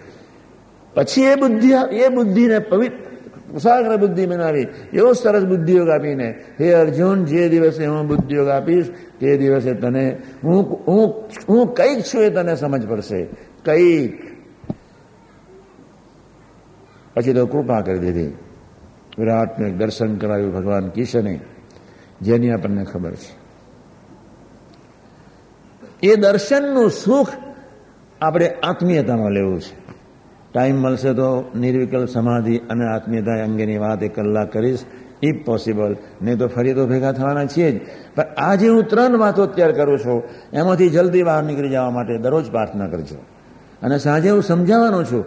પછી 0.94 1.22
એ 1.22 1.34
બુદ્ધિ, 1.34 1.96
એ 1.96 2.08
બુદ્ધિને 2.08 2.58
કુશાગ્ર 3.46 3.98
બુદ્ધિ 3.98 4.26
બનાવી 4.26 4.68
એવો 4.92 5.11
સરસ 5.14 5.44
બુદ્ધિયોગ 5.44 5.88
આપીને 5.88 6.28
હે 6.59 6.68
અર્જુન 6.74 7.24
જે 7.24 7.48
દિવસે 7.48 7.85
હું 7.85 8.06
બુદ્ધિયોગ 8.06 8.48
આપીશ 8.50 8.88
તે 9.18 9.37
દિવસે 9.37 9.72
તને 9.76 10.04
હું 10.42 10.61
હું 10.87 11.06
હું 11.48 11.62
કંઈક 11.74 12.00
છું 12.04 12.22
એ 12.22 12.30
તને 12.30 12.52
સમજ 12.54 12.85
પડશે 12.87 13.20
કંઈક 13.64 14.14
પછી 17.14 17.35
તો 17.35 17.46
કૃપા 17.46 17.80
કરી 17.82 18.00
દીધી 18.00 18.32
વિરાટને 19.18 19.66
દર્શન 19.72 20.12
કરાવ્યું 20.16 20.52
ભગવાન 20.52 20.87
કિશને 20.90 21.35
જેની 22.20 22.52
આપણને 22.52 22.85
ખબર 22.85 23.14
છે 23.16 23.32
એ 26.02 26.16
દર્શનનું 26.16 26.90
સુખ 26.94 27.32
આપણે 28.20 28.48
આત્મીયતામાં 28.62 29.32
લેવું 29.32 29.61
છે 29.61 29.86
ટાઈમ 30.56 30.76
મળશે 30.76 31.12
તો 31.12 31.50
નિર્વિકલ્પ 31.56 32.08
સમાધિ 32.08 32.58
અને 32.58 32.84
આત્મીયતા 32.84 33.32
અંગેની 33.32 33.78
વાત 33.78 34.02
એક 34.02 34.14
કલાક 34.14 34.52
કરીશ. 34.52 34.78
ઇફ 35.22 35.46
પોસિબલ 35.46 35.96
નહીં 36.22 36.38
તો 36.38 36.48
ફરી 36.48 36.74
તો 36.74 36.86
ભેગા 36.86 37.12
થવાના 37.12 37.44
છીએ 37.44 37.72
જ. 37.72 37.80
પણ 38.16 38.24
આજે 38.36 38.68
હું 38.68 38.84
ત્રણ 38.84 39.18
વાતો 39.18 39.42
અત્યારે 39.42 39.72
કરું 39.72 39.98
છું. 39.98 40.22
એમાંથી 40.52 40.88
જલ્દી 40.88 41.22
બહાર 41.22 41.42
નીકળી 41.42 41.68
જવા 41.68 41.90
માટે 41.90 42.18
દરરોજ 42.18 42.50
પ્રાર્થના 42.50 42.86
કરજો. 42.86 43.16
અને 43.82 43.98
સાંજે 43.98 44.30
હું 44.30 44.42
સમજાવવાનો 44.42 45.04
છું 45.04 45.24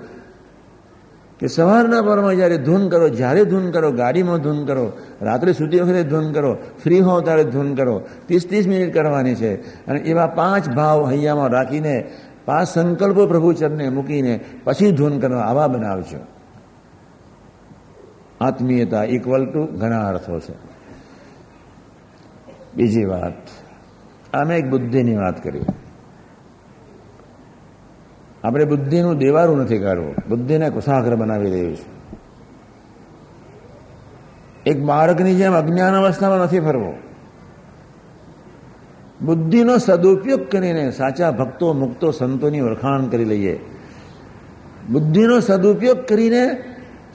કે 1.39 1.47
સવારના 1.47 2.01
પરમાં 2.01 2.35
જ્યારે 2.35 2.57
ધૂન 2.57 2.89
કરો, 2.89 3.09
જ્યારે 3.09 3.45
ધૂન 3.45 3.71
કરો, 3.71 3.91
ગાડીમાં 3.91 4.37
ધૂન 4.37 4.65
કરો, 4.65 4.91
રાત્રે 5.21 5.53
સુધી 5.53 5.79
વખતે 5.79 6.03
ધૂન 6.03 6.31
કરો 6.31 6.57
ફ્રી 6.83 6.99
હો 6.99 7.21
ત્યારે 7.21 7.43
ધૂન 7.43 7.75
કરો, 7.75 8.01
ત્રીસ 8.25 8.47
ત્રીસ 8.47 8.67
મિનિટ 8.67 8.93
કરવાની 8.93 9.35
છે. 9.35 9.55
અને 9.87 9.99
એવા 9.99 10.27
પાંચ 10.27 10.69
ભાવ 10.69 11.09
હૈયામાં 11.09 11.49
રાખીને 11.49 12.11
પાંચ 12.49 12.67
સંકલ્પો 12.67 13.25
પ્રભુચરને 13.25 13.89
મૂકીને 13.89 14.39
પછી 14.63 14.91
ધૂન 14.91 15.19
કરવા 15.19 15.41
આવા 15.41 15.67
બનાવજો. 15.67 16.19
આત્મીયતા 18.41 19.03
ઇક્વલ 19.03 19.45
ટુ 19.45 19.65
ઘણા 19.65 20.07
અર્થો 20.07 20.39
છે. 20.39 20.53
બીજી 22.75 23.05
વાત 23.05 23.33
અમે 24.33 24.57
એક 24.57 24.69
બુદ્ધિની 24.69 25.15
વાત 25.15 25.43
કરી. 25.43 25.61
આપણે 28.43 28.65
બુદ્ધિનું 28.65 29.17
દેવારું 29.17 29.61
નથી 29.61 29.79
કાઢવું, 29.79 30.15
બુદ્ધિને 30.29 30.69
કુશાગ્ર 30.69 31.15
બનાવી 31.15 31.51
રહ્યું 31.51 31.75
છે. 31.75 31.87
એક 34.65 34.81
બાળકની 34.83 35.35
જેમ 35.35 35.53
અજ્ઞાન 35.53 35.95
અવસ્થામાં 35.95 36.37
નથી 36.37 36.59
ફરવો. 36.59 36.93
બુદ્ધિનો 39.21 39.77
સદુપયોગ 39.77 40.49
કરીને 40.49 40.91
સાચા 40.91 41.31
ભક્તો, 41.31 41.73
મુક્તો, 41.73 42.11
સંતોની 42.11 42.61
ઓળખાણ 42.61 43.07
કરી 43.07 43.25
લઈએ. 43.25 43.59
બુદ્ધિનો 44.89 45.39
સદુપયોગ 45.39 45.97
કરીને 45.97 46.63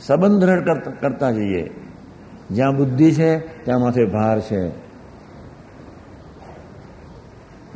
સંબંધ 0.00 0.44
કરતા 1.00 1.30
જઈએ. 1.30 1.70
જ્યાં 2.50 2.76
બુદ્ધિ 2.76 3.12
છે, 3.12 3.64
ત્યાં 3.64 3.80
માથે 3.80 4.04
ભાર 4.04 4.40
છે. 4.40 4.68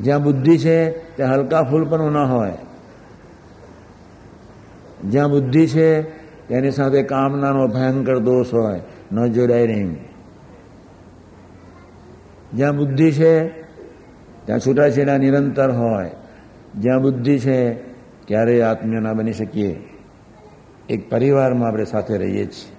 જ્યાં 0.01 0.23
બુદ્ધિ 0.23 0.59
છે, 0.59 0.91
ત્યાં 1.17 1.33
હલકા 1.33 1.63
ફૂલપણું 1.63 2.13
ન 2.13 2.17
હોય. 2.17 2.53
જ્યાં 5.05 5.31
બુદ્ધિ 5.31 5.67
છે, 5.67 6.03
તેની 6.49 6.71
સાથે 6.71 7.03
કામનાનો 7.03 7.69
ભયંકર 7.69 8.19
દોષ 8.19 8.55
હોય, 8.55 8.81
ન 9.13 9.27
જોડાય 9.27 9.67
નહીં. 9.67 9.97
જ્યાં 12.55 12.77
બુદ્ધિ 12.77 13.13
છે 13.13 13.68
ત્યાં 14.49 14.61
છૂટાછેડા 14.61 15.19
નિરંતર 15.19 15.71
હોય, 15.71 16.11
જ્યાં 16.75 17.03
બુદ્ધિ 17.03 17.39
છે, 17.39 17.75
ક્યારેય 18.27 18.63
આત્મીય 18.63 19.01
ના 19.01 19.13
બની 19.13 19.33
શકીએ. 19.33 19.89
એક 20.89 21.11
પરિવારમાં 21.11 21.69
આપણે 21.69 21.85
સાથે 21.85 22.19
રહીએ 22.19 22.47
છીએ. 22.47 22.77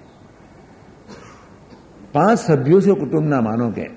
પાંચ 2.12 2.38
સભ્યો 2.38 2.80
છે 2.80 2.92
કુટુંબના, 2.92 3.40
માનો 3.40 3.70
કે. 3.70 3.90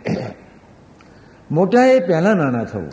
મોટા 1.52 1.86
એ 1.86 2.00
પહેલા 2.00 2.34
નાના 2.34 2.64
થવું. 2.64 2.90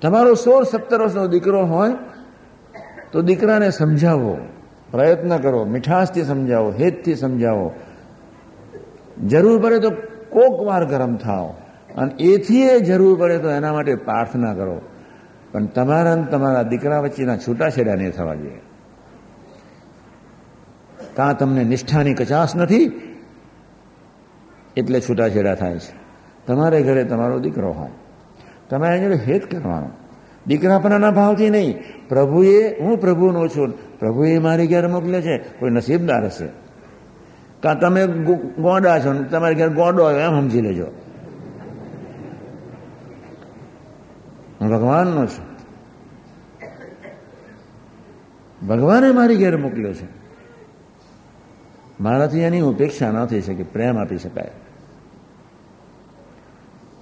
તમારો 0.00 0.34
સોળ, 0.34 0.64
સત્તર 0.64 1.00
વર્ષનો 1.00 1.26
દીકરો 1.26 1.66
હોય, 1.66 1.90
તો 3.12 3.22
દીકરાને 3.22 3.70
સમજાવો. 3.70 4.38
પ્રયત્ન 4.90 5.36
કરો. 5.36 5.64
મીઠાશથી 5.64 6.22
સમજાવો, 6.22 6.70
હેતથી 6.70 7.14
સમજાવો. 7.14 7.72
જરૂર 9.26 9.62
પડે 9.62 9.78
તો 9.78 9.90
કોક 10.30 10.66
વાર 10.66 10.84
ગરમ 10.84 11.16
થાવ 11.16 11.54
અને 11.94 12.24
એથી 12.24 12.62
એ 12.62 12.80
જરૂર 12.80 13.20
પડે 13.20 13.38
તો 13.38 13.50
એના 13.50 13.72
માટે 13.72 13.94
પ્રાર્થના 13.94 14.54
કરો. 14.54 14.80
પણ 15.52 15.66
તમારા 15.66 16.16
તમારા 16.16 16.62
દીકરા 16.62 17.00
વચ્ચેના 17.00 17.36
છૂટાછેડા 17.36 17.94
નહીં 17.94 18.10
થવા 18.10 18.34
જોઈએ. 18.34 18.60
કાં 21.16 21.38
તમને 21.38 21.64
નિષ્ઠાની 21.64 22.14
કચાશ 22.14 22.56
નથી? 22.56 22.92
એટલે 24.76 25.00
છૂટાછેડા 25.00 25.54
થાય 25.54 25.78
છે. 25.78 25.92
તમારે 26.46 26.82
ઘરે 26.82 27.04
તમારો 27.04 27.38
દીકરો 27.38 27.72
હોય. 27.72 27.90
તમારે 28.70 28.98
એની 28.98 29.14
હેત 29.14 29.50
કરવાનો. 29.50 29.90
દીકરાપણાના 30.46 31.10
ભાવથી 31.10 31.50
નહીં. 31.50 31.76
પ્રભુએ, 32.08 32.80
હું 32.80 32.98
પ્રભુનો 32.98 33.48
છું. 33.48 33.98
પ્રભુએ 33.98 34.38
મારી 34.38 34.66
ઘેર 34.66 34.88
મોકલે 34.88 35.22
છે. 35.22 35.38
કોઈ 35.38 35.70
નસીબદાર 35.70 36.24
હશે. 36.24 36.48
કાં 37.62 37.80
તમે 37.80 38.06
ગોડા 38.58 38.98
છો 38.98 39.22
તમારી 39.22 39.54
ઘેર 39.54 39.68
ગોડો 39.68 40.10
એમ 40.10 40.40
સમજી 40.40 40.60
લેજો. 40.60 40.86
ભગવાનનો 44.60 45.26
છું. 45.26 45.54
ભગવાને 48.68 49.12
મારી 49.12 49.36
ઘેર 49.36 49.56
મોકલ્યો 49.56 49.92
છે. 49.92 50.06
મારાથી 52.00 52.40
એની 52.40 52.60
ઉપેક્ષા 52.60 53.10
ન 53.10 53.26
થઈ 53.26 53.40
શકે, 53.40 53.62
પ્રેમ 53.62 53.98
આપી 53.98 54.18
શકાય. 54.18 54.50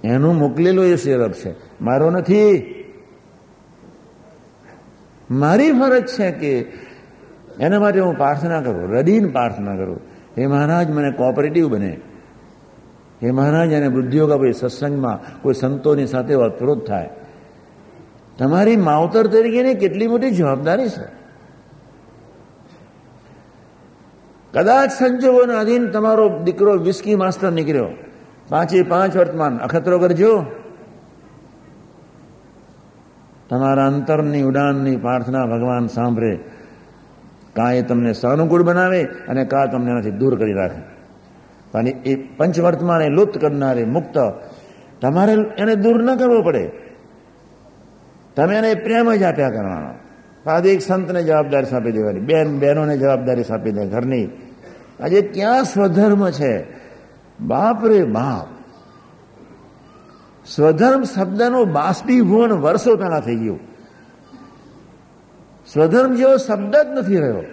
એનું 0.03 0.35
મોકલેલો 0.35 0.83
એ 0.83 0.95
સેવક 0.95 1.31
છે. 1.31 1.53
મારો 1.83 2.09
નથી. 2.09 2.69
મારી 5.31 5.71
ફરજ 5.71 6.07
છે 6.07 6.31
કે 6.31 6.71
એના 7.59 7.79
માટે 7.79 7.99
હું 7.99 8.15
પ્રાર્થના 8.15 8.61
કરું, 8.61 8.91
રડીને 8.91 9.27
પ્રાર્થના 9.27 9.75
કરું. 9.75 9.99
હે 10.37 10.47
મહારાજ, 10.47 10.89
મને 10.89 11.11
કોઓપરેટિવ 11.11 11.69
બને. 11.69 11.99
હે 13.23 13.31
મહારાજ, 13.31 13.71
એને 13.71 13.89
બુદ્ધિઓ 13.89 14.37
કે 14.37 14.51
સત્સંગમાં 14.51 15.41
કોઈ 15.41 15.53
સંતોની 15.53 16.07
સાથે 16.07 16.33
અતપ્રોત 16.33 16.87
થાય. 16.87 17.09
તમારી 18.37 18.75
માવતર 18.75 19.27
તરીકેની 19.27 19.73
કેટલી 19.73 20.07
મોટી 20.07 20.31
જવાબદારી 20.31 20.89
છે? 20.89 21.23
કદાચ 24.53 24.91
સંજોગોના 24.91 25.59
અધીન 25.59 25.87
તમારો 25.87 26.39
દીકરો 26.43 26.73
વિસ્કી 26.73 27.15
માસ્ટર 27.15 27.51
નીકળ્યો. 27.51 27.87
પાંચે 28.49 28.83
પાંચ 28.83 29.17
વર્તમાન 29.17 29.57
અખતરો 29.57 29.99
કરજો. 29.99 30.45
તમારા 33.49 33.87
અંતરની 33.87 34.41
ઉડાનની 34.41 34.95
પ્રાર્થના 34.95 35.45
ભગવાન 35.45 35.87
સાંભળે. 35.87 36.39
કાં 37.53 37.75
એ 37.75 37.81
તમને 37.81 38.13
સાનુકૂળ 38.13 38.63
બનાવે 38.63 39.03
અને 39.03 39.45
કાં 39.45 39.71
તમને 39.71 39.91
એનાથી 39.91 40.11
દૂર 40.11 40.39
કરી 40.39 40.53
રાખે. 40.53 40.81
અને 41.77 41.89
એ 41.89 42.15
પંચવર્તમાને 42.15 43.09
લુપ્ત 43.09 43.37
કરનારે 43.37 43.85
મુક્ત. 43.85 44.17
તમારે 45.01 45.33
એને 45.57 45.75
દૂર 45.75 46.03
ન 46.03 46.15
કરવો 46.15 46.41
પડે. 46.41 46.82
તમે 48.35 48.55
એને 48.55 48.73
પ્રેમ 48.73 49.13
જ 49.13 49.23
આપ્યા 49.23 49.49
કરવાનો. 49.49 49.93
આજે 50.51 50.73
એક 50.73 50.81
સંતને 50.81 51.23
જવાબદારી 51.23 51.65
સોંપી 51.65 51.91
દેવાની. 51.91 52.19
બેન, 52.19 52.59
બહેનોને 52.59 52.97
જવાબદારી 52.97 53.43
સોંપી 53.43 53.71
દે, 53.71 53.85
ઘરની. 53.85 54.29
આજે 55.03 55.21
ક્યાં 55.21 55.63
સ્વધર્મ 55.63 56.29
છે. 56.29 56.63
બાપ 57.41 57.85
રે 57.85 58.03
બાપ. 58.03 58.47
સ્વધર્મ 60.45 61.03
શબ્દનું 61.03 61.71
બાષ્પીભુવન 61.71 62.51
વર્ષો 62.51 62.95
પહેલા 62.95 63.19
થઈ 63.19 63.35
ગયું. 63.35 63.59
સ્વધર્મ 65.73 66.15
જેવો 66.15 66.37
શબ્દ 66.37 66.75
જ 66.75 66.87
નથી 66.91 67.17
રહ્યો. 67.17 67.43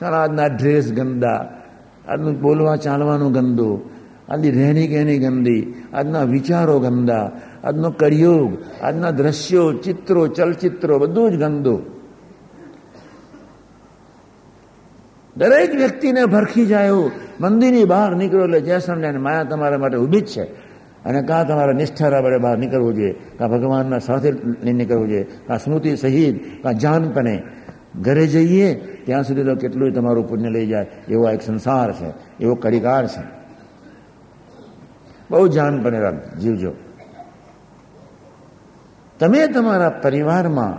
સારા 0.00 0.22
આજના 0.22 0.46
ડ્રેસ 0.46 0.92
ગંદા. 0.92 1.48
આજનું 2.08 2.40
બોલવા 2.40 2.76
ચાલવાનું 2.76 3.32
ગંદુ. 3.32 3.80
આજની 4.30 4.50
રહેણી 4.50 4.88
કહેણી 4.88 5.18
ગંદી 5.18 5.62
આજના 5.94 6.24
વિચારો 6.24 6.80
ગંદા 6.80 7.26
આજનો 7.64 7.90
કરિયોગ 7.90 8.50
આજના 8.82 9.10
દ્રશ્યો 9.10 9.72
ચિત્રો 9.74 10.22
ચલચિત્રો 10.28 10.98
બધું 10.98 11.30
જ 11.30 11.36
ગંદુ 11.36 11.76
દરેક 15.36 15.72
વ્યક્તિને 15.74 16.22
ભરખી 16.26 16.66
જાય 16.66 17.10
મંદિરની 17.40 17.84
બહાર 17.84 18.10
નીકળો 18.16 18.44
એટલે 18.44 18.60
જયસંડે 18.60 19.18
માયા 19.18 19.44
તમારા 19.44 19.78
માટે 19.78 19.96
ઊભી 19.96 20.20
જ 20.20 20.32
છે 20.34 20.44
અને 21.04 21.20
કાં 21.22 21.46
તમારા 21.46 21.72
નિષ્ઠારા 21.72 22.22
વડે 22.22 22.38
બહાર 22.38 22.58
નીકળવું 22.58 22.94
જોઈએ 22.94 23.14
કાં 23.38 23.50
ભગવાનના 23.50 23.98
સાથે 23.98 24.30
નીકળવું 24.72 25.08
જોઈએ 25.08 25.26
કાં 25.46 25.58
સ્મૃતિ 25.58 25.96
સહિત 25.96 26.36
કાં 26.62 26.78
જાનપણે 26.78 27.34
ઘરે 28.00 28.26
જઈએ 28.26 28.68
ત્યાં 29.04 29.24
સુધી 29.24 29.44
તો 29.44 29.56
કેટલું 29.56 29.92
તમારું 29.92 30.28
પુણ્ય 30.28 30.50
લઈ 30.50 30.66
જાય 30.66 30.86
એવો 31.08 31.24
એક 31.28 31.42
સંસાર 31.42 31.90
છે 31.92 32.08
એવો 32.40 32.54
કડીકાર 32.54 33.06
છે 33.06 33.39
બહુ 35.30 35.48
જાનપણે 35.48 35.98
જીવજો. 36.40 36.72
તમે 39.18 39.46
તમારા 39.46 39.90
પરિવારમાં 39.90 40.72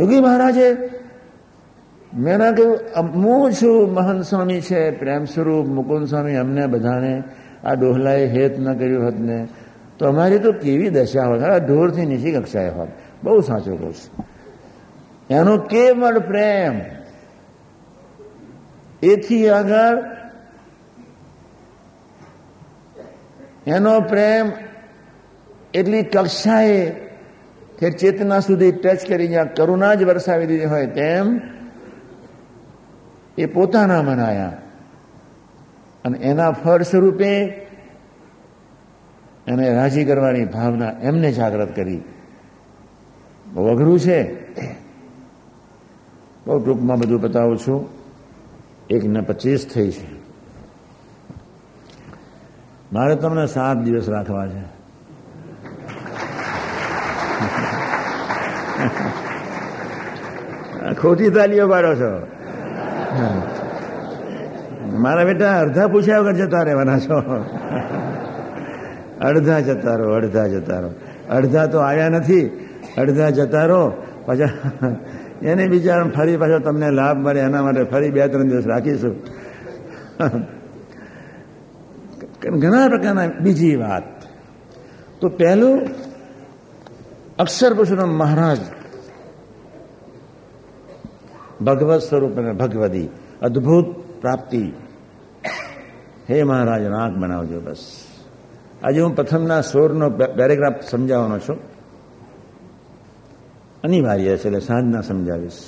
યોગી 0.00 0.20
મહારાજે 0.20 0.76
મેં 2.14 2.38
કહ્યું 2.38 2.78
હું 3.14 3.52
છું 3.52 3.92
મહંત 3.92 4.24
સ્વામી 4.24 4.60
છે, 4.60 4.90
પ્રેમ 4.90 5.24
સ્વરૂપ 5.24 5.66
મુકુંદ 5.66 6.06
સ્વામી, 6.06 6.36
અમને 6.36 6.66
બધાને 6.66 7.22
આ 7.64 7.74
ડોહલાએ 7.74 8.26
હેત 8.26 8.58
ન 8.58 8.78
કર્યું 8.78 9.04
હોત 9.04 9.18
ને, 9.18 9.48
તો 9.98 10.08
અમારી 10.08 10.38
તો 10.38 10.52
કેવી 10.52 10.90
દશા 10.90 11.26
હોત? 11.26 11.42
આ 11.42 11.58
ઢોરથી 11.58 12.06
નીચી 12.06 12.32
કક્ષાએ 12.32 12.70
હોત. 12.70 12.88
બહુ 13.24 13.40
સાચું 13.40 13.78
કહું 13.80 13.94
છું 13.94 14.24
એનો 15.30 15.56
કેવળ 15.56 16.18
પ્રેમ. 16.18 16.80
એથી 19.02 19.48
આગળ 19.48 20.19
એનો 23.66 24.00
પ્રેમ 24.00 24.52
એટલી 25.74 26.02
કક્ષાએ 26.02 26.90
કે 27.78 27.90
ચેતના 27.90 28.40
સુધી 28.40 28.72
ટચ 28.72 29.08
કરી 29.08 29.28
જ્યાં 29.28 29.54
કરુણા 29.54 29.94
જ 29.94 30.02
વરસાવી 30.02 30.46
દીધી 30.46 30.64
હોય 30.64 30.86
તેમ 30.86 31.40
એ 33.38 33.46
પોતાના 33.46 34.02
મનાયા. 34.02 34.56
અને 36.04 36.18
એના 36.18 36.50
ફળ 36.50 36.82
સ્વરૂપે 36.82 37.36
એને 39.46 39.74
રાજી 39.74 40.04
કરવાની 40.04 40.44
ભાવના 40.44 40.92
એમને 41.02 41.32
જાગૃત 41.32 41.76
કરી. 41.76 42.02
બહુ 43.52 43.66
અઘરું 43.66 44.00
છે. 44.00 44.50
બહુ 46.46 46.64
ટૂંકમાં 46.64 46.98
બધું 46.98 47.20
બતાવું 47.20 47.58
છું. 47.58 47.88
એક 48.90 49.04
ને 49.04 49.20
પચીસ 49.20 49.68
થઈ 49.74 49.90
છે. 49.90 50.19
મારે 52.92 53.14
તમને 53.16 53.46
સાત 53.46 53.78
દિવસ 53.78 54.08
રાખવા 54.08 54.46
છે. 54.46 54.62
ખોટી 61.00 61.30
તાલીઓ 61.30 61.68
પાડો 61.68 61.92
છો. 61.94 62.12
મારા 64.98 65.24
બેટા 65.24 65.58
અડધા 65.60 65.88
પૂછ્યા 65.88 66.18
વગર 66.18 66.32
જતા 66.32 66.62
રહેવાના 66.62 66.98
છો. 66.98 67.18
અડધા 69.20 69.60
જતા 69.60 69.96
રહો 69.96 70.12
અડધા 70.12 70.46
જતા 70.46 70.80
રહો. 70.80 70.90
અડધા 71.30 71.66
તો 71.66 71.78
આવ્યા 71.78 72.08
નથી 72.08 72.46
અડધા 72.98 73.30
જતા 73.30 73.66
રહો. 73.66 73.82
પાછા 74.26 74.50
એને 75.42 75.64
બીજા 75.66 76.04
ફરી 76.16 76.36
પાછો 76.36 76.58
તમને 76.58 76.88
લાભ 76.90 77.18
મળે 77.18 77.40
એના 77.40 77.62
માટે 77.62 77.82
ફરી 77.84 78.10
બે 78.10 78.28
ત્રણ 78.28 78.48
દિવસ 78.48 78.66
રાખીશું. 78.66 79.14
ઘણા 82.40 82.88
પ્રકારના 82.88 83.28
બીજી 83.42 83.76
વાત 83.76 84.28
તો 85.20 85.26
પહેલું 85.30 85.78
અક્ષર 87.38 87.72
પુરુષોત્તમ 87.74 88.12
મહારાજ 88.12 88.60
ભગવત 91.64 92.00
સ્વરૂપ 92.00 92.38
અને 92.38 92.52
ભગવદી 92.52 93.08
અદ્ભુત 93.42 93.88
પ્રાપ્તિ 94.20 94.64
હે 96.28 96.44
મહારાજ 96.44 96.82
રાગ 96.86 97.12
બનાવજો 97.16 97.60
બસ 97.60 97.82
આજે 98.82 99.00
હું 99.00 99.14
પ્રથમના 99.14 99.62
સોરનો 99.62 100.06
પેરેગ્રાફ 100.10 100.80
સમજાવવાનો 100.82 101.38
છું 101.38 101.58
અનિવાર્ય 103.84 104.32
છે 104.32 104.48
એટલે 104.48 104.60
સાંજના 104.60 105.02
સમજાવીશ 105.02 105.62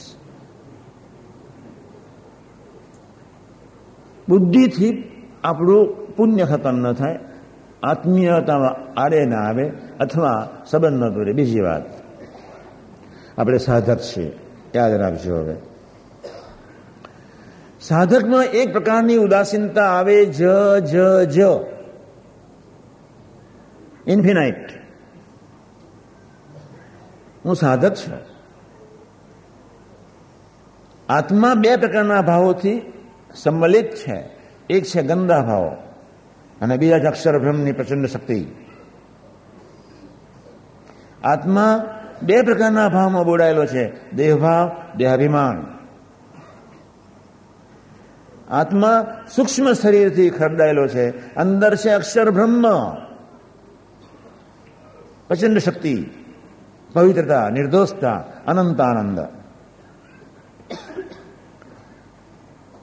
બુદ્ધિથી 4.29 5.12
આપણું 5.45 6.17
પુણ્ય 6.17 6.45
ખતમ 6.45 6.77
ન 6.77 6.93
થાય 6.93 7.19
આત્મીયતા 7.83 8.55
આડે 8.97 9.25
ના 9.25 9.37
આવે, 9.37 9.73
અથવા 10.01 10.49
સંબંધ 10.71 11.03
ન 11.03 11.15
તોડે. 11.15 11.33
બીજી 11.33 11.61
વાત, 11.61 11.83
આપણે 13.39 13.59
સાધક 13.59 13.99
છીએ. 13.99 14.39
યાદ 14.75 14.93
રાખજો 14.93 15.37
હવે. 15.37 15.57
સાધકમાં 17.81 18.45
એક 18.45 18.73
પ્રકારની 18.73 19.17
ઉદાસીનતા 19.17 19.83
આવે 19.83 20.25
જ 20.25 20.45
જ 20.79 20.97
જ. 21.25 21.39
ઇન્ફિનાઇટ 24.07 24.71
હું 27.45 27.57
સાધક 27.57 27.95
છું. 27.95 28.19
આત્મા 31.09 31.55
બે 31.55 31.77
પ્રકારના 31.77 32.23
ભાવોથી 32.23 32.93
સંમલિત 33.35 33.95
છે. 33.95 34.42
એક 34.73 34.85
છે 34.85 35.03
ગંદા 35.03 35.43
ભાવ 35.43 35.65
અને 36.61 36.77
બીજા 36.77 36.99
છે 36.99 37.07
અક્ષર 37.07 37.39
બ્રહ્મની 37.39 37.73
પ્રચંડ 37.73 38.07
શક્તિ 38.07 38.41
આત્મા 41.25 41.73
બે 42.23 42.43
પ્રકારના 42.43 42.89
ભાવમાં 42.89 43.25
બોડાયેલો 43.25 43.65
છે 43.67 43.85
દેહભાવ 44.13 44.67
દેહાભિમાન 44.97 45.57
આત્મા 48.51 48.97
સૂક્ષ્મ 49.35 49.73
શરીરથી 49.73 50.31
ખરડાયેલો 50.31 50.87
છે। 50.87 51.35
અંદર 51.35 51.73
છે 51.77 51.91
અક્ષર 51.91 52.31
બ્રહ્મ 52.31 52.65
પ્રચંડ 55.29 55.59
શક્તિ, 55.59 55.97
પવિત્રતા, 56.93 57.49
નિર્દોષતા, 57.49 58.19
અનંતાનંદ. 58.47 59.19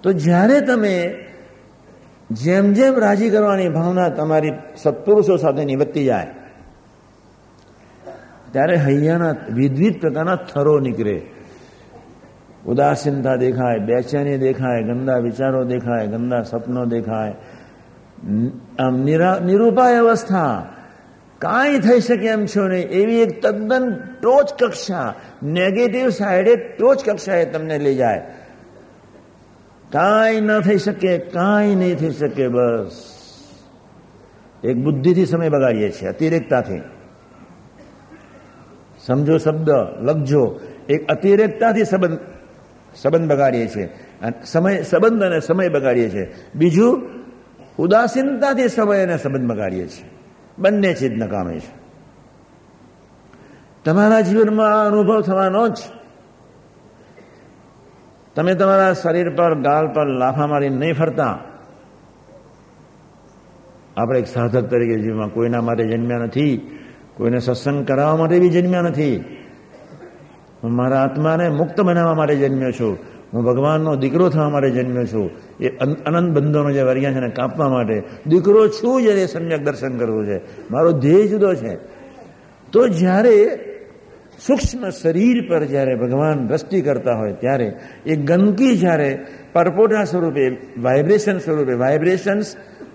તો 0.04 0.10
જ્યારે 0.14 0.62
તમે 0.62 0.96
જેમ 2.30 2.74
જેમ 2.74 3.00
રાજી 3.00 3.30
કરવાની 3.30 3.70
ભાવના 3.70 4.10
તમારી 4.10 4.52
સત્પુરુષો 4.78 5.38
સાથે 5.38 5.66
નિવતી 5.66 6.06
જાય, 6.06 6.28
ત્યારે 8.52 8.76
હૈયાના 8.76 9.36
વિવિધ 9.54 10.00
પ્રકારના 10.02 10.36
થરો 10.36 10.80
નીકળે. 10.80 11.22
ઉદાસીનતા 12.66 13.36
દેખાય, 13.36 13.80
બેચેની 13.80 14.38
દેખાય, 14.38 14.84
ગંદા 14.84 15.18
વિચારો 15.18 15.64
દેખાય, 15.64 16.08
ગંદા 16.08 16.42
સપનો 16.44 16.86
દેખાય. 16.86 17.34
આમ 18.80 18.96
નિરૂપાય 19.46 19.96
અવસ્થા. 19.96 20.66
કાંઈ 21.40 21.80
થઈ 21.80 22.00
શકે 22.00 22.28
એમ 22.28 22.46
છો 22.46 22.68
નહીં. 22.68 22.88
એવી 22.92 23.20
એક 23.22 23.42
તદ્દન 23.42 23.86
ટોચ 24.22 24.64
કક્ષા 24.64 25.14
નેગેટિવ 25.44 26.10
સાઈડે 26.10 26.56
ટોચ 26.56 27.04
કક્ષાએ 27.10 27.46
તમને 27.46 27.78
લઈ 27.78 27.96
જાય. 27.96 28.22
કાંઈ 29.92 30.42
ન 30.42 30.60
થઈ 30.60 30.78
શકે, 30.78 31.18
કાંઈ 31.18 31.76
નહીં 31.76 31.96
થઈ 31.96 32.12
શકે, 32.12 32.48
બસ. 32.48 33.04
એક 34.64 34.78
બુદ્ધિથી 34.78 35.26
સમય 35.26 35.50
બગાડીએ 35.50 35.92
છીએ, 35.92 36.10
અતિરેકતાથી. 36.10 36.82
સમજો 39.06 39.38
શબ્દ, 39.38 39.70
લખજો. 40.02 40.60
એક 40.90 41.08
અતિરેકતાથી 41.08 41.84
સંબંધ 41.84 42.20
સંબંધ 42.96 43.32
બગાડીએ 43.32 43.68
છીએ. 43.68 43.90
સમય, 44.46 44.82
સંબંધ 44.82 45.24
અને 45.24 45.40
સમય 45.40 45.70
બગાડીએ 45.70 46.10
છીએ. 46.10 46.36
બીજું, 46.56 47.04
ઉદાસીનતાથી 47.78 48.68
સમય 48.68 49.00
અને 49.00 49.18
સંબંધ 49.18 49.52
બગાડીએ 49.52 49.88
છીએ. 49.88 50.10
બંને 50.60 50.94
ચીજ 50.94 51.18
નકામે 51.18 51.60
છે. 51.60 51.80
તમારા 53.86 54.22
જીવનમાં 54.22 54.88
અનુભવ 54.88 55.22
થવાનો 55.22 55.68
જ 55.68 55.78
તમે 58.36 58.56
તમારા 58.56 58.94
શરીર 58.94 59.30
પર, 59.30 59.56
ગાલ 59.56 59.88
પર 59.94 60.08
લાફા 60.08 60.48
મારી 60.48 60.70
નહીં 60.70 60.94
ફરતા. 60.94 61.40
આપણે 63.98 64.20
એક 64.20 64.28
સાધક 64.28 64.70
તરીકે 64.70 65.00
જીવનમાં 65.00 65.30
કોઈના 65.30 65.62
માટે 65.62 65.88
જન્મ્યા 65.88 66.18
નથી, 66.18 66.80
કોઈને 67.18 67.40
સત્સંગ 67.40 67.88
કરાવવા 67.88 68.16
માટે 68.16 68.40
બી 68.40 68.50
જન્મ્યા 68.50 68.82
નથી. 68.82 69.24
હું 70.64 70.72
મારા 70.72 71.02
આત્માને 71.02 71.50
મુક્ત 71.50 71.82
બનાવવા 71.82 72.14
માટે 72.14 72.36
જન્મ્યો 72.36 72.72
છું. 72.72 72.98
હું 73.34 73.44
ભગવાનનો 73.44 73.96
દીકરો 73.96 74.30
થવા 74.30 74.50
માટે 74.50 74.70
જન્મ્યો 74.70 75.06
છું. 75.06 75.32
એ 75.60 75.70
અનંત 76.06 76.36
બંધોનો 76.36 76.72
જે 76.72 76.82
વર્યા 76.82 77.12
છે 77.12 77.18
એને 77.18 77.30
કાપવા 77.30 77.70
માટે 77.70 78.04
દીકરો 78.28 78.68
છું 78.68 79.02
જ્યારે 79.02 79.26
સમ્યક 79.26 79.64
દર્શન 79.64 79.98
કરવું 79.98 80.26
છે. 80.26 80.38
મારો 80.72 80.92
ધ્યેય 80.92 81.28
જુદો 81.28 81.54
છે. 81.54 81.76
તો 82.72 82.88
જ્યારે 82.88 83.66
સૂક્ષ્મ 84.40 84.84
શરીર 84.92 85.38
પર 85.50 85.64
જ્યારે 85.66 85.96
ભગવાન 85.96 86.48
દ્રષ્ટિ 86.48 86.80
કરતા 86.82 87.16
હોય 87.16 87.36
ત્યારે 87.36 87.68
એ 88.06 88.16
ગંદકી 88.24 88.76
જ્યારે 88.76 89.10
પરપોટા 89.54 90.06
સ્વરૂપે 90.06 90.46
વાઇબ્રેશન 90.82 91.38
સ્વરૂપે 91.38 91.76
વાઇબ્રેશન્સ 91.76 92.48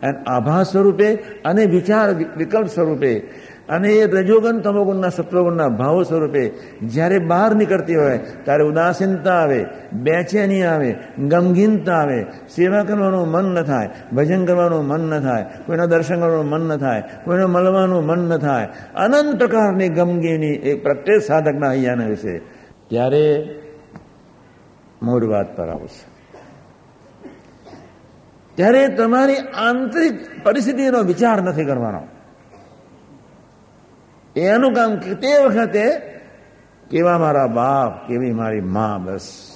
એન્ડ 0.02 0.18
આભા 0.26 0.62
સ્વરૂપે 0.64 1.08
અને 1.44 1.64
વિચાર 1.66 2.08
વિકલ્પ 2.36 2.68
સ્વરૂપે 2.68 3.12
અને 3.68 3.88
એ 3.88 4.06
રજોગુણ 4.06 4.60
તમોગુણના 4.60 5.08
સત્વગુણના 5.08 5.68
ભાવ 5.68 6.02
સ્વરૂપે 6.02 6.50
જ્યારે 6.82 7.18
બહાર 7.18 7.54
નીકળતી 7.54 7.94
હોય, 7.94 8.18
ત્યારે 8.18 8.64
ઉદાસીનતા 8.64 9.32
આવે, 9.32 9.66
બેચેની 9.92 10.62
આવે, 10.62 10.94
ગમગીનતા 11.18 11.94
આવે. 11.94 12.26
સેવા 12.56 12.82
કરવાનું 12.82 13.28
મન 13.28 13.44
ન 13.44 13.62
થાય, 13.62 13.90
ભજન 14.12 14.44
કરવાનું 14.44 14.84
મન 14.84 15.00
ન 15.00 15.20
થાય, 15.20 15.44
કોઈના 15.66 15.86
દર્શન 15.86 16.20
કરવાનું 16.20 16.46
મન 16.46 16.60
ન 16.60 16.76
થાય, 16.76 17.02
કોઈને 17.24 17.44
મળવાનું 17.44 18.06
મન 18.06 18.18
ન 18.18 18.36
થાય. 18.36 18.68
અનંત 18.94 19.38
પ્રકારની 19.38 19.88
ગમગીની 19.88 20.54
એ 20.54 20.74
પ્રત્યેક 20.74 21.22
સાધકના 21.22 21.68
અહીંયાના 21.68 22.06
વિશે 22.06 22.42
ત્યારે 22.88 23.48
મૂળ 25.02 25.24
વાત 25.26 25.56
પર 25.56 25.68
આવશે 25.68 26.14
ત્યારે 28.54 28.88
તમારી 28.88 29.34
આંતરિક 29.34 30.44
પરિસ્થિતિનો 30.44 31.02
વિચાર 31.02 31.42
નથી 31.42 31.64
કરવાનો. 31.64 32.02
એનું 34.36 34.72
કામ 34.72 34.96
તે 34.96 35.44
વખતે 35.44 35.90
કેવા 36.90 37.18
મારા 37.18 37.46
બાપ, 37.46 38.08
કેવી 38.08 38.30
મારી 38.30 38.60
મા, 38.60 38.98
બસ. 39.04 39.50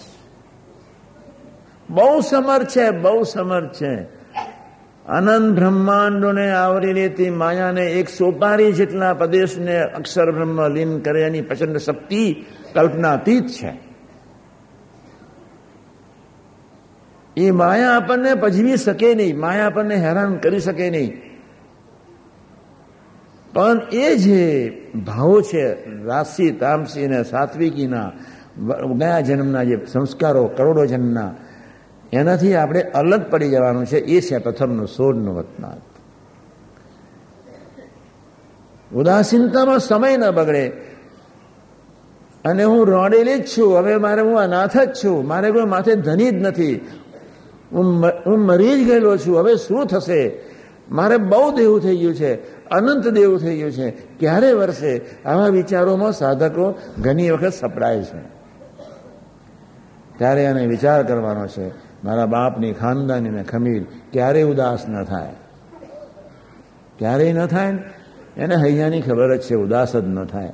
બહુ 1.90 2.20
સમર્થ 2.20 2.68
છે, 2.68 2.90
બહુ 2.90 3.22
સમર્થ 3.22 3.72
છે. 3.72 4.18
અનંત 5.06 5.58
બ્રહ્માંડોને 5.58 6.50
આવરી 6.50 6.92
લેતી 6.92 7.30
માયાને 7.30 7.86
એક 7.86 8.08
સોપારી 8.08 8.72
જેટલા 8.72 9.14
પ્રદેશને 9.14 9.78
અક્ષર 9.78 10.32
બ્રહ્મ 10.32 10.68
લીન 10.68 10.98
કરે 10.98 11.22
એની 11.22 11.40
પ્રચંડ 11.40 11.76
શક્તિ 11.76 12.44
કલ્પનાતીત 12.74 13.48
છે. 13.48 13.72
એ 17.36 17.50
માયા 17.50 17.96
આપણને 17.96 18.34
પજવી 18.34 18.76
શકે 18.76 19.14
નહીં, 19.14 19.40
માયા 19.40 19.66
આપણને 19.66 19.94
હેરાન 19.94 20.36
કરી 20.36 20.60
શકે 20.60 20.90
નહીં. 20.90 21.27
પણ 23.52 23.80
એ 23.92 24.16
જે 24.16 24.70
ભાવો 25.06 25.40
છે, 25.42 25.74
રાશિ, 26.04 26.50
તામસી 26.50 27.04
અને 27.04 27.24
સાત્વિકીના, 27.24 28.12
ગયા 28.98 29.20
જન્મના 29.20 29.64
જે 29.64 29.86
સંસ્કારો, 29.92 30.46
કરોડો 30.46 30.86
જન્મના, 30.86 31.34
એનાથી 32.12 32.54
આપણે 32.54 32.80
અલગ 32.80 33.30
પડી 33.30 33.50
જવાનું 33.50 33.86
છે. 33.86 33.98
એ 33.98 34.20
છે 34.20 34.38
પ્રથમનું 34.38 34.88
સોળનું 34.88 35.34
વતનાથ 35.36 35.78
ઉદાસીનતામાં 38.94 39.78
સમય 39.78 40.16
ન 40.16 40.30
બગડે. 40.30 40.68
અને 42.44 42.64
હું 42.64 42.86
રોડેલી 42.86 43.34
જ 43.34 43.46
છું. 43.46 43.78
હવે 43.78 43.96
મારે 43.96 44.22
હું 44.22 44.38
અનાથ 44.38 44.76
જ 44.76 44.88
છું. 45.04 45.26
મારે 45.26 45.50
કોઈ 45.50 45.64
માથે 45.64 45.94
ધની 45.94 46.30
જ 46.30 46.34
નથી. 46.34 46.74
હું 47.72 48.38
મરી 48.38 48.84
જ 48.84 48.88
ગયેલો 48.88 49.16
છું. 49.16 49.38
હવે 49.38 49.56
શું 49.56 49.86
થશે? 49.86 50.40
મારે 50.90 51.16
બહુ 51.16 51.56
દેવું 51.56 51.80
થઈ 51.80 51.96
ગયું 51.96 52.14
છે. 52.14 52.57
અનંત 52.70 53.08
દેવ 53.08 53.38
થઈ 53.38 53.56
ગયું 53.56 53.72
છે. 53.72 53.90
ક્યારે 53.90 54.52
વર્ષે 54.52 55.00
આવા 55.26 55.46
વિચારોમાં 55.46 56.12
સાધકો 56.12 56.78
ઘણી 56.98 57.30
વખત 57.30 57.52
સપડાય 57.52 58.02
છે. 58.02 58.38
ત્યારે 60.18 60.44
એને 60.44 60.66
વિચાર 60.66 61.02
કરવાનો 61.02 61.46
છે, 61.46 61.68
મારા 62.04 62.26
બાપની 62.26 62.72
ખાનદાનીને 62.72 63.42
ખમીર 63.42 63.86
ક્યારે 64.12 64.42
ઉદાસ 64.42 64.88
ન 64.88 65.04
થાય? 65.04 65.32
ક્યારેય 66.98 67.32
ન 67.32 67.46
થાય 67.46 67.72
ને? 67.72 67.82
એને 68.36 68.56
હૈયાની 68.56 69.00
ખબર 69.00 69.36
જ 69.36 69.40
છે, 69.40 69.54
ઉદાસ 69.54 69.96
જ 69.96 70.04
ન 70.04 70.24
થાય. 70.24 70.52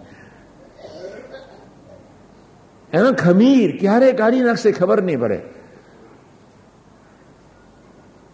એનો 2.93 3.13
ખમીર 3.13 3.77
ક્યારે 3.81 4.13
કાઢી 4.13 4.41
નાખશે 4.41 4.73
ખબર 4.73 5.03
નહીં 5.03 5.21
પડે. 5.21 5.41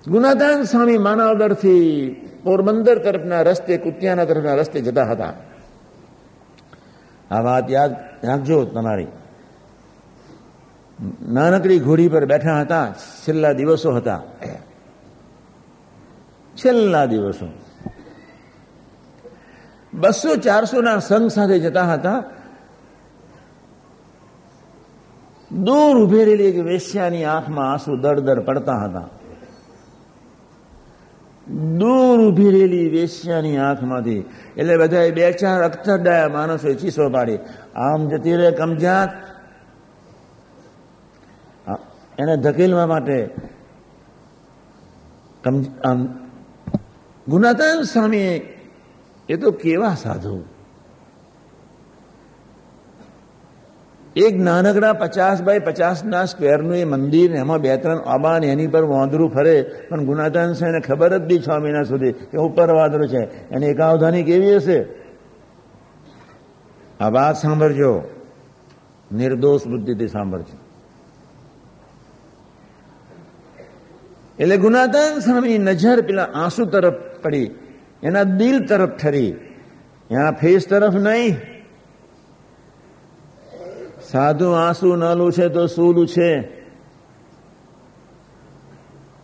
ગુનાદાન 0.09 0.63
સ્વામી 0.63 0.99
માનવદરથી 0.99 2.11
પોરબંદર 2.45 2.99
તરફના 2.99 3.43
રસ્તે, 3.43 3.77
કુતિયાના 3.77 4.25
તરફના 4.25 4.55
રસ્તે 4.55 4.81
જતા 4.81 5.05
હતા. 5.05 5.33
આ 7.31 7.41
વાત 7.41 7.71
યાદ, 7.71 7.97
રાખજો 8.25 8.65
તમારી. 8.65 9.07
નાનકડી 11.29 11.79
ઘોડી 11.79 12.09
પર 12.09 12.25
બેઠા 12.25 12.61
હતા, 12.61 12.95
છેલ્લા 13.29 13.53
દિવસો 13.53 13.93
હતા. 13.93 14.23
છેલ્લા 16.57 17.07
દિવસો. 17.07 17.47
બસો 19.95 20.37
ચારસો 20.37 20.83
ના 20.83 20.99
સંઘ 20.99 21.29
સાથે 21.29 21.59
જતા 21.59 21.83
હતા. 21.83 22.25
દૂર 25.53 25.97
ઉભેરેલી 25.97 26.45
એક 26.45 26.65
વેશ્યાની 26.65 27.25
આંખમાં 27.25 27.73
આંસુ 27.73 27.97
દર 27.97 28.21
દર 28.21 28.41
પડતા 28.41 28.77
હતા. 28.77 29.09
દૂર 31.51 32.19
ઊભી 32.21 32.51
રહેલી 32.51 32.89
વેશ્યાની 32.89 33.57
આંખમાંથી. 33.59 34.19
એટલે 34.57 34.77
બધા 34.77 35.09
બે 35.15 35.33
ચાર 35.33 35.63
અક્ષરડાયા 35.63 36.29
માણસોએ 36.29 36.75
ચીસો 36.75 37.09
પાડી. 37.11 37.39
આમ 37.77 38.09
જતી 38.09 38.37
રહે 38.37 38.51
કમજાત. 38.51 39.09
એને 42.19 42.37
ધકેલવા 42.37 42.87
માટે 42.87 43.29
ગુનાતાન 47.29 47.83
સ્વામી 47.83 48.41
એ 49.29 49.37
તો 49.41 49.51
કેવા 49.51 49.95
સાધુ. 49.95 50.45
એક 54.21 54.37
નાનકડા 54.37 54.93
પચાસ 54.93 55.43
બાય 55.43 55.59
પચાસના 55.59 56.25
સ્ક્વેરનું 56.25 56.77
એ 56.77 56.85
મંદિર 56.85 57.33
એમાં 57.33 57.61
બે 57.61 57.77
ત્રણ 57.77 57.99
અબાન 57.99 58.45
એની 58.45 58.67
પર 58.67 58.83
વાંદરું 58.83 59.31
ફરે. 59.31 59.63
પણ 59.89 60.05
ગુનાતાન 60.05 60.51
એને 60.51 60.81
ખબર 60.81 61.19
જ 61.19 61.21
નહીં 61.21 61.43
છ 61.43 61.51
મહિના 61.51 61.83
સુધી. 61.83 62.13
કે 62.13 62.39
ઉપર 62.39 62.71
વાંદરું 62.71 63.09
છે. 63.09 63.49
એની 63.51 63.67
એકાવધાની 63.67 64.23
કેવી 64.23 64.57
હશે? 64.57 64.85
આ 67.01 67.09
વાત 67.09 67.37
સાંભળજો. 67.37 68.03
નિર્દોષ 69.13 69.67
બુદ્ધિથી 69.67 70.09
સાંભળજો. 70.09 70.59
એટલે 74.39 74.57
ગુનાતાન 74.57 75.19
સ્વામીની 75.19 75.59
નજર 75.59 76.01
પેલા 76.01 76.25
આંસુ 76.25 76.65
તરફ 76.65 76.95
પડી. 77.23 77.51
એના 78.03 78.23
દિલ 78.23 78.67
તરફ 78.67 78.89
ઠરી. 78.89 79.29
એના 80.11 80.31
ફેસ 80.31 80.69
તરફ 80.69 80.95
નહીં. 80.95 81.50
સાધુ 84.13 84.51
આંસુ 84.51 84.97
ન 84.97 85.15
લૂછે 85.15 85.49
તો 85.49 85.67
શું 85.67 85.95
લૂછે 85.95 86.41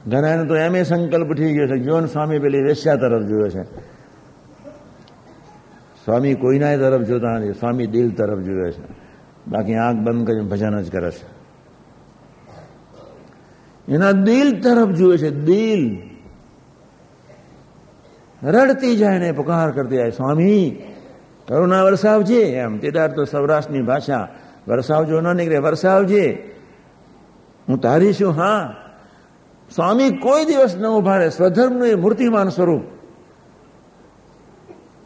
ઘણાને 0.08 0.44
તો 0.44 0.56
એમ 0.56 0.82
સંકલ્પ 0.82 1.36
થઈ 1.36 1.52
ગયો 1.52 1.66
છે 1.66 1.82
જોન 1.82 2.06
સ્વામી 2.06 2.38
પેલી 2.38 2.62
વેશ્યા 2.62 2.94
તરફ 2.96 3.22
જોયો 3.22 3.48
છે. 3.48 3.62
સ્વામી 6.04 6.34
કોઈના 6.34 6.76
તરફ 6.76 7.00
જોતા 7.00 7.28
નથી, 7.28 7.52
સ્વામી 7.52 7.86
દિલ 7.86 8.10
તરફ 8.10 8.38
જોયો 8.38 8.70
છે. 8.70 8.82
બાકી 9.48 9.74
આંખ 9.74 9.96
બંધ 9.96 10.26
કરીને 10.26 10.48
ભજન 10.48 10.80
જ 10.80 10.92
કરે 10.92 11.10
છે. 11.10 11.36
એના 13.92 14.12
દિલ 14.12 14.60
તરફ 14.60 14.88
જુએ 14.88 15.16
છે, 15.16 15.30
દિલ. 15.30 15.98
રડતી 18.42 18.96
જાય 18.96 19.18
ને 19.18 19.32
પુકાર 19.32 19.70
કરતી 19.70 19.96
જાય, 19.96 20.10
સ્વામી 20.10 20.82
કરુણા 21.48 21.82
વરસાવજે 21.82 22.40
એમ. 22.40 22.78
તેદાર 22.78 23.12
તો 23.12 23.24
સૌરાષ્ટ્રની 23.24 23.82
ભાષા 23.82 24.28
વરસાવજો, 24.68 25.20
ન 25.20 25.36
નીકળે. 25.36 25.58
વરસાવજે. 25.58 26.52
હું 27.68 27.80
તારી 27.80 28.12
છું 28.12 28.32
હા. 28.32 28.74
સ્વામી 29.74 30.10
કોઈ 30.10 30.44
દિવસ 30.44 30.76
ન 30.76 30.86
ઊભા 30.86 31.16
રહે 31.16 31.28
સ્વધર્મનું 31.28 31.86
એ 31.86 31.94
મૂર્તિમાન 31.94 32.48
સ્વરૂપ. 32.48 32.82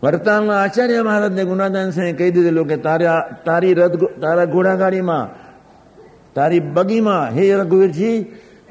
વર્તાલના 0.03 0.63
આચાર્ય 0.63 1.03
મહારાજને 1.03 1.45
ગુનાદાન 1.45 1.91
સિંહે 1.91 2.13
કહી 2.13 2.31
દીધેલું 2.31 2.69
કે 2.69 2.77
તારા, 2.77 3.31
તારી 3.45 3.75
રથ, 3.75 4.21
તારા 4.21 4.45
ઘોડાગાડીમાં, 4.45 5.29
તારી 6.35 6.61
બગીમાં, 6.61 7.31
હે 7.31 7.57
રઘુવીરજી, 7.57 8.23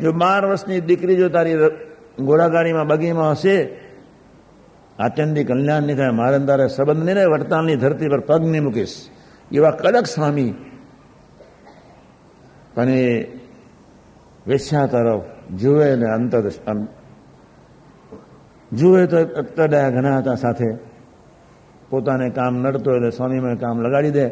જો 0.01 0.11
બાર 0.11 0.45
વર્ષની 0.45 0.81
દીકરી 0.81 1.15
જો 1.15 1.29
તારી 1.29 1.55
ઘોડાગાડીમાં, 2.19 2.87
બગીમાં 2.87 3.31
હશે 3.31 3.89
આચંદી 4.99 5.43
કલ્યાણ 5.43 5.81
નહીં 5.81 5.97
થાય. 5.97 6.09
મારે 6.09 6.39
તારે 6.39 6.67
સંબંધ 6.67 7.03
નહીં 7.03 7.15
રહે. 7.15 7.25
વડતાલની 7.25 7.75
ધરતી 7.75 8.09
પર 8.09 8.19
પગ 8.19 8.41
નહીં 8.41 8.63
મૂકીશ. 8.63 9.09
એવા 9.51 9.71
કડક 9.71 10.05
સ્વામી 10.05 10.53
પણ 12.79 12.89
એ 12.89 13.23
વેશ્યા 14.47 14.85
તરફ 14.85 15.23
જુએ 15.55 15.95
ને 15.95 16.05
અંતર 16.05 16.49
જુએ 18.73 19.05
તો 19.05 19.17
અક્તડાયા 19.17 19.89
ઘણા 19.89 20.17
હતા 20.17 20.35
સાથે. 20.35 20.65
પોતાને 21.89 22.29
કામ 22.29 22.55
નડતો 22.55 22.95
એટલે 22.95 23.09
સ્વામીમાં 23.09 23.55
કામ 23.55 23.81
લગાડી 23.81 24.11
દે. 24.11 24.25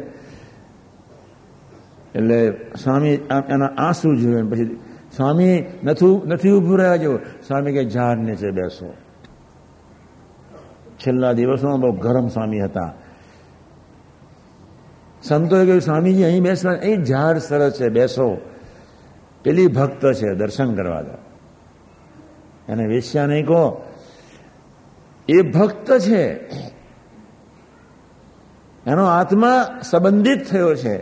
એટલે 2.14 2.52
સ્વામી 2.82 3.14
એના 3.48 3.66
આંસુ 3.66 4.14
જુએ 4.14 4.42
પછી 4.42 4.76
સ્વામી 5.16 5.64
નથી 5.84 6.06
નથી 6.26 6.50
ઉભું 6.50 6.78
રહ્યા 6.78 6.96
જેવું 6.96 7.20
સ્વામી 7.48 7.72
કે 7.72 7.84
ઝાડ 7.84 8.18
નીચે 8.18 8.50
બેસો. 8.50 8.94
છેલ્લા 10.96 11.32
દિવસોમાં 11.32 11.80
બહુ 11.80 11.92
ગરમ 11.92 12.26
સ્વામી 12.26 12.60
હતા. 12.60 12.94
સંતોએ 15.28 15.64
કહ્યું, 15.64 15.80
સ્વામીજી, 15.80 16.24
અહીં 16.24 16.42
બેસવા, 16.42 16.72
અહીં 16.72 17.04
ઝાડ 17.04 17.38
સરસ 17.38 17.72
છે, 17.80 17.88
બેસો. 17.88 18.50
પેલી 19.42 19.66
ભક્ત 19.66 20.12
છે, 20.12 20.34
દર્શન 20.34 20.74
કરવા 20.74 21.02
દો. 21.02 21.18
એને 22.68 22.86
વેશ્યા 22.86 23.26
નહીં 23.26 23.46
કહો. 23.46 23.94
એ 25.28 25.42
ભક્ત 25.42 25.98
છે. 25.98 26.32
એનો 28.86 29.04
આત્મા 29.04 29.80
સંબંધિત 29.90 30.50
થયો 30.50 30.74
છે. 30.74 30.96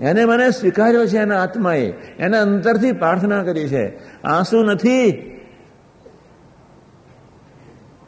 એને 0.00 0.24
મને 0.24 0.50
સ્વીકાર્યો 0.50 1.06
છે 1.06 1.18
એના 1.18 1.42
આત્માએ. 1.42 1.90
એને 2.18 2.38
અંતરથી 2.38 2.92
પ્રાર્થના 2.92 3.42
કરી 3.42 3.68
છે. 3.68 3.98
આંસુ 4.24 4.62
નથી. 4.62 5.08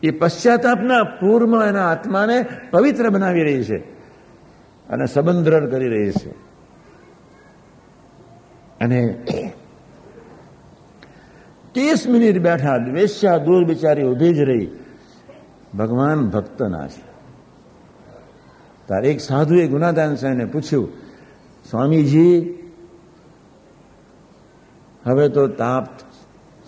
એ 0.02 0.10
પશ્ચાતાપના 0.10 1.04
પૂરમાં 1.04 1.66
એના 1.66 1.90
આત્માને 1.90 2.46
પવિત્ર 2.70 3.08
બનાવી 3.08 3.42
રહી 3.42 3.64
છે. 3.64 3.93
અને 4.90 5.06
સંબંધ 5.06 5.44
દ્રઢ 5.44 5.70
કરી 5.70 5.88
રહી 5.88 6.10
છે. 6.10 6.30
અને 8.80 9.24
ત્રીસ 11.72 12.06
મિનિટ 12.08 12.38
બેઠા 12.38 12.76
વેશ્યા 12.92 13.38
દૂર 13.38 13.64
બિચારી 13.64 14.02
ઊભી 14.02 14.34
જ 14.34 14.38
રહી. 14.38 14.68
ભગવાન 15.78 16.30
ભક્તના 16.30 16.88
છે. 16.88 17.14
તારે 18.86 19.10
એક 19.10 19.20
સાધુએ 19.20 19.66
ગુનાદાન 19.66 20.14
સાહેબને 20.14 20.44
પૂછ્યું, 20.44 20.92
સ્વામીજી, 21.70 22.58
હવે 25.04 25.28
તો 25.28 25.46
તાપ 25.48 25.86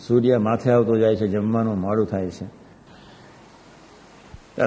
સૂર્ય 0.08 0.38
માથે 0.38 0.70
આવતો 0.70 0.96
જાય 0.96 1.16
છે, 1.16 1.26
જમવાનું 1.28 1.80
મોડું 1.80 2.06
થાય 2.06 2.30
છે. 2.30 2.46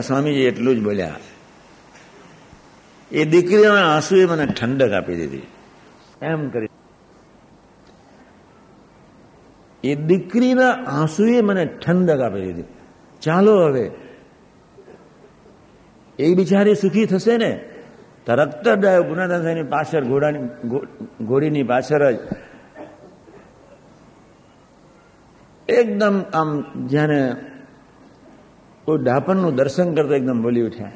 સ્વામીજી 0.02 0.42
એટલું 0.42 0.76
જ 0.76 0.84
બોલ્યા 0.84 1.16
એ 3.12 3.26
દીકરીના 3.26 3.96
આંસુએ 3.96 4.26
મને 4.26 4.46
ઠંડક 4.46 4.92
આપી 4.92 5.16
દીધી. 5.16 5.42
એમ 6.22 6.50
કરી 6.50 6.68
એ 9.84 9.96
દીકરીના 9.96 10.72
આંસુએ 10.72 11.42
મને 11.42 11.66
ઠંડક 11.66 12.20
આપી 12.20 12.42
દીધી. 12.42 12.64
ચાલો 13.22 13.66
હવે. 13.66 13.92
એ 16.20 16.36
બિચારી 16.36 16.76
સુખી 16.76 17.06
થશે 17.06 17.38
ને? 17.38 17.70
તરત 18.26 18.68
જ 18.68 18.86
ગુનાદાસાની 19.08 19.64
પાછળ 19.64 20.04
ઘોડાની 20.04 20.40
ઘોડીની 21.26 21.64
પાછળ 21.64 22.12
જ. 22.12 22.18
એકદમ 25.70 26.22
આમ, 26.34 26.64
જેને 26.88 27.36
કોઈ 28.86 28.98
ડાપણનું 29.04 29.56
દર્શન 29.56 29.96
કરતો 29.96 30.14
એકદમ 30.14 30.42
બોલી 30.42 30.62
ઉઠ્યા. 30.62 30.92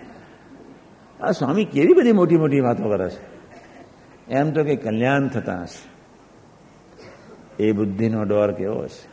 આ 1.24 1.32
સ્વામી 1.32 1.66
કેવી 1.66 1.94
બધી 1.94 2.12
મોટી 2.12 2.38
મોટી 2.38 2.60
વાતો 2.60 2.90
કરે 2.90 3.10
છે? 3.10 3.34
એમ 4.34 4.52
તો 4.52 4.64
કે 4.64 4.76
કલ્યાણ 4.76 5.28
થતા 5.28 5.62
હશે. 5.62 5.90
એ 7.64 7.72
બુદ્ધિનો 7.72 8.24
ડોર 8.24 8.52
કેવો 8.52 8.84
હશે? 8.84 9.10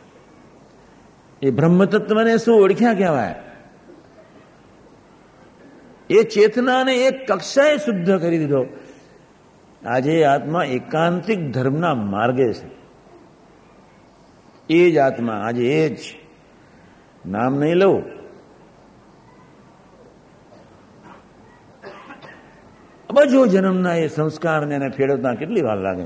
એ 1.47 1.51
બ્રહ્મતત્વને 1.51 2.37
શું 2.37 2.63
ઓળખ્યા 2.63 2.93
કહેવાય? 2.93 3.35
એ 6.09 6.23
ચેતનાને 6.23 6.95
એક 6.95 7.31
કક્ષાએ 7.31 7.77
શુદ્ધ 7.77 8.21
કરી 8.21 8.37
દીધો. 8.37 8.65
આજે 9.85 10.23
આત્મા 10.23 10.63
એકાંતિક 10.63 11.51
ધર્મના 11.51 11.93
માર્ગે 11.95 12.53
છે. 12.53 12.69
એ 14.69 14.91
જ 14.91 14.97
આત્મા, 14.97 15.33
આજે 15.33 15.85
એ 15.85 15.89
જ. 15.89 15.99
નામ 17.25 17.55
નહીં 17.55 17.75
લઉં. 17.75 18.20
અબજો 23.11 23.45
જન્મના 23.45 23.95
એ 23.95 24.07
સંસ્કારને 24.07 24.75
એને 24.75 24.89
ફેરવતા 24.89 25.33
કેટલી 25.33 25.61
વાર 25.61 25.77
લાગે? 25.77 26.05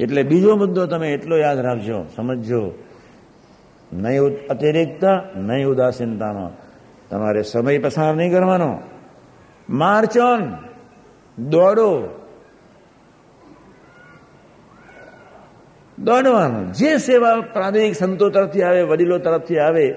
એટલે 0.00 0.22
બીજો 0.22 0.56
મુદ્દો 0.56 0.86
તમે 0.86 1.12
એટલો 1.12 1.36
યાદ 1.36 1.58
રાખજો, 1.58 2.04
સમજજો. 2.16 2.72
નહીં 3.92 4.20
અતિરિક્તા 4.50 5.22
નહીં 5.36 5.66
ઉદાસીનતામાં. 5.66 6.50
તમારે 7.10 7.42
સમય 7.42 7.78
પસાર 7.78 8.14
નહીં 8.14 8.32
કરવાનો. 8.32 8.80
માર્ચ 9.70 10.18
ઓન 10.18 10.52
દોડો. 11.48 12.02
દોડવાનું. 15.98 16.72
જે 16.72 16.96
સેવા 16.96 17.40
પ્રાદેશિક 17.40 17.96
સંતો 17.96 18.30
તરફથી 18.30 18.62
આવે, 18.62 18.82
વડીલો 18.82 19.18
તરફથી 19.18 19.58
આવે, 19.58 19.94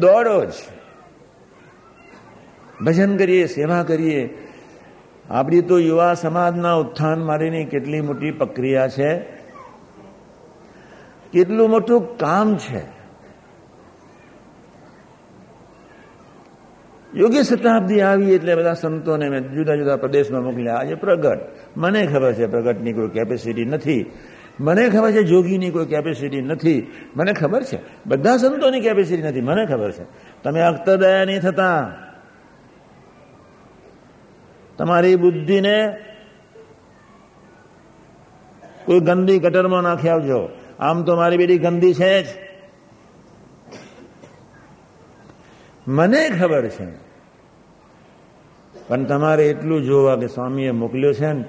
દોડો 0.00 0.44
જ. 0.44 0.52
ભજન 2.84 3.16
કરીએ, 3.16 3.46
સેવા 3.46 3.82
કરીએ. 3.82 4.38
આપણી 5.30 5.60
તો 5.60 5.78
યુવા 5.78 6.14
સમાજના 6.14 6.72
ઉત્થાન 6.72 7.22
માટેની 7.22 7.64
કેટલી 7.64 8.00
મોટી 8.00 8.30
પ્રક્રિયા 8.30 8.88
છે. 8.88 9.18
કેટલું 11.32 11.70
મોટું 11.70 12.18
કામ 12.18 12.56
છે. 12.56 12.98
યોગ્ય 17.14 17.42
શતાબ્દી 17.42 18.00
આવી 18.00 18.34
એટલે 18.34 18.54
બધા 18.54 18.74
સંતોને 18.74 19.28
મેં 19.28 19.52
જુદા 19.52 19.74
જુદા 19.74 19.96
પ્રદેશમાં 19.96 20.42
મોકલ્યા. 20.42 20.74
આજે 20.74 20.94
પ્રગટ. 20.94 21.38
મને 21.76 22.06
ખબર 22.06 22.32
છે 22.32 22.46
પ્રગટની 22.46 22.92
કોઈ 22.92 23.08
કેપેસિટી 23.08 23.64
નથી. 23.64 24.10
મને 24.60 24.88
ખબર 24.88 25.12
છે 25.12 25.22
જોગીની 25.22 25.70
કોઈ 25.70 25.86
કેપેસિટી 25.86 26.40
નથી. 26.40 26.92
મને 27.16 27.32
ખબર 27.32 27.62
છે. 27.62 27.78
બધા 28.06 28.36
સંતોની 28.36 28.80
કેપેસિટી 28.80 29.22
નથી. 29.22 29.40
મને 29.40 29.66
ખબર 29.66 29.92
છે. 29.92 30.04
તમે 30.42 30.60
અખ્તદયા 30.60 31.24
નહીં 31.24 31.40
થતા. 31.40 31.92
તમારી 34.78 35.16
બુદ્ધિને 35.16 35.96
કોઈ 38.84 39.00
ગંદી 39.00 39.38
ગટરમાં 39.38 39.82
નાખી 39.82 40.08
આવજો. 40.08 40.48
આમ 40.78 41.02
તો 41.02 41.16
મારી 41.16 41.36
બેટી 41.36 41.58
ગંદી 41.58 41.94
છે 41.94 42.22
જ. 42.22 42.26
મને 45.88 46.28
ખબર 46.28 46.68
છે. 46.68 46.86
પણ 48.88 49.04
તમારે 49.04 49.48
એટલું 49.48 49.82
જોવા 49.82 50.16
કે 50.16 50.26
સ્વામીએ 50.26 50.70
મોકલ્યો 50.70 51.12
છે 51.12 51.32
ને. 51.32 51.44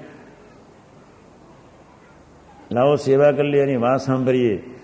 લાવો 2.72 2.96
સેવા 2.96 3.32
કરી 3.32 3.50
લઈએ 3.50 3.62
એની 3.62 3.76
વાત 3.76 4.00
સાંભળીએ. 4.00 4.76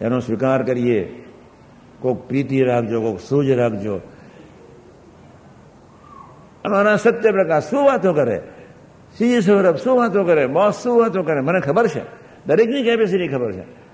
એનો 0.00 0.20
સ્વીકાર 0.20 0.62
કરીએ. 0.62 1.24
કોઈક 2.00 2.16
પ્રીતિ 2.16 2.62
રાખજો 2.62 3.00
કોઈક 3.00 3.20
સૂજ 3.20 3.50
રાખજો. 3.50 4.00
અમારા 6.64 6.96
સત્ય 6.96 7.30
પ્રકાશ 7.30 7.70
શું 7.70 7.84
વાતો 7.84 8.12
કરે? 8.12 8.42
સીજી 9.18 9.40
સૌરભ 9.40 9.76
શું 9.76 9.98
વાતો 9.98 10.24
કરે? 10.24 10.46
બોસ 10.46 10.82
શું 10.82 10.98
વાતો 10.98 11.22
કરે? 11.22 11.40
મને 11.40 11.60
ખબર 11.60 11.86
છે. 11.86 12.00
દરેકની 12.46 12.82
કેપેસિટી 12.82 13.28
ખબર 13.28 13.52
છે. 13.52 13.84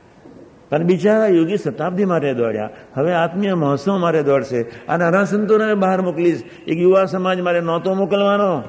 પણ 0.70 0.82
બિચારા 0.82 1.26
યોગી 1.26 1.56
શતાબ્દી 1.56 2.04
માટે 2.04 2.34
દોડ્યા. 2.34 2.70
હવે 2.94 3.12
આત્મીય 3.12 3.54
મહોત્સવ 3.54 3.98
માટે 3.98 4.22
દોડશે. 4.22 4.66
આ 4.88 4.96
નાના 4.96 5.24
સંતોને 5.24 5.74
બહાર 5.74 6.00
મોકલીશ. 6.00 6.42
એક 6.66 6.78
યુવા 6.78 7.04
સમાજ 7.04 7.40
મારે 7.40 7.60
નહોતો 7.60 7.94
મોકલવાનો. 7.94 8.62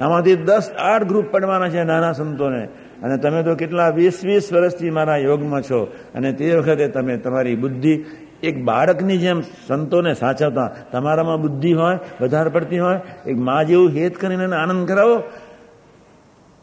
આમાંથી 0.00 0.36
દસ 0.36 0.70
આઠ 0.78 1.04
ગ્રુપ 1.04 1.26
પડવાના 1.26 1.68
છે 1.68 1.84
નાના 1.84 2.12
સંતોને. 2.12 2.68
અને 3.02 3.16
તમે 3.16 3.42
તો 3.42 3.54
કેટલા 3.54 3.88
વીસ 3.88 4.24
વીસ 4.24 4.52
વર્ષથી 4.52 4.90
મારા 4.90 5.16
યોગમાં 5.16 5.62
છો. 5.62 5.84
અને 6.14 6.32
તે 6.32 6.56
વખતે 6.56 6.88
તમે 6.88 7.16
તમારી 7.16 7.54
બુદ્ધિ 7.56 8.04
એક 8.42 8.64
બાળકની 8.64 9.18
જેમ 9.18 9.40
સંતોને 9.40 10.14
સાચવતા. 10.14 10.70
તમારામાં 10.92 11.40
બુદ્ધિ 11.40 11.72
હોય, 11.72 11.98
વધારે 12.20 12.50
પડતી 12.50 12.78
હોય, 12.78 13.00
એક 13.26 13.36
મા 13.36 13.62
જેવું 13.62 13.88
હેત 13.88 14.16
કરીને 14.16 14.56
આનંદ 14.56 14.88
કરાવો. 14.88 15.22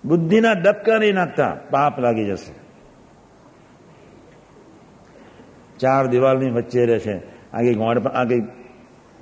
બુદ્ધિના 0.05 0.51
ડબકા 0.51 0.97
નહીં 0.97 1.13
નાખતા, 1.13 1.57
પાપ 1.69 1.99
લાગી 1.99 2.26
જશે. 2.26 2.53
ચાર 5.80 6.07
દિવાલની 6.07 6.51
વચ્ચે 6.51 6.86
રહે 6.86 6.99
છે. 6.99 7.17
આ 7.51 7.61
કઈ 7.61 7.73
ગોળ 7.73 7.99
આ 7.99 8.23
કંઈક 8.23 8.43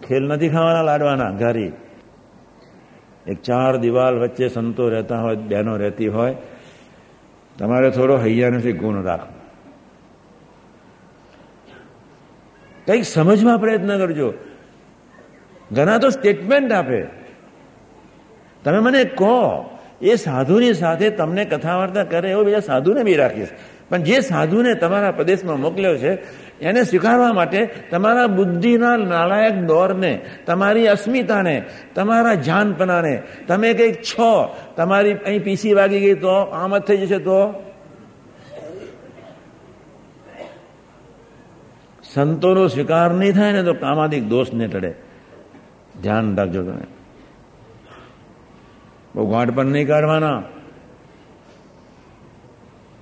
ખેલ 0.08 0.24
નથી 0.24 0.50
ખાવાના 0.50 0.82
લાડવાના, 0.82 1.32
ઘારી. 1.32 1.72
એક 3.28 3.42
ચાર 3.42 3.78
દિવાલ 3.78 4.20
વચ્ચે 4.20 4.48
સંતો 4.48 4.90
રહેતા 4.90 5.22
હોય, 5.22 5.36
બહેનો 5.36 5.78
રહેતી 5.78 6.08
હોય. 6.08 6.36
તમારે 7.58 7.90
થોડો 7.92 8.18
હૈયાનો 8.18 8.60
ગુણ 8.60 9.04
રાખવો. 9.04 9.43
કંઈક 12.88 13.06
સમજવા 13.06 13.58
પ્રયત્ન 13.58 13.98
કરજો. 13.98 14.34
ઘણા 15.72 15.98
તો 15.98 16.10
સ્ટેટમેન્ટ 16.10 16.72
આપે. 16.72 17.04
તમે 18.64 18.80
મને 18.80 19.04
કહો, 19.04 19.70
એ 20.02 20.16
સાધુની 20.16 20.74
સાથે 20.74 21.10
તમને 21.10 21.46
કથા 21.46 21.76
વાર્તા 21.76 22.04
કરે 22.04 22.32
એવો 22.32 22.44
બીજા 22.44 22.60
સાધુને 22.60 23.04
બી 23.04 23.16
રાખીશ. 23.16 23.48
પણ 23.90 23.98
જે 23.98 24.20
સાધુને 24.20 24.74
તમારા 24.74 25.12
પ્રદેશમાં 25.12 25.60
મોકલ્યો 25.60 25.98
છે, 25.98 26.14
એને 26.60 26.84
સ્વીકારવા 26.84 27.34
માટે 27.34 27.70
તમારા 27.92 28.28
બુદ્ધિના 28.28 28.98
નાલાયક 28.98 29.54
દોરને, 29.54 30.22
તમારી 30.46 30.88
અસ્મિતાને, 30.88 31.64
તમારા 31.96 32.34
જાનપનાને, 32.34 33.22
તમે 33.48 33.74
કંઈક 33.74 34.02
છો, 34.02 34.56
તમારી 34.76 35.14
અહીં 35.14 35.44
પીસી 35.44 35.74
વાગી 35.74 36.00
ગઈ 36.00 36.14
તો 36.14 36.30
આમ 36.30 36.78
જ 36.78 36.82
થઈ 36.82 36.98
જશે 36.98 37.18
તો? 37.18 37.73
સંતોનો 42.14 42.68
સ્વીકાર 42.68 43.12
નહીં 43.12 43.34
થાય 43.34 43.52
ને 43.52 43.64
તો 43.64 43.74
કામાદિક 43.74 44.24
દોષ 44.24 44.54
ને 44.54 44.68
ટળે. 44.68 44.94
ધ્યાન 46.02 46.36
રાખજો 46.36 46.64
તમે. 46.64 46.84
બહુ 49.16 49.32
ગાંઠ 49.32 49.56
પણ 49.56 49.66
નહીં 49.66 49.88
કાઢવાના. 49.88 50.44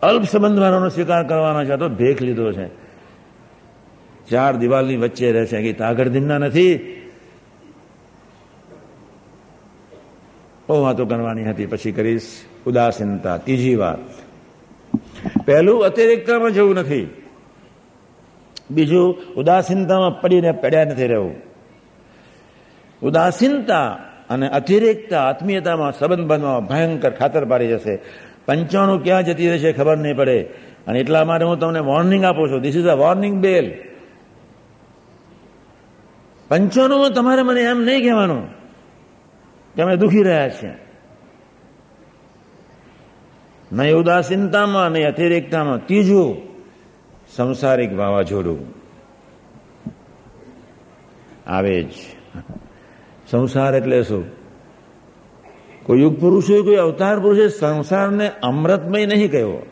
અલ્પ 0.01 0.23
સંબંધવાળાનો 0.23 0.89
સ્વીકાર 0.89 1.27
કરવાના 1.27 1.65
છે 1.65 1.77
તો 1.77 1.89
ભેખ 1.89 2.21
લીધો 2.21 2.51
છે. 2.51 2.67
ચાર 4.29 4.55
દિવાલની 4.55 4.97
વચ્ચે 4.97 5.31
રહે 5.31 5.45
છે 5.45 5.61
કે 5.61 5.73
તાગડ 5.73 6.07
દિનના 6.07 6.37
નથી. 6.37 6.97
બહુ 10.69 10.81
વાતો 10.81 11.05
કરવાની 11.05 11.43
હતી, 11.43 11.65
પછી 11.65 11.91
કરીશ. 11.91 12.27
ઉદાસીનતા, 12.67 13.37
ત્રીજી 13.37 13.75
વાત. 13.75 13.99
પહેલું 15.45 15.85
અતિરિક્તમાં 15.85 16.51
જવું 16.51 16.75
નથી. 16.75 17.20
બીજું, 18.73 19.33
ઉદાસીનતામાં 19.33 20.21
પડીને 20.21 20.51
પડ્યા 20.51 20.85
નથી 20.85 21.07
રહેવું. 21.07 21.35
ઉદાસીનતા 23.03 23.97
અને 24.29 24.49
અતિરેકતા 24.49 25.21
આત્મીયતામાં 25.21 25.91
સંબંધ 25.91 26.27
બનવામાં 26.27 26.65
ભયંકર 26.65 27.09
ખાતર 27.09 27.45
પાડી 27.45 27.67
જશે. 27.67 27.99
પંચાણું 28.45 29.03
ક્યાં 29.03 29.23
જતી 29.23 29.49
રહેશે 29.49 29.71
ખબર 29.71 29.97
નહીં 29.97 30.15
પડે. 30.15 30.43
અને 30.87 30.99
એટલા 30.99 31.25
માટે 31.25 31.45
હું 31.45 31.59
તમને 31.59 31.79
વોર્નિંગ 31.79 32.25
આપું 32.25 32.49
છું. 32.49 32.61
This 32.61 32.75
is 32.75 32.85
a 32.85 32.93
warning 32.93 33.39
bell 33.39 33.73
પંચાણુંમાં 36.49 37.11
તમારે 37.11 37.41
મને 37.41 37.61
એમ 37.61 37.81
નહીં 37.81 38.01
કહેવાનું 38.01 38.51
કે 39.75 39.81
અમે 39.81 39.95
દુખી 39.95 40.23
રહ્યા 40.23 40.49
છીએ. 40.49 40.71
નહીં 43.71 43.95
ઉદાસીનતામાં, 43.95 44.89
નહીં 44.89 45.07
અતિરેકતામાં. 45.07 45.85
ત્રીજું 45.85 46.50
સંસારિક 47.35 47.97
વાવાઝોડું. 47.97 48.73
આવે 51.47 51.83
જ. 51.83 51.91
સંસાર 53.31 53.75
એટલે 53.75 54.03
શું? 54.03 54.25
કોઈ 55.83 56.01
યુગ 56.01 56.19
પુરુષે 56.19 56.61
કોઈ 56.61 56.75
અવતાર 56.75 57.19
પુરુષે 57.19 57.49
સંસારને 57.49 58.31
અમૃતમય 58.43 59.05
નહીં 59.05 59.31
કહ્યો 59.31 59.65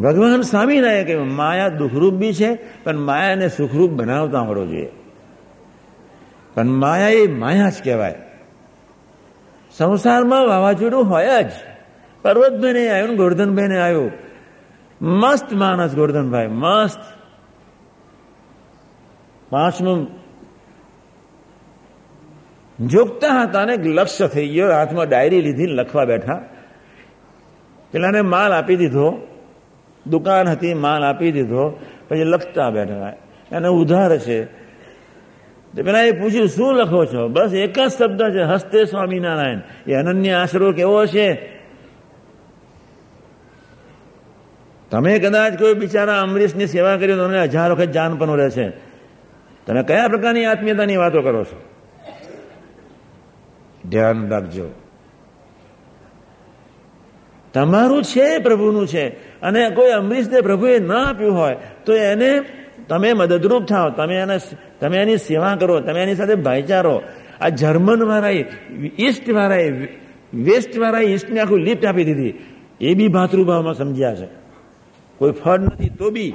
ભગવાન 0.00 0.40
સ્વામિનારાયણ 0.40 1.04
કહ્યું 1.04 1.32
માયા 1.36 1.68
દુઃખરૂપ 1.68 2.14
બી 2.14 2.32
છે, 2.32 2.58
પણ 2.84 2.98
માયાને 2.98 3.48
સુખરૂપ 3.48 3.90
બનાવતા 3.90 4.40
આવડવો 4.40 4.66
જોઈએ. 4.66 4.92
પણ 6.54 6.64
માયા 6.66 7.08
એ 7.08 7.26
માયા 7.26 7.70
જ 7.70 7.82
કહેવાય. 7.84 8.14
સંસારમાં 9.76 10.46
વાવાઝોડું 10.46 11.04
હોય 11.04 11.26
જ. 11.44 11.50
પર્વતભાઈને 12.22 12.88
આવ્યું 12.88 13.16
ગોરધનભાઈને 13.16 13.80
આવ્યો 13.80 14.10
મસ્ત 15.02 15.52
માણસ 15.52 15.94
ગોરધનભાઈ, 15.94 16.46
મસ્ત. 16.46 17.00
પાંચમું, 19.50 20.06
જોગતા 22.88 23.42
હતા 23.42 23.64
ને 23.64 23.76
લક્ષ્ય 23.76 24.28
થઈ 24.28 24.48
ગયો, 24.48 24.72
હાથમાં 24.72 25.08
ડાયરી 25.08 25.40
લીધી 25.40 25.66
લખવા 25.66 26.04
બેઠા. 26.04 26.42
પેલાને 27.92 28.20
માલ 28.20 28.52
આપી 28.52 28.76
દીધો, 28.76 29.26
દુકાન 30.06 30.48
હતી, 30.48 30.74
માલ 30.74 31.04
આપી 31.04 31.32
દીધો, 31.32 31.80
પછી 32.08 32.24
લખતા 32.24 32.70
બેઠા. 32.70 33.12
એને 33.52 33.68
ઉધાર 33.68 34.18
છે. 34.18 34.44
પેલા 35.82 36.00
એ 36.00 36.12
પૂછ્યું, 36.12 36.48
શું 36.48 36.74
લખો 36.74 37.04
છો? 37.04 37.28
બસ 37.28 37.52
એક 37.54 37.78
જ 37.78 37.92
શબ્દ 37.92 38.22
છે, 38.22 38.42
હસ્તે 38.42 38.84
સ્વામિનારાયણ. 38.84 39.60
એ 39.86 39.94
અનન્ય 39.94 40.32
આશરો 40.32 40.72
કેવો 40.72 41.06
છે 41.06 41.59
તમે 44.90 45.18
કદાચ 45.18 45.58
કોઈ 45.58 45.74
બિચારા 45.74 46.22
અમરીશની 46.22 46.66
સેવા 46.66 46.96
કરી 46.96 47.14
તો 47.14 47.28
હજાર 47.42 47.72
વખત 47.72 47.84
જાન 47.84 48.16
પણ 48.16 48.36
રહેશે 48.36 48.70
તમે 49.66 49.82
કયા 49.82 50.08
પ્રકારની 50.08 50.44
આત્મીયતાની 50.44 50.96
વાતો 50.96 51.22
કરો 51.22 51.44
છો? 51.44 51.62
ધ્યાન 53.88 54.28
રાખજો. 54.28 54.68
તમારું 57.52 58.02
છે, 58.02 58.38
પ્રભુનું 58.38 58.86
છે. 58.86 59.08
અને 59.40 59.70
કોઈ 59.70 59.90
અમરીશને 59.90 60.40
પ્રભુએ 60.40 60.78
ના 60.78 61.04
આપ્યું 61.04 61.38
હોય, 61.38 61.56
તો 61.86 61.94
એને 61.94 62.40
તમે 62.88 63.12
મદદરૂપ 63.12 63.64
થાઓ 63.64 63.90
તમે 63.90 64.14
એને 64.14 64.38
તમે 64.80 64.98
એની 64.98 65.16
સેવા 65.16 65.56
કરો, 65.56 65.80
તમે 65.80 66.02
એની 66.02 66.14
સાથે 66.14 66.34
ભાઈચારો. 66.34 67.02
આ 67.40 67.48
જર્મન 67.48 68.02
વાળાએ, 68.02 68.44
ઈસ્ટ 68.98 69.30
વાળાએ, 69.30 69.70
વેસ્ટ 70.34 70.78
વાળાએ 70.78 71.04
ઈસ્ટને 71.04 71.40
આખું 71.40 71.58
લિફ્ટ 71.58 71.86
આપી 71.86 72.04
દીધી. 72.04 72.34
એ 72.80 72.94
બી 72.94 73.08
ભાતૃભાવમાં 73.08 73.74
સમજ્યા 73.74 74.14
છે. 74.14 74.39
કોઈ 75.20 75.32
ફળ 75.32 75.58
નથી, 75.58 75.88
તો 75.88 76.10
બી. 76.10 76.34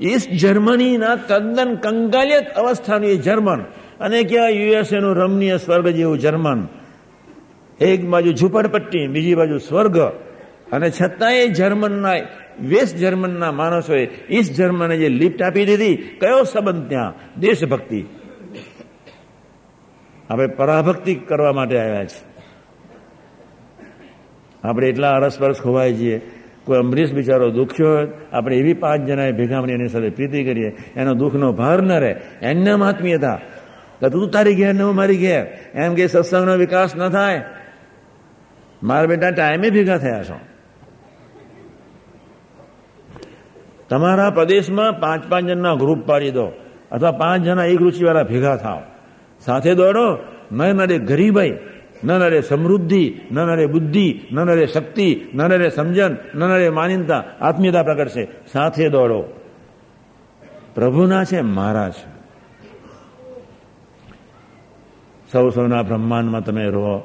ઈસ્ટ 0.00 0.30
જર્મનીના 0.30 1.16
તદ્દન 1.16 1.74
કંગાલિયત 1.74 2.50
અવસ્થાનું 2.50 3.10
એ 3.10 3.16
જર્મન. 3.16 3.60
અને 4.00 4.22
ક્યાં? 4.22 4.48
યુએસએનું 4.48 5.16
રમણીય 5.16 5.56
સ્વર્ગ 5.56 5.88
જેવું 5.88 6.18
જર્મન. 6.18 6.68
એક 7.80 8.08
બાજુ 8.08 8.32
ઝુંપડપટ્ટી, 8.32 9.06
બીજી 9.06 9.34
બાજુ 9.34 9.58
સ્વર્ગ. 9.58 9.98
અને 10.72 10.90
છતાંય 10.90 11.46
જર્મનના, 11.46 12.12
વેસ્ટ 12.62 12.96
જર્મનના 12.96 13.52
માણસોએ 13.52 14.08
ઈસ્ટ 14.30 14.54
જર્મને 14.54 14.96
જે 14.96 15.08
લિફ્ટ 15.08 15.42
આપી 15.42 15.64
દીધી, 15.64 15.96
કયો 15.96 16.44
સંબંધ 16.44 16.88
ત્યાં? 16.88 17.40
દેશભક્તિ. 17.40 18.04
આપણે 20.30 20.46
પરાભક્તિ 20.46 21.14
કરવા 21.14 21.52
માટે 21.52 21.78
આવ્યા 21.78 22.04
છીએ 22.04 22.29
આપણે 24.64 24.88
એટલા 24.88 25.16
અરસપરસ 25.16 25.60
ખોવાઈ 25.60 25.94
છીએ. 25.94 26.20
કોઈ 26.64 26.78
અમરીશ 26.78 27.12
બિચારો 27.12 27.50
દુખ્યો 27.50 27.94
હોય, 27.94 28.08
આપણે 28.32 28.56
એવી 28.56 28.74
પાંચ 28.74 29.00
જણાએ 29.08 29.32
ભેગા 29.32 29.62
મળી 29.62 29.72
એની 29.72 29.88
સાથે 29.88 30.10
પ્રીતિ 30.10 30.44
કરીએ. 30.44 30.76
એનો 30.96 31.14
દુઃખનો 31.14 31.52
ભાર 31.52 31.82
ન 31.82 31.92
રહે. 31.92 32.16
એમને 32.42 32.70
આત્મીયતા 32.70 33.40
તો 34.00 34.08
તું 34.08 34.30
તારી 34.30 34.54
ઘેર 34.54 34.74
ને 34.74 34.82
હું 34.82 34.94
મારી 34.94 35.16
ઘેર. 35.16 35.46
એમ 35.74 35.94
કે 35.94 36.06
સત્સંગનો 36.06 36.56
વિકાસ 36.56 36.96
ન 36.96 37.08
થાય. 37.08 37.44
મારા 38.82 39.06
બેટા 39.06 39.30
ટાઈમે 39.30 39.70
ભેગા 39.70 39.98
થયા 39.98 40.22
છો. 40.22 40.40
તમારા 43.88 44.30
પ્રદેશમાં 44.30 45.00
પાંચ 45.00 45.28
પાંચ 45.28 45.44
જણના 45.44 45.74
ગ્રુપ 45.74 46.06
પાડી 46.06 46.30
દો. 46.30 46.52
અથવા 46.92 47.12
પાંચ 47.12 47.42
જણા 47.42 47.64
એક 47.64 47.78
રૂચિવાળા 47.78 48.22
ભેગા 48.22 48.56
થાવ 48.56 48.82
સાથે 49.40 49.74
દોડો. 49.74 50.18
ન 50.52 50.86
ગરીબ 50.86 51.04
ગરીબાઈ 51.04 51.50
ન 52.02 52.08
નડે 52.10 52.40
સમૃદ્ધિ 52.42 53.04
ન 53.30 53.36
નડે 53.40 53.66
બુદ્ધિ 53.66 54.08
ન 54.30 54.38
નડે 54.38 54.66
શક્તિ 54.66 55.08
ન 55.32 55.40
નડે 55.40 55.68
સમજણ 55.70 56.12
ન 56.34 56.40
નડે 56.42 56.68
માન્યતા 56.70 57.22
આત્મીયતા 57.38 57.84
પ્રગટશે 57.84 58.22
સાથે 58.46 58.86
દોડો 58.88 59.20
પ્રભુના 60.74 61.24
છે 61.24 61.40
મારા 61.42 61.90
છે 61.90 62.08
સૌ 65.30 65.46
સૌના 65.48 65.82
બ્રહ્માંડમાં 65.82 66.42
તમે 66.42 66.64
રહો 66.68 66.96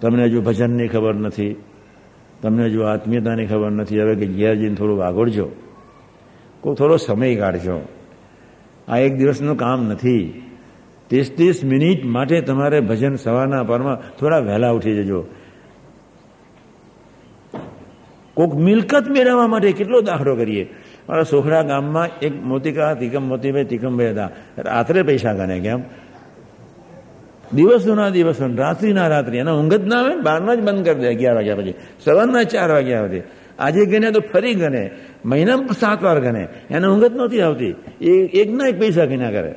તમને 0.00 0.24
હજુ 0.24 0.40
ભજનની 0.42 0.88
ખબર 0.88 1.16
નથી 1.18 1.54
તમને 2.40 2.64
હજુ 2.64 2.80
આત્મીયતાની 2.84 3.46
ખબર 3.46 3.72
નથી 3.72 4.00
હવે 4.00 4.14
કે 4.16 4.26
ઘેર 4.28 4.54
જઈને 4.56 4.76
થોડું 4.76 4.98
વાગોડજો 4.98 5.46
કોઈ 6.62 6.76
થોડો 6.76 6.96
સમય 6.98 7.36
કાઢજો 7.36 7.76
આ 8.88 8.98
એક 8.98 9.12
દિવસનું 9.16 9.56
કામ 9.56 9.80
નથી 9.88 10.24
ત્રીસ 11.08 11.32
ત્રીસ 11.36 11.64
મિનિટ 11.64 12.04
માટે 12.04 12.40
તમારે 12.40 12.80
ભજન 12.80 13.16
સવારના 13.16 13.62
પરમાં 13.62 14.16
થોડા 14.16 14.38
વહેલા 14.38 14.70
ઉઠી 14.70 14.96
જજો. 14.96 15.24
કોઈક 18.34 18.54
મિલકત 18.54 19.04
મેળવવા 19.10 19.46
માટે 19.46 19.72
કેટલો 19.72 20.00
દાખલો 20.00 20.36
કરીએ? 20.36 20.74
મારા 21.08 21.22
સોખડા 21.22 21.62
ગામમાં 21.62 22.08
એક 22.22 22.44
મોતિકા 22.44 22.94
તિકમ 22.94 23.28
મોતીભાઈ 23.28 23.64
તિકમભાઈ 23.64 24.10
હતા. 24.10 24.30
રાત્રે 24.58 25.02
પૈસા 25.02 25.32
ગણે 25.32 25.60
કેમ? 25.60 25.80
દિવસોના 27.54 28.08
દિવસો 28.08 28.54
રાત્રિના 28.56 29.08
રાત્રિ. 29.08 29.38
એના 29.38 29.52
ઊંઘ 29.52 29.74
જ 29.74 29.84
ના 29.84 29.96
આવે 30.00 30.16
બારમાં 30.16 30.56
જ 30.56 30.60
બંધ 30.60 30.84
કરી 30.84 30.94
દે 30.94 31.08
અગિયાર 31.08 31.34
વાગ્યા 31.34 31.56
પછી. 31.56 31.74
સવારના 32.04 32.42
ચાર 32.42 32.70
વાગ્યા 32.70 33.00
સુધી. 33.00 33.22
આજે 33.58 33.86
ગણે 33.86 34.10
તો 34.10 34.20
ફરી 34.20 34.54
ગણે. 34.54 34.90
મહિનામાં 35.24 35.72
સાત 35.72 36.02
વાર 36.02 36.20
ગણે. 36.20 36.48
એને 36.70 36.86
ઊંઘ 36.86 37.04
જ 37.04 37.16
નહોતી 37.16 37.40
આવતી. 37.40 37.74
એ 38.00 38.10
એક 38.10 38.50
ના 38.50 38.66
એક 38.66 38.80
પૈસા 38.80 39.04
ગણ્યા 39.04 39.30
કરે. 39.30 39.54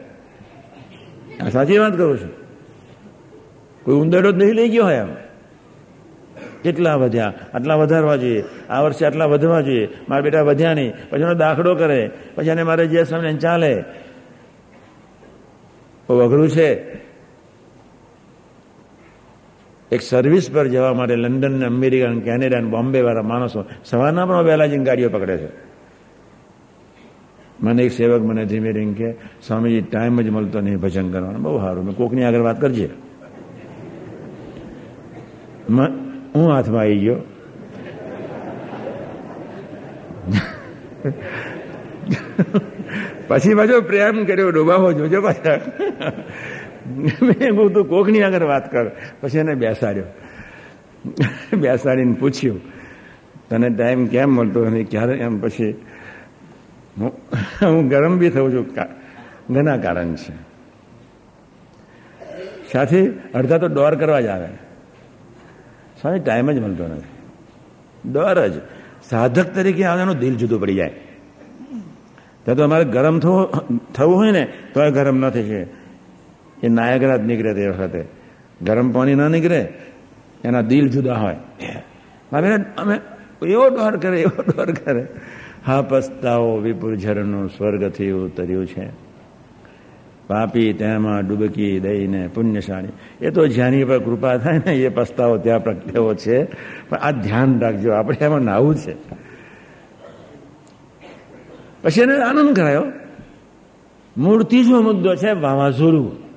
સાચી 1.50 1.78
વાત 1.78 1.98
કરું 1.98 2.18
છું 2.18 2.30
કોઈ 3.84 3.96
ઉંદરો 3.96 4.32
જ 4.32 4.36
નહીં 4.36 4.52
લઈ 4.52 4.70
ગયો 4.70 4.84
હોય 4.84 4.96
એમ 4.96 5.08
કેટલા 6.64 6.96
વધ્યા? 6.96 7.34
આટલા 7.54 7.76
વધારવા 7.76 8.16
જોઈએ. 8.16 8.44
આ 8.70 8.82
વર્ષે 8.82 9.06
આટલા 9.06 9.26
વધવા 9.26 9.62
જોઈએ. 9.62 9.88
મારા 10.10 10.22
બેટા 10.22 10.42
વધ્યા 10.42 10.74
નહીં. 10.74 10.94
પછી 11.10 11.22
એનો 11.22 11.34
દાખલો 11.34 11.76
કરે. 11.76 12.12
પછી 12.36 12.48
એને 12.48 12.64
મારે 12.64 12.88
જે 12.88 13.04
સમય 13.04 13.34
ચાલે. 13.34 13.84
અઘરું 16.10 16.50
છે. 16.50 16.74
એક 19.92 20.02
સર્વિસ 20.02 20.52
પર 20.52 20.68
જવા 20.68 20.94
માટે 20.94 21.16
લંડન 21.16 21.66
અમેરિકા 21.66 22.20
કેનેડા 22.20 22.60
બોમ્બે 22.60 23.02
વાળા 23.02 23.22
માણસો 23.22 23.66
સવારના 23.86 24.26
પણ 24.26 24.36
વહેલા 24.36 24.66
જઈને 24.66 24.84
ગાડીઓ 24.84 25.10
પકડે 25.10 25.38
છે. 25.38 25.71
મને 27.62 27.84
એક 27.84 27.91
સેવક 27.91 28.22
મને 28.22 28.45
ધીમે 28.45 28.72
રીંગ 28.72 28.95
કે, 28.95 29.09
સ્વામીજી 29.47 29.82
ટાઈમ 29.82 30.22
જ 30.22 30.30
મળતો 30.30 30.62
નહીં 30.62 30.78
ભજન 30.78 31.12
કરવાનો. 31.12 31.39
બહુ 31.39 31.57
સારું. 31.59 31.86
મેં 31.86 31.95
કોકની 31.95 32.24
આગળ 32.24 32.41
વાત 32.41 32.62
કરજે. 32.62 32.89
હું 36.36 36.47
હાથમાં 36.51 36.82
આવી 36.82 36.99
ગયો. 36.99 37.18
પછી 43.28 43.55
પાછો 43.55 43.82
પ્રેમ 43.82 44.26
કર્યો, 44.26 44.49
ડોબાવો 44.51 44.91
જોજો 44.93 45.22
પાછા. 45.22 45.55
મેં 47.22 47.53
હું 47.57 47.74
તું 47.74 47.86
કોકની 47.89 48.22
આગળ 48.24 48.43
વાત 48.43 48.72
કર. 48.72 48.86
પછી 49.22 49.38
એને 49.38 49.53
બેસાડ્યો. 49.55 50.07
બેસાડીને 51.57 52.14
પૂછ્યું, 52.14 52.59
તને 53.49 53.70
ટાઈમ 53.70 54.05
કેમ 54.07 54.30
મળતો 54.30 54.59
અને 54.64 54.84
ક્યારે? 54.84 55.16
એમ 55.18 55.39
પછી 55.39 55.74
હું 56.98 57.89
ગરમ 57.89 58.20
બી 58.20 58.30
થઉં 58.30 58.52
છું 58.52 58.76
ઘણા 59.50 59.78
કારણ 59.78 60.16
છે 60.16 60.34
સાથે 62.72 63.12
અડધા 63.34 63.58
તો 63.58 63.68
દોર 63.68 63.96
કરવા 63.96 64.22
જ 64.22 64.26
આવે 64.26 64.48
સામે 66.02 66.20
ટાઈમ 66.20 66.52
જ 66.52 66.60
મળતો 66.60 66.84
નથી 66.84 68.12
દોર 68.12 68.36
જ 68.50 68.62
સાધક 69.02 69.54
તરીકે 69.54 69.84
આવવાનું 69.84 70.20
દિલ 70.20 70.36
જુદું 70.36 70.60
પડી 70.60 70.76
જાય 70.76 70.92
ત્યાં 72.44 72.58
તો 72.58 72.64
અમારે 72.64 72.84
ગરમ 72.84 73.20
થવું 73.20 73.48
થવું 73.94 74.16
હોય 74.16 74.32
ને 74.32 74.48
તો 74.74 74.92
ગરમ 74.92 75.26
ન 75.26 75.30
થઈ 75.30 75.68
એ 76.64 76.68
નાયગરા 76.70 77.18
જ 77.18 77.22
નીકળે 77.26 77.54
તે 77.54 77.70
વખતે 77.70 78.06
ગરમ 78.62 78.92
પાણી 78.92 79.16
ન 79.16 79.32
નીકળે 79.32 79.70
એના 80.44 80.62
દિલ 80.62 80.89
જુદા 80.89 81.14
હોય 81.14 81.38
મારે 82.32 82.66
અમે 82.78 83.00
એવો 83.42 83.70
ડોર 83.70 83.98
કરે 83.98 84.22
એવો 84.22 84.44
ડોર 84.44 84.72
કરે 84.72 85.08
હા 85.66 85.82
પસ્તાવો 85.82 86.57
વિપુર 86.57 86.95
ઝરનું 86.95 87.49
સ્વર્ગથી 87.49 88.12
ઉતર્યું 88.12 88.68
છે. 88.68 88.89
પાપી 90.28 90.74
તેમાં 90.74 91.28
ડૂબકી 91.28 91.80
દઈને 91.80 92.28
પુણ્યશાળી. 92.28 92.88
એ 93.22 93.30
તો 93.30 93.47
જ્યાંની 93.47 93.84
પર 93.84 93.99
કૃપા 93.99 94.38
થાય 94.38 94.62
ને 94.66 94.74
એ 94.76 94.89
પસ્તાવો 94.89 95.38
ત્યાં 95.38 95.64
પ્રગટેવો 95.64 96.14
છે. 96.14 96.43
પણ 96.89 96.97
આ 96.97 97.12
ધ્યાન 97.12 97.59
રાખજો, 97.59 97.91
આપણે 97.91 98.18
એમાં 98.22 98.39
નાવું 98.39 98.76
છે. 98.76 98.95
પછી 101.82 102.01
એને 102.01 102.18
આનંદ 102.18 102.55
કરાયો. 102.55 102.84
મૂળ 104.18 104.43
ત્રીજો 104.43 104.82
મુદ્દો 104.82 105.16
છે, 105.16 105.32
વાવાઝોડું. 105.32 106.32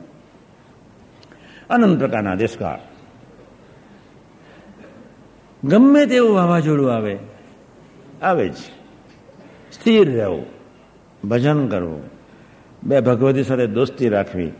અનંત 1.70 1.98
પ્રકારના 1.98 2.34
દેશકાળ. 2.34 2.78
ગમે 5.64 6.06
તેવું 6.06 6.34
વાવાઝોડું 6.34 6.94
આવે 6.94 7.18
આવે 8.22 8.48
જ. 8.48 8.54
સ્થિર 9.74 10.12
રહેવું, 10.12 10.46
ભજન 11.28 11.66
કરવું, 11.66 12.02
બે 12.82 13.00
ભગવતી 13.00 13.42
સાથે 13.42 13.66
દોસ્તી 13.66 14.08
રાખવી, 14.08 14.50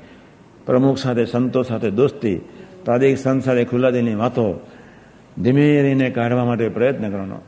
પ્રમુખ 0.66 0.96
સાથે, 0.96 1.24
સંતો 1.24 1.62
સાથે 1.62 1.90
દોસ્તી, 1.90 2.36
પ્રાદેશિક 2.84 3.18
સંત 3.18 3.44
સાથે 3.44 3.64
ખુલાદીની 3.64 4.14
વાતો 4.14 4.66
ધીમે 5.42 5.82
રહીને 5.82 6.10
કાઢવા 6.10 6.44
માટે 6.44 6.68
પ્રયત્ન 6.68 7.10
કરવાનો. 7.10 7.38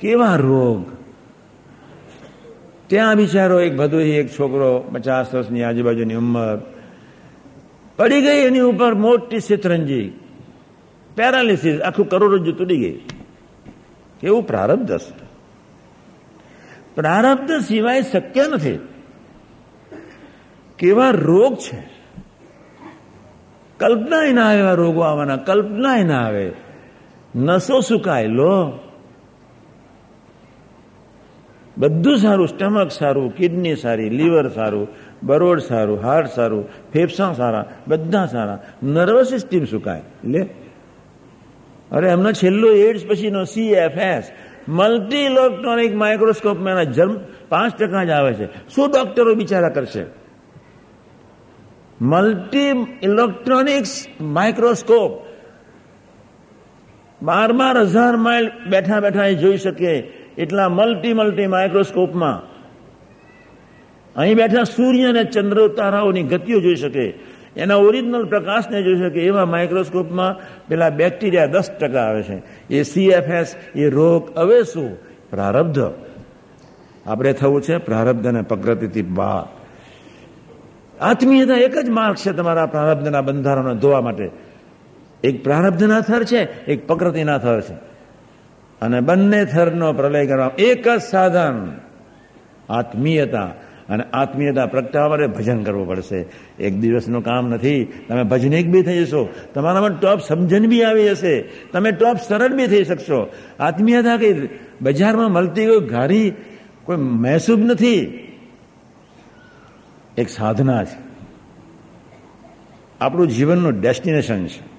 કેવા 0.00 0.36
રોગ? 0.36 0.84
ત્યાં 2.86 3.16
બિચારો 3.16 3.60
એક 3.60 3.76
ભદોહી, 3.76 4.10
એક 4.10 4.28
છોકરો 4.28 4.78
પચાસ 4.92 5.34
વર્ષની 5.34 5.62
આજુબાજુની 5.62 6.14
ઉંમર, 6.14 6.58
પડી 7.96 8.20
ગઈ 8.20 8.46
એની 8.46 8.60
ઉપર 8.60 8.94
મોટી 8.94 9.40
સિતરંજી 9.40 10.12
પેરાલિસિસ, 11.16 11.80
આખું 11.80 12.08
કરોડરજ્જુ 12.08 12.52
તૂટી 12.52 12.76
ગઈ. 12.76 13.00
કેવું 14.20 14.46
પ્રારબ્ધ 14.46 14.92
હશે? 14.92 15.25
પ્રારબ્ધ 16.96 17.50
સિવાય 17.64 18.02
શક્ય 18.02 18.44
નથી. 18.52 18.88
કેવા 20.78 21.10
રોગ 21.10 21.54
છે? 21.54 21.96
કલ્પનાય 23.78 24.32
ના 24.32 24.48
આવે 24.48 24.58
એવા 24.58 24.72
રોગો 24.72 25.00
આવવાના, 25.00 25.36
કલ્પનાય 25.36 26.04
ના 26.04 26.26
આવે. 26.26 26.52
નસો 27.36 27.80
સુકાય, 27.80 28.26
લો. 28.26 28.78
બધું 31.78 32.18
સારું, 32.18 32.48
સ્ટમક 32.48 32.90
સારું, 32.90 33.36
કિડની 33.36 33.76
સારી, 33.76 34.10
લીવર 34.10 34.48
સારું, 34.48 34.88
બરોડ 35.22 35.60
સારું, 35.60 36.02
હાર્ટ 36.02 36.28
સારું, 36.30 36.68
ફેફસા 36.92 37.32
સારા, 37.32 37.64
બધા 37.88 38.26
સારા. 38.26 38.62
નર્વસ 38.82 39.26
સિસ્ટમ 39.26 39.64
સુકાય, 39.64 40.02
લે. 40.24 40.46
અરે 41.92 42.08
એમનો 42.08 42.32
છેલ્લો 42.32 42.70
એડ્સ 42.70 43.06
પછીનો 43.06 43.44
સીએફએસ 43.44 44.30
મલ્ટી 44.68 45.16
ઇલેક્ટ્રોનિક 45.16 45.94
માઇક્રોસ્કોપમાં 45.94 46.70
એના 46.70 46.82
જન્મ 46.82 47.16
પાંચ 47.48 47.76
ટકા 47.76 48.04
જ 48.04 48.10
આવે 48.10 48.34
છે. 48.34 48.46
શું 48.68 48.90
ડોક્ટરો 48.90 49.34
બિચારા 49.34 49.68
કરશે? 49.68 50.04
મલ્ટી 52.00 52.70
ઇલેક્ટ્રોનિક્સ 53.02 54.06
માઇક્રોસ્કોપ 54.20 55.26
બાર 57.22 57.52
બાર 57.52 57.78
હજાર 57.82 58.16
માઇલ 58.16 58.50
બેઠા 58.70 59.00
બેઠા 59.00 59.24
એ 59.24 59.34
જોઈ 59.34 59.56
શકે 59.56 59.98
એટલા 60.38 60.68
મલ્ટી 60.68 61.12
મલ્ટી 61.12 61.46
માઇક્રોસ્કોપમાં 61.46 62.56
અહીં 64.16 64.36
બેઠા 64.36 64.64
સૂર્ય 64.64 65.04
અને 65.04 65.24
ચંદ્ર 65.24 65.68
તારાઓની 65.68 66.22
ગતિઓ 66.22 66.60
જોઈ 66.60 66.76
શકે. 66.76 67.35
એના 67.56 67.76
ઓરિજિનલ 67.76 68.24
પ્રકાશને 68.24 68.82
જોઈ 68.82 68.98
શકે 68.98 69.20
એવા 69.20 69.44
માઇક્રોસ્કોપમાં 69.44 70.36
પેલા 70.68 70.90
બેક્ટેરિયા 70.90 71.46
દસ 71.46 71.70
ટકા 71.70 72.00
આવે 72.00 72.22
છે. 72.22 72.42
એ 72.70 72.82
સીએફએસ 72.82 73.54
એ 73.74 73.88
રોગ, 73.88 74.38
હવે 74.38 74.62
શું? 74.62 74.98
પ્રારબ્ધ. 75.30 75.90
આપણે 77.06 77.32
થવું 77.32 77.62
છે 77.62 77.76
પ્રારબ્ધ 77.76 78.26
અને 78.26 78.42
પ્રકૃતિથી 78.42 79.02
બા 79.02 79.46
આત્મીયતા 81.00 81.54
એક 81.54 81.78
જ 81.78 81.88
માર્ગ 81.88 82.16
છે 82.16 82.32
તમારા 82.32 82.66
પ્રારબ્ધના 82.66 83.20
બંધારણો 83.20 83.74
ધોવા 83.74 84.00
માટે. 84.00 84.30
એક 85.24 85.44
પ્રારબ્ધના 85.44 86.00
થર 86.00 86.24
છે, 86.24 86.64
એક 86.64 86.86
પ્રકૃતિના 86.86 87.38
થર 87.38 87.60
છે. 87.60 87.74
અને 88.80 89.00
બંને 89.00 89.44
થરનો 89.44 89.92
પ્રલય 89.92 90.26
કરવા. 90.26 90.50
એક 90.58 90.88
જ 90.88 91.00
સાધન. 91.00 91.72
આત્મીયતા. 92.68 93.50
અને 93.88 94.04
આત્મીયતા 94.12 94.66
પ્રગટાવવાને 94.66 95.26
ભજન 95.26 95.62
કરવું 95.62 95.88
પડશે. 95.88 96.26
એક 96.60 96.76
દિવસનું 96.76 97.24
કામ 97.24 97.48
નથી. 97.48 97.84
તમે 98.08 98.22
ભજનિક 98.22 98.66
બી 98.66 98.82
થઈ 98.82 99.04
જશો. 99.04 99.28
તમારામાં 99.54 100.00
ટોપ 100.00 100.20
સમજણ 100.20 100.68
બી 100.68 100.82
આવી 100.82 101.04
જશે. 101.04 101.42
તમે 101.72 101.92
ટોપ 101.92 102.16
સરળ 102.28 102.52
બી 102.52 102.66
થઈ 102.66 102.84
શકશો. 102.84 103.32
આત્મીયતા 103.60 104.16
કઈ 104.16 104.48
બજારમાં 104.82 105.30
મળતી 105.30 105.66
કોઈ 105.66 105.80
ઘારી 105.80 106.32
કોઈ 106.84 106.96
મહેસૂબ 106.96 107.60
નથી. 107.60 108.22
એક 110.18 110.28
સાધના 110.28 110.84
છે. 110.84 111.06
આપણું 113.00 113.28
જીવનનું 113.28 113.80
ડેસ્ટિનેશન 113.80 114.46
છે. 114.46 114.76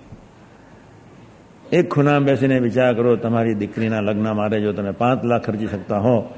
એક 1.75 1.89
ખૂણા 1.89 2.19
બેસીને 2.19 2.59
વિચાર 2.59 2.93
કરો, 2.93 3.15
તમારી 3.15 3.53
દીકરીના 3.53 4.01
લગ્ન 4.01 4.31
માટે 4.31 4.61
જો 4.61 4.73
તમે 4.73 4.91
પાંચ 4.91 5.25
લાખ 5.25 5.45
ખર્ચી 5.45 5.67
શકતા 5.67 5.99
હો 5.99 6.33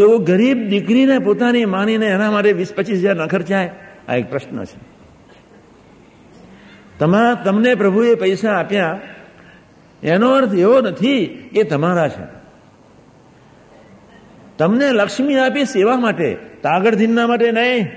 તો 0.00 0.18
ગરીબ 0.18 0.68
દીકરીને 0.68 1.18
પોતાની 1.18 1.64
માનીને 1.64 2.06
એના 2.06 2.30
માટે 2.30 2.52
વીસ 2.52 2.72
પચીસ 2.72 2.98
હજાર 2.98 3.16
ન 3.16 3.26
ખર્ચાય 3.26 3.70
આ 4.08 4.14
એક 4.14 4.30
પ્રશ્ન 4.30 4.64
છે. 4.64 4.78
તમારા, 6.98 7.34
તમને 7.34 7.74
પ્રભુએ 7.74 8.14
પૈસા 8.14 8.52
આપ્યા, 8.52 9.00
એનો 10.02 10.30
અર્થ 10.30 10.54
એવો 10.54 10.80
નથી 10.80 11.26
કે 11.26 11.62
તમારા 11.62 12.08
છે. 12.08 12.24
તમને 14.58 14.92
લક્ષ્મી 14.92 15.38
આપી 15.38 15.64
સેવા 15.64 15.96
માટે, 15.96 16.36
તાગડ 16.62 16.94
ધીનના 16.94 17.26
માટે 17.26 17.52
નહીં. 17.52 17.88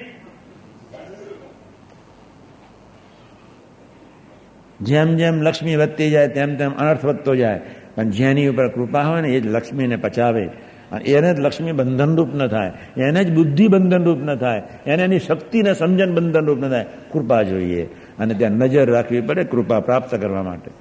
જેમ 4.82 5.16
જેમ 5.16 5.42
લક્ષ્મી 5.42 5.76
વધતી 5.76 6.10
જાય, 6.10 6.28
તેમ 6.28 6.56
તેમ 6.56 6.72
અનર્થ 6.72 7.06
વધતો 7.06 7.36
જાય. 7.36 7.62
પણ 7.96 8.04
જેની 8.04 8.48
ઉપર 8.48 8.68
કૃપા 8.68 9.02
હોય 9.02 9.22
ને, 9.22 9.30
એ 9.30 9.40
જ 9.40 9.48
લક્ષ્મીને 9.48 9.96
પચાવે. 9.96 10.73
એને 11.02 11.34
જ 11.34 11.40
લક્ષ્મી 11.40 11.72
બંધનરૂપ 11.72 12.36
ન 12.36 12.48
થાય. 12.48 12.72
એને 12.98 13.24
જ 13.24 13.34
બુદ્ધિ 13.34 13.68
બંધનરૂપ 13.68 14.18
ન 14.18 14.36
થાય. 14.36 14.62
એને 14.86 15.04
એની 15.04 15.20
શક્તિને 15.20 15.74
સમજણ 15.74 16.16
બંધનરૂપ 16.16 16.60
ન 16.60 16.70
થાય. 16.70 16.86
કૃપા 17.12 17.44
જોઈએ. 17.44 17.84
અને 18.20 18.34
ત્યાં 18.34 18.52
નજર 18.52 18.92
રાખવી 18.92 19.22
પડે 19.22 19.44
કૃપા 19.44 19.80
પ્રાપ્ત 19.80 20.16
કરવા 20.16 20.44
માટે. 20.44 20.72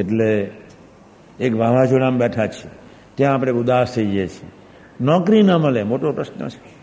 એટલે 0.00 0.50
એક 1.40 1.54
વાવાઝોડામાં 1.56 2.18
બેઠા 2.18 2.46
છીએ. 2.46 2.70
ત્યાં 3.14 3.34
આપણે 3.34 3.52
ઉદાસ 3.52 3.94
થઈ 3.94 4.06
જઈએ 4.06 4.26
છીએ. 4.26 4.50
નોકરી 5.00 5.42
ન 5.42 5.54
મળે, 5.54 5.82
મોટો 5.82 6.12
પ્રશ્ન 6.12 6.48
છે. 6.48 6.74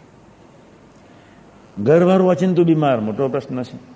ઘરવાળું 1.84 2.30
અચિંતું 2.30 2.66
બીમાર, 2.66 3.00
મોટો 3.00 3.28
પ્રશ્ન 3.28 3.64
છે. 3.64 3.92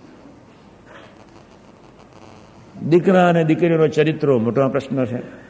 દીકરા 2.85 3.29
અને 3.29 3.43
દીકરીનો 3.43 3.87
ચરિત્રો 3.87 4.39
મોટો 4.39 4.69
પ્રશ્ન 4.69 5.05
છે. 5.05 5.44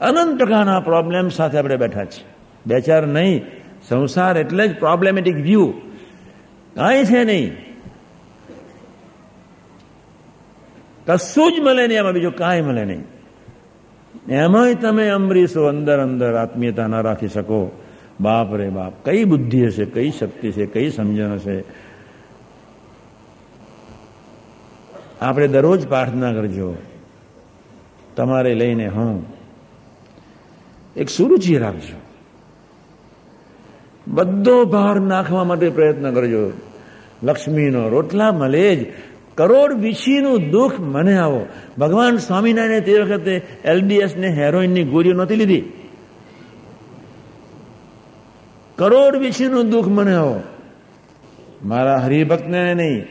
અનંત 0.00 0.38
પ્રકારના 0.38 0.80
પ્રોબ્લેમ 0.80 1.28
સાથે 1.28 1.58
આપણે 1.58 1.76
બેઠા 1.76 2.04
છીએ. 2.04 2.24
બે 2.66 2.80
ચાર 2.80 3.06
નહીં, 3.06 3.44
સંસાર 3.88 4.38
એટલે 4.38 4.68
જ 4.68 4.78
પ્રોબ્લેમેટિક 4.78 5.36
વ્યૂ 5.36 5.72
કાંઈ 6.74 7.04
છે 7.04 7.24
નહીં. 7.24 7.56
કશું 11.06 11.52
જ 11.52 11.60
મળે 11.60 11.86
નહીં 11.86 11.98
એમાં 11.98 12.12
બીજું 12.12 12.36
કાંઈ 12.36 12.60
મળે 12.60 12.84
નહીં. 12.84 13.04
એમાંય 14.28 14.74
તમે 14.74 15.08
અમરીશો 15.08 15.64
અંદર 15.66 16.00
અંદર 16.00 16.34
આત્મીયતા 16.34 16.86
ના 16.86 17.00
રાખી 17.00 17.28
શકો. 17.28 17.82
બાપ 18.20 18.54
રે 18.54 18.70
બાપ, 18.70 18.92
કઈ 19.04 19.24
બુદ્ધિ 19.24 19.66
હશે, 19.66 19.84
કઈ 19.84 20.10
શક્તિ 20.10 20.52
છે 20.52 20.66
કઈ 20.66 20.90
સમજણ 20.90 21.32
હશે? 21.32 21.64
આપણે 25.20 25.48
દરરોજ 25.48 25.88
પ્રાર્થના 25.88 26.32
કરજો. 26.32 26.76
તમારે 28.16 28.54
લઈને 28.54 28.86
હું 28.86 29.35
એક 30.96 31.10
સુરુચિ 31.10 31.58
રાખજો 31.58 32.00
બધો 34.08 34.64
ભાર 34.64 35.00
નાખવા 35.00 35.44
માટે 35.44 35.70
પ્રયત્ન 35.70 36.14
કરજો. 36.14 36.52
લક્ષ્મીનો 37.22 37.88
રોટલા 37.88 38.32
મળે 38.32 38.76
જ. 38.76 38.86
કરોડ 39.34 39.72
વિશીનું 39.72 40.50
દુઃખ 40.50 40.80
મને 40.80 41.18
આવો. 41.18 41.46
ભગવાન 41.78 42.16
સ્વામિનારાયણે 42.16 42.80
તે 42.80 42.98
વખતે 42.98 43.42
એલડીએસ 43.64 44.16
ને 44.16 44.28
હેરોઇનની 44.28 44.84
ગોળીઓ 44.84 45.12
નહોતી 45.12 45.36
લીધી. 45.36 45.60
કરોડ 48.76 49.16
વિશીનું 49.16 49.70
દુઃખ 49.70 49.86
મને 49.86 50.16
આવો. 50.16 50.40
મારા 51.64 51.96
હરિભક્તને 51.96 52.74
નહીં. 52.74 53.04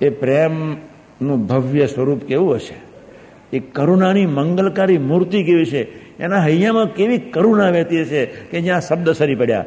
એ 0.00 0.10
પ્રેમનું 0.10 1.46
ભવ્ય 1.46 1.86
સ્વરૂપ 1.86 2.20
કેવું 2.20 2.54
હશે? 2.54 2.85
એ 3.52 3.58
કરુણાની 3.58 4.26
મંગલકારી 4.26 4.98
મૂર્તિ 4.98 5.44
કેવી 5.44 5.64
છે? 5.64 6.06
એના 6.18 6.44
હૈયામાં 6.44 6.94
કેવી 6.94 7.18
કરુણા 7.18 7.70
વહેતી 7.70 8.02
હશે 8.02 8.26
કે 8.26 8.60
જ્યાં 8.60 8.80
શબ્દ 8.80 9.10
સરી 9.10 9.34
પડ્યા? 9.34 9.64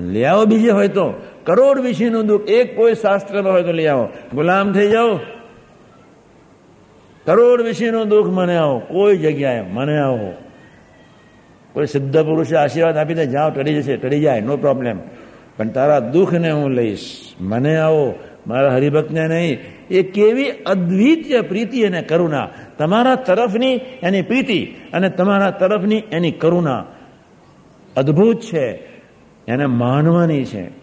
લઈ 0.00 0.24
બીજે 0.46 0.70
હોય 0.70 0.88
તો. 0.88 1.12
કરોડ 1.44 1.80
વિશેનું 1.80 2.26
દુઃખ, 2.26 2.48
એક 2.48 2.76
કોઈ 2.76 2.94
શાસ્ત્રમાં 2.94 3.52
હોય 3.52 3.62
તો 3.62 3.72
લઈ 3.72 3.86
આવો. 3.86 4.08
ગુલામ 4.34 4.72
થઈ 4.72 4.90
જાઓ. 4.90 5.16
કરોડ 7.26 7.62
વિશેનું 7.62 8.08
દુઃખ 8.08 8.26
મને 8.26 8.56
આવો. 8.56 8.78
કોઈ 8.78 9.16
જગ્યાએ 9.16 9.62
મને 9.62 9.98
આવો. 9.98 10.34
કોઈ 11.72 11.86
સિદ્ધ 11.86 12.18
પુરુષે 12.18 12.56
આશીર્વાદ 12.56 12.96
આપી 12.96 13.14
દે, 13.14 13.26
જાઓ, 13.26 13.50
ટળી 13.50 13.74
જશે, 13.74 13.96
ટળી 13.96 14.20
જાય, 14.20 14.40
નો 14.40 14.56
પ્રોબ્લેમ 14.56 14.98
પણ 15.56 15.68
તારા 15.68 16.00
દુઃખને 16.00 16.50
હું 16.50 16.70
લઈશ. 16.70 17.32
મને 17.40 17.76
આવો. 17.76 18.14
મારા 18.46 18.74
હરિભક્તને 18.74 19.28
નહીં. 19.28 19.58
એ 19.90 20.02
કેવી 20.02 20.50
અદ્વિતીય 20.50 21.40
પ્રીતિ 21.40 21.82
અને 21.82 22.02
કરુણા. 22.02 22.50
તમારા 22.78 23.14
તરફની 23.14 23.80
એની 24.02 24.22
પ્રીતિ 24.22 24.64
અને 24.92 25.08
તમારા 25.08 25.50
તરફની 25.50 26.02
એની 26.12 26.30
કરુણા 26.30 26.86
અદ્ભુત 27.96 28.40
છે. 28.40 28.88
એને 29.48 29.66
માનવાની 29.66 30.44
છે. 30.44 30.82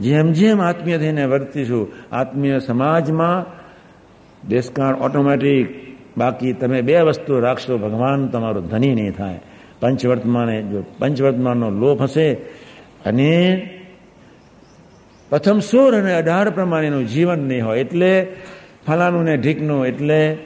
જેમ 0.00 0.32
જેમ 0.32 0.62
આત્મીય 0.62 0.98
થઈને 0.98 1.24
વર્તીશું 1.24 1.92
આત્મીય 2.12 2.58
સમાજમાં 2.58 3.62
દેશકાળ 4.48 4.94
ઓટોમેટિક. 4.94 5.92
બાકી 6.18 6.52
તમે 6.52 6.82
બે 6.82 7.00
વસ્તુ 7.00 7.40
રાખશો, 7.40 7.78
ભગવાન 7.78 8.26
તમારો 8.26 8.60
ધની 8.60 8.94
નહીં 8.94 9.12
થાય. 9.12 9.40
પંચવર્તમાને 9.80 10.62
જો 10.62 10.84
પંચવર્તમાનનો 10.98 11.70
લોપ 11.70 12.02
હશે 12.02 12.34
અને 13.06 13.62
પ્રથમ 15.32 15.58
સોળ 15.58 15.94
અને 15.94 16.14
અઢાર 16.14 16.50
પ્રમાણેનું 16.50 17.06
જીવન 17.06 17.38
નહીં 17.38 17.66
હોય. 17.66 17.80
એટલે 17.80 18.32
ફલાનું 18.86 19.24
ને 19.24 19.36
ઢીકનું 19.36 19.86
એટલે 19.86 20.38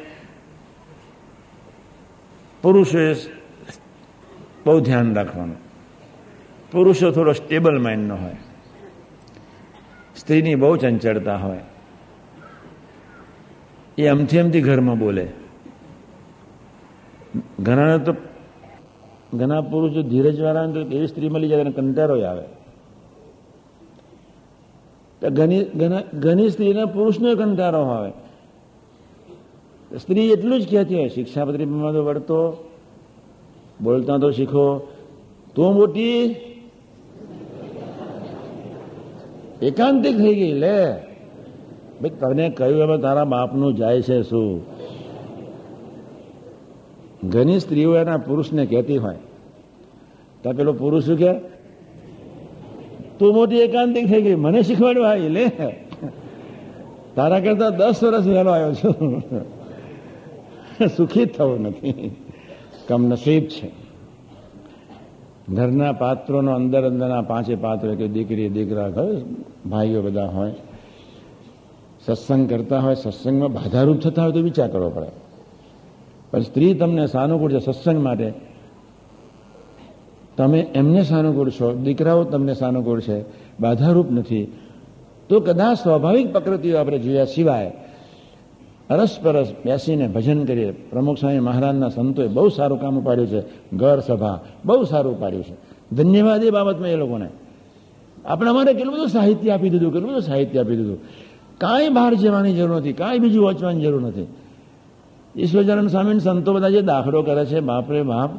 પુરુષોએ 2.62 3.14
બહુ 4.66 4.80
ધ્યાન 4.80 5.14
રાખવાનું. 5.14 5.56
પુરુષો 6.72 7.10
થોડો 7.10 7.32
સ્ટેબલ 7.32 7.78
માઇન્ડનો 7.78 8.16
હોય. 8.16 8.36
સ્ત્રીની 10.16 10.54
બહુ 10.54 10.76
ચંચળતા 10.76 11.36
હોય. 11.36 11.58
એ 13.98 14.06
અમથી 14.06 14.38
અમથી 14.38 14.60
ઘરમાં 14.60 14.98
બોલે. 14.98 15.28
ઘણાને 17.60 17.98
તો 17.98 18.14
ઘણા 19.34 19.60
પુરુષો 19.60 20.02
ધીરજવાળા 20.02 20.66
તો 20.66 20.80
એવી 20.80 21.06
સ્ત્રી 21.06 21.28
મળી 21.28 21.48
જાય 21.48 21.64
કંટારો 21.64 22.22
આવે. 22.22 22.65
ઘણી 25.22 25.64
ઘણી 26.14 26.50
સ્ત્રીને 26.50 26.84
પુરુષનો 26.84 27.34
કંટારો 27.34 27.82
આવે. 27.82 28.10
સ્ત્રી 29.96 30.30
એટલું 30.30 30.60
જ 30.60 30.70
કહેતી 30.70 30.94
હોય 30.94 31.08
શિક્ષાપત્રીમાં 31.08 31.92
તો 31.92 32.04
વળતો, 32.04 32.70
બોલતા 33.82 34.18
તો 34.18 34.30
શીખો, 34.30 34.92
તું 35.54 35.74
મોટી? 35.74 36.36
એકાંતિક 39.62 40.16
થઈ 40.16 40.34
ગઈ, 40.34 40.52
લે. 40.52 40.86
ભાઈ, 42.00 42.10
તને 42.10 42.48
કહ્યું 42.50 42.82
એમાં 42.82 43.00
તારા 43.00 43.24
બાપનું 43.24 43.74
જાય 43.74 44.02
છે 44.02 44.22
શું? 44.22 44.62
ઘણી 47.24 47.58
સ્ત્રીઓ 47.58 47.96
એના 47.96 48.16
પુરુષને 48.16 48.66
કહેતી 48.66 48.98
હોય. 48.98 49.16
તો 50.42 50.52
પેલો 50.52 50.72
પુરુષ 50.72 51.04
શું 51.04 51.16
કે 51.16 51.55
તું 53.18 53.34
મોટી 53.34 53.58
એકાંતિક 53.58 54.06
થઈ 54.08 54.22
ગઈ. 54.22 54.34
મને 54.34 54.62
શીખવાડવા 54.62 55.08
ભાઈ 55.08 55.28
લે 55.28 55.48
તારા 57.16 57.40
કરતા 57.40 57.70
દસ 57.70 58.04
વર્ષ 58.04 58.26
વહેલો 58.26 58.50
આવ્યો 58.50 58.74
છું. 58.74 59.22
સુખી 60.96 61.24
થવું 61.26 61.60
નથી. 61.60 62.16
કમનસીબ 62.88 63.44
છે. 63.44 63.68
ઘરના 65.48 65.92
પાત્રોનો 65.92 66.52
અંદર 66.52 66.82
અંદરના 66.84 67.20
પાંચે 67.22 67.54
પાત્રો 67.54 67.94
કે 67.94 68.08
દીકરી, 68.08 68.48
દીકરા 68.48 68.90
ભાઈઓ 69.66 70.02
બધા 70.02 70.26
હોય. 70.26 70.52
સત્સંગ 72.06 72.50
કરતા 72.50 72.80
હોય, 72.80 72.94
સત્સંગમાં 72.94 73.52
બાધારૂપ 73.52 73.98
થતા 73.98 74.22
હોય 74.22 74.32
તો 74.32 74.40
વિચાર 74.40 74.68
કરવો 74.68 74.90
પડે. 74.90 75.10
પણ 76.30 76.40
સ્ત્રી 76.40 76.74
તમને 76.74 77.06
સાનુકૂળ 77.06 77.52
છે 77.52 77.58
સત્સંગ 77.58 78.04
માટે. 78.04 78.45
તમે 80.36 80.66
એમને 80.74 81.02
સાનુકૂળ 81.02 81.50
છો, 81.50 81.74
દીકરાઓ 81.74 82.24
તમને 82.24 82.54
સાનુકૂળ 82.54 83.00
છે, 83.00 83.24
બાધારૂપ 83.60 84.12
નથી. 84.12 84.52
તો 85.28 85.40
કદાચ 85.40 85.76
સ્વાભાવિક 85.82 86.32
પ્રકૃતિઓ 86.32 86.78
આપણે 86.78 86.98
જોયા 86.98 87.24
સિવાય 87.24 87.72
અરસપરસ 88.90 89.48
બેસીને 89.64 90.08
ભજન 90.08 90.44
કરીએ. 90.44 90.70
પ્રમુખ 90.70 91.18
સ્વામી 91.18 91.40
મહારાજના 91.40 91.88
સંતોએ 91.88 92.28
બહુ 92.28 92.48
સારું 92.48 92.80
કામ 92.80 93.00
ઉપાડ્યું 93.00 93.28
છે. 93.28 93.42
ઘર 93.76 94.00
સભા 94.00 94.40
બહુ 94.64 94.84
સારું 94.84 95.18
ઉપાડ્યું 95.18 95.42
છે. 95.42 95.54
ધન્યવાદ 95.96 96.44
એ 96.44 96.50
બાબતમાં 96.50 96.88
એ 96.88 96.96
લોકોને. 96.96 97.28
આપણે 98.24 98.50
અમારે 98.50 98.72
કેટલું 98.72 98.94
બધું 98.94 99.08
સાહિત્ય 99.08 99.50
આપી 99.50 99.70
દીધું, 99.70 99.92
કેટલું 99.92 100.10
બધું 100.10 100.22
સાહિત્ય 100.22 100.60
આપી 100.60 100.76
દીધું. 100.76 100.98
કાંઈ 101.58 101.88
બહાર 101.88 102.14
જવાની 102.14 102.52
જરૂર 102.52 102.76
નથી, 102.76 102.92
કાંઈ 102.92 103.18
બીજું 103.18 103.44
વાંચવાની 103.44 103.80
જરૂર 103.80 104.02
નથી. 104.02 104.26
ઈશ્વરચરણ 105.36 105.86
સ્વામી 105.86 106.20
સંતો 106.20 106.52
બધા 106.52 106.68
જે 106.68 106.80
દાખલો 106.80 107.22
કરે 107.22 107.44
છે, 107.44 107.60
બાપરે 107.60 108.02
બાપ 108.02 108.30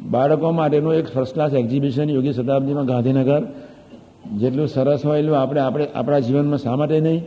બાળકો 0.00 0.50
માટેનું 0.50 0.94
એક 0.94 1.14
ફર્સ્ટ 1.14 1.34
ક્લાસ 1.34 1.52
એક્ઝિબિશન 1.52 2.10
યોગી 2.10 2.32
શતાબ્દીમાં 2.32 2.86
ગાંધીનગર, 2.86 3.42
જેટલું 4.38 4.68
સરસ 4.68 5.06
હોય 5.06 5.18
એટલું 5.18 5.38
આપણે 5.38 5.60
આપણે 5.60 5.88
આપણા 5.94 6.18
જીવનમાં 6.18 6.58
શા 6.58 6.76
માટે 6.76 7.00
નહીં? 7.00 7.24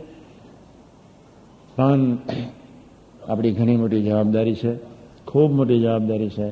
પણ 1.76 2.18
આપણી 3.28 3.52
ઘણી 3.52 3.76
મોટી 3.76 4.02
જવાબદારી 4.02 4.54
છે. 4.54 4.76
ખૂબ 5.26 5.52
મોટી 5.52 5.80
જવાબદારી 5.80 6.28
છે. 6.28 6.48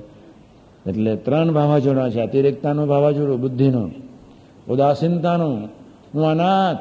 એટલે 0.86 1.16
ત્રણ 1.16 1.52
વાવાઝોડા 1.52 2.10
છે. 2.10 2.20
અતિરેકતાનું 2.20 2.88
વાવાઝોડું, 2.88 3.40
બુદ્ધિનું, 3.40 3.92
ઉદાસીનતાનું. 4.68 5.68
હું 6.14 6.26
અનાથ, 6.26 6.78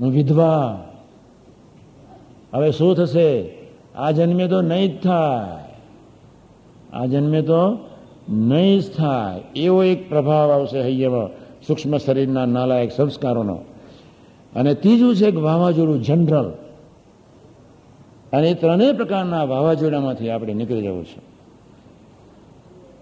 હું 0.00 0.12
વિધવા. 0.12 0.84
હવે 2.54 2.72
શું 2.72 2.96
થશે? 2.96 3.58
આ 3.96 4.10
જન્મે 4.10 4.48
તો 4.48 4.60
નહીં 4.60 4.98
જ 4.98 5.02
થાય. 5.02 5.74
આ 6.92 7.06
જન્મે 7.06 7.42
તો 7.42 7.87
નહીં 8.28 8.80
જ 8.80 8.90
થાય. 8.96 9.60
એવો 9.60 9.84
એક 9.84 10.08
પ્રભાવ 10.08 10.50
આવશે 10.52 10.80
હૈયામાં 10.80 11.28
સૂક્ષ્મ 11.66 11.96
શરીરના 11.96 12.46
નાલાયક 12.46 12.92
સંસ્કારોનો. 12.92 13.58
અને 14.56 14.74
ત્રીજું 14.74 15.16
છે 15.16 15.30
કે 15.30 15.36
વાવાઝોડું 15.36 16.02
જનરલ. 16.02 16.52
અને 18.32 18.50
એ 18.50 18.54
ત્રણેય 18.54 18.92
પ્રકારના 18.92 19.44
વાવાઝોડામાંથી 19.44 20.30
આપણે 20.30 20.54
નીકળી 20.54 20.82
જવું 20.82 21.04
છે. 21.04 21.18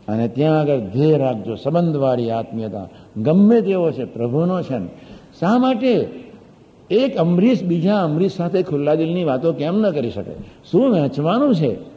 અને 0.09 0.29
ત્યાં 0.29 0.61
આગળ 0.61 0.79
ધ્યેય 0.79 1.19
રાખજો. 1.19 1.55
સંબંધવાળી 1.55 2.31
આત્મીયતા. 2.31 2.89
ગમે 3.17 3.61
તેવો 3.61 3.91
છે, 3.91 4.05
પ્રભુનો 4.05 4.63
છે 4.63 4.79
ને. 4.79 4.89
શા 5.41 5.59
માટે? 5.59 6.09
એક 6.91 7.17
અમરીશ 7.17 7.63
બીજા 7.63 8.03
અમરીશ 8.05 8.33
સાથે 8.33 8.63
ખુલ્લા 8.63 8.95
દિલની 8.95 9.25
વાતો 9.25 9.53
કેમ 9.53 9.79
ન 9.79 9.91
કરી 9.91 10.11
શકે? 10.11 10.33
શું 10.71 10.91
વહેંચવાનું 10.91 11.55
છે? 11.55 11.96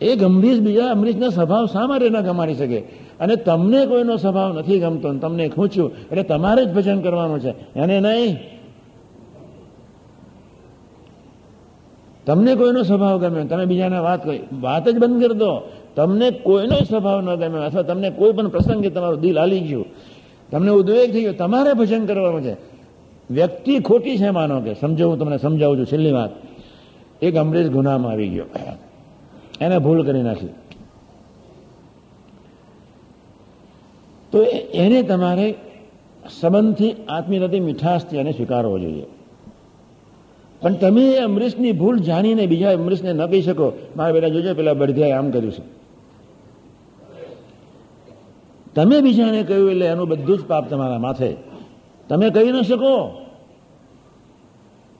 એક 0.00 0.18
ગંભીર 0.18 0.60
બીજા 0.60 0.90
અમરીશના 0.90 1.28
સ્વભાવ 1.28 1.66
શા 1.66 1.86
માટે 1.86 2.08
ન 2.08 2.20
ગમાડી 2.20 2.54
શકે? 2.54 2.80
અને 3.20 3.36
તમને 3.36 3.86
કોઈનો 3.86 4.16
સ્વભાવ 4.16 4.58
નથી 4.58 4.78
ગમતો 4.78 5.14
તમને 5.14 5.48
ખૂંચ્યું 5.48 5.92
એટલે 5.92 6.22
તમારે 6.22 6.64
જ 6.64 6.72
ભજન 6.72 7.00
કરવાનું 7.00 7.40
છે. 7.40 7.54
એને 7.76 8.00
નહીં. 8.00 8.36
તમને 12.26 12.54
કોઈનો 12.54 12.82
સ્વભાવ 12.82 13.18
ગમ્યો 13.18 13.44
તમે 13.44 13.64
બીજાને 13.64 13.98
વાત 13.98 14.24
કરી, 14.24 14.40
વાત 14.60 14.88
જ 14.88 14.98
બંધ 14.98 15.24
કરી 15.24 15.38
દો. 15.38 15.70
તમને 15.96 16.30
કોઈનો 16.30 16.84
સ્વભાવ 16.84 17.20
ન 17.20 17.34
ગમ્યો 17.34 17.62
અથવા 17.62 17.82
તમને 17.82 18.10
કોઈ 18.10 18.32
પણ 18.32 18.48
પ્રસંગે 18.48 18.90
તમારું 18.90 19.20
દિલ 19.20 19.38
હાલી 19.38 19.60
ગયું. 19.60 19.86
તમને 20.50 20.70
ઉદ્વેગ 20.70 21.12
થઈ 21.12 21.20
ગયો, 21.20 21.32
તમારે 21.32 21.72
ભજન 21.72 22.06
કરવાનું 22.06 22.42
છે. 22.42 22.56
વ્યક્તિ 23.30 23.78
ખોટી 23.80 24.18
છે 24.18 24.30
માનો 24.30 24.60
કે, 24.60 24.74
સમજો, 24.74 25.10
હું 25.10 25.18
તમને 25.18 25.38
સમજાવું 25.38 25.78
છું 25.78 25.86
છેલ્લી 25.86 26.12
વાત. 26.12 26.30
એક 27.22 27.36
અમરેશ 27.36 27.68
ગુનામાં 27.68 28.12
આવી 28.12 28.28
ગયો. 28.28 28.44
એને 29.60 29.78
ભૂલ 29.78 30.06
કરી 30.06 30.22
નાખી. 30.22 30.48
તો 34.32 34.42
એને 34.74 35.02
તમારે 35.02 35.54
સંબંધથી 36.40 36.92
આત્મીયતાથી 36.92 37.60
મીઠાશથી 37.60 38.16
એને 38.16 38.32
સ્વીકારવો 38.32 38.78
જોઈએ. 38.78 39.02
પણ 40.60 40.74
તમે 40.74 41.02
એ 41.02 41.18
અમરીશની 41.18 41.72
ભૂલ 41.72 41.98
જાણીને 41.98 42.46
બીજા 42.46 42.72
અમરીશને 42.72 43.12
ન 43.12 43.26
કહી 43.26 43.42
શકો, 43.42 43.72
મારા 43.96 44.12
બેટા, 44.12 44.28
જોજો, 44.28 44.54
પેલા 44.54 44.72
બળધિયાએ 44.72 45.12
આમ 45.12 45.30
કર્યું 45.30 45.52
છે. 45.52 45.78
તમે 48.74 49.00
બીજાને 49.00 49.42
કહ્યું 49.42 49.70
એટલે 49.70 49.86
એનું 49.86 50.08
બધું 50.08 50.38
જ 50.38 50.44
પાપ 50.44 50.70
તમારા 50.70 50.98
માથે. 50.98 51.36
તમે 52.08 52.30
કહી 52.30 52.52
ન 52.52 52.62
શકો. 52.62 53.24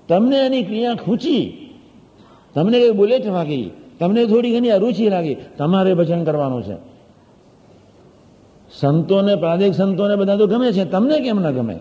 તમને 0.08 0.46
એની 0.46 0.62
ક્રિયા 0.62 0.94
ખૂંચી. 0.94 1.70
તમને 2.54 2.80
કઈ 2.80 2.90
બુલેટ 2.90 3.26
વાગી. 3.26 3.70
તમને 3.98 4.26
થોડી 4.26 4.56
ઘણી 4.56 4.70
અરુચિ 4.70 5.08
લાગી. 5.08 5.36
તમારે 5.58 5.94
ભજન 5.94 6.24
કરવાનું 6.24 6.62
છે. 6.62 6.74
સંતોને, 8.80 9.36
પ્રાદેશિક 9.36 9.74
સંતોને 9.74 10.16
બધા 10.16 10.36
તો 10.36 10.46
ગમે 10.46 10.72
છે. 10.72 10.84
તમને 10.84 11.20
કેમ 11.20 11.40
ના 11.40 11.50
ગમે? 11.50 11.80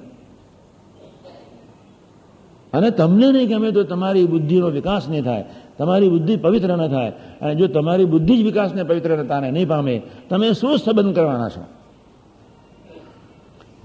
અને 2.74 2.90
તમને 2.90 3.32
નહીં 3.32 3.50
ગમે 3.50 3.72
તો 3.72 3.84
તમારી 3.84 4.26
બુદ્ધિનો 4.26 4.70
વિકાસ 4.70 5.10
નહીં 5.10 5.24
થાય. 5.24 5.46
તમારી 5.78 6.10
બુદ્ધિ 6.10 6.38
પવિત્ર 6.38 6.78
ન 6.78 6.88
થાય. 6.88 7.10
અને 7.10 7.56
જો 7.56 7.68
તમારી 7.68 8.06
બુદ્ધિ 8.06 8.38
જ 8.38 8.46
વિકાસને 8.46 8.84
પવિત્રતાને 8.84 9.52
નહીં 9.52 9.68
પામે, 9.68 10.02
તમે 10.30 10.54
શું 10.54 10.78
સંબંધ 10.78 11.16
કરવાના 11.16 11.50
છો? 11.50 11.64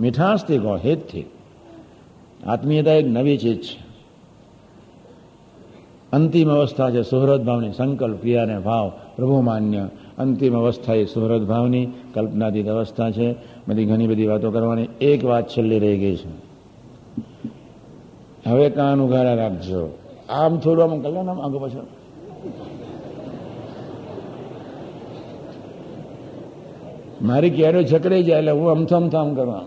મીઠાશથી 0.00 0.58
કહો, 0.58 0.76
હેતથી. 0.76 1.24
આત્મીયતા 2.46 2.92
એક 2.92 3.06
નવી 3.06 3.36
ચીજ 3.36 3.62
છે. 3.62 3.91
અંતિમ 6.12 6.50
અવસ્થા 6.50 6.90
છે 6.90 7.02
સુહૃદ 7.02 7.44
ભાવની, 7.44 7.72
સંકલ્પ, 7.72 8.20
ક્રિયા 8.20 8.42
અને 8.42 8.58
ભાવ, 8.58 8.92
પ્રભુ 9.16 9.40
માન્ય. 9.40 9.88
અંતિમ 10.18 10.58
અવસ્થા 10.58 10.94
એ 10.94 11.04
સુહૃદ 11.04 11.46
ભાવની 11.46 11.86
કલ્પનાતીત 12.14 12.68
અવસ્થા 12.68 13.10
છે. 13.10 13.34
બધી 13.68 13.84
ઘણી 13.84 14.06
બધી 14.06 14.26
વાતો 14.26 14.50
કરવાની. 14.50 14.88
એક 15.00 15.24
વાત 15.24 15.48
છેલ્લી 15.48 15.78
રહી 15.78 15.98
ગઈ 15.98 16.16
છે. 16.16 16.52
હવે 18.50 18.70
કાન 18.70 19.00
ઉઘાડા 19.00 19.34
રાખજો. 19.34 19.98
આમ 20.28 20.58
થોડું 20.58 20.84
આમ 20.84 21.00
કલ્યાણ 21.00 21.28
આમ 21.28 21.40
આગળ 21.40 21.58
પાછળ 21.58 21.80
મારી 27.22 27.50
ક્યારે 27.50 27.84
છકડાઈ 27.84 28.22
જાય 28.22 28.38
એટલે 28.38 28.50
હું 28.50 28.70
અમથમ 28.70 29.08
થામ 29.08 29.34
કરવા. 29.34 29.64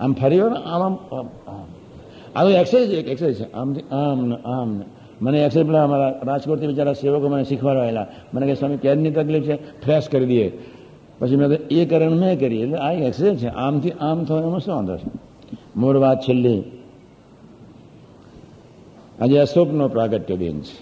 આમ 0.00 0.12
ફરી 0.12 0.40
આમ 0.40 0.94
આમ 1.48 1.57
આ 2.28 2.42
તો 2.42 2.48
એક્સરસાઇઝ 2.52 2.92
એક 2.92 3.08
એક્સરસાઇઝ 3.08 3.38
છે 3.38 3.46
આમથી 3.52 3.86
આમ 3.96 4.18
ને 4.28 4.36
આમ 4.46 4.70
ને 4.72 4.84
મને 5.20 5.38
એક્સરસાઇઝ 5.38 5.68
પેલા 5.68 5.84
અમારા 5.84 6.12
રાજકોટથી 6.22 6.70
બિચારા 6.70 6.94
સેવકો 6.94 7.26
મને 7.28 7.44
શીખવાડવા 7.44 7.84
આવેલા 7.84 8.06
મને 8.32 8.44
કે 8.46 8.54
સ્વામી 8.54 8.78
ક્યારની 8.78 9.12
તકલીફ 9.12 9.46
છે 9.46 9.56
ફ્રેશ 9.82 10.06
કરી 10.08 10.26
દઈએ 10.26 10.48
પછી 11.18 11.36
મેં 11.36 11.50
એ 11.70 11.80
કરણ 11.86 12.16
મેં 12.16 12.34
કરી 12.38 12.62
એટલે 12.62 12.78
આ 12.78 12.92
એક્સરસાઇઝ 13.02 13.40
છે 13.42 13.50
આમથી 13.56 13.94
આમ 14.00 14.18
થવાનો 14.24 14.58
શું 14.58 14.74
વાંધો 14.74 14.94
છે 14.96 15.08
મૂળ 15.74 15.96
વાત 15.98 16.18
છેલ્લી 16.20 16.60
આજે 19.18 19.36
અશોકનો 19.38 19.84
પ્રાગટ્ય 19.88 20.36
દિન 20.36 20.58
છે 20.62 20.76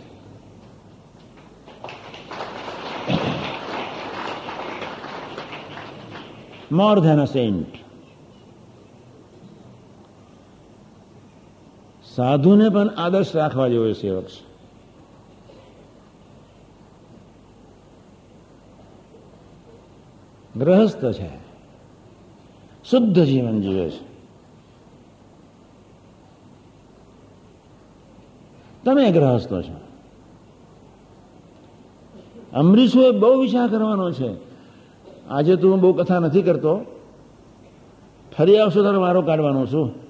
મોર 6.71 6.97
ધેન 6.99 7.19
અ 7.19 7.27
સેન્ટ 7.29 7.86
સાધુને 12.17 12.69
પણ 12.69 12.89
આદર્શ 12.89 13.37
રાખવા 13.37 13.69
જેવો 13.69 13.93
સેવક 13.93 14.25
છે. 14.25 14.47
ગ્રહસ્થ 20.59 21.05
છે. 21.05 21.29
શુદ્ધ 22.91 23.25
જીવન 23.25 23.61
જીવે 23.61 23.91
છે. 23.91 24.05
તમે 28.85 29.11
ગ્રહસ્થો 29.11 29.63
છો. 29.63 29.81
અમરીશોએ 32.53 33.11
બહુ 33.11 33.41
વિચાર 33.41 33.69
કરવાનો 33.69 34.13
છે. 34.13 34.31
આજે 35.29 35.57
તો 35.57 35.77
બહુ 35.77 35.93
કથા 35.93 36.19
નથી 36.19 36.43
કરતો. 36.43 36.81
ફરી 38.39 38.59
આવશો 38.59 38.83
ત્યારે 38.83 38.99
મારો 38.99 39.23
કાઢવાનો 39.23 39.67
છું. 39.67 40.06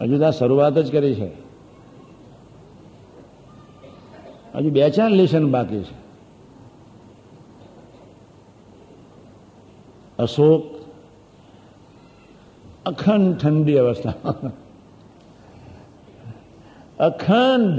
હજુ 0.00 0.16
તો 0.18 0.30
શરૂઆત 0.30 0.76
જ 0.78 0.88
કરી 0.92 1.14
છે. 1.14 1.30
હજુ 4.54 4.68
બે 4.70 4.90
ચાર 4.90 5.10
લેશન 5.10 5.44
બાકી 5.50 5.84
છે. 5.88 5.94
અશોક 10.18 10.64
અખંડ 12.86 13.32
ઠંડી 13.40 13.78
અવસ્થા 13.82 14.16
અખંડ. 17.08 17.76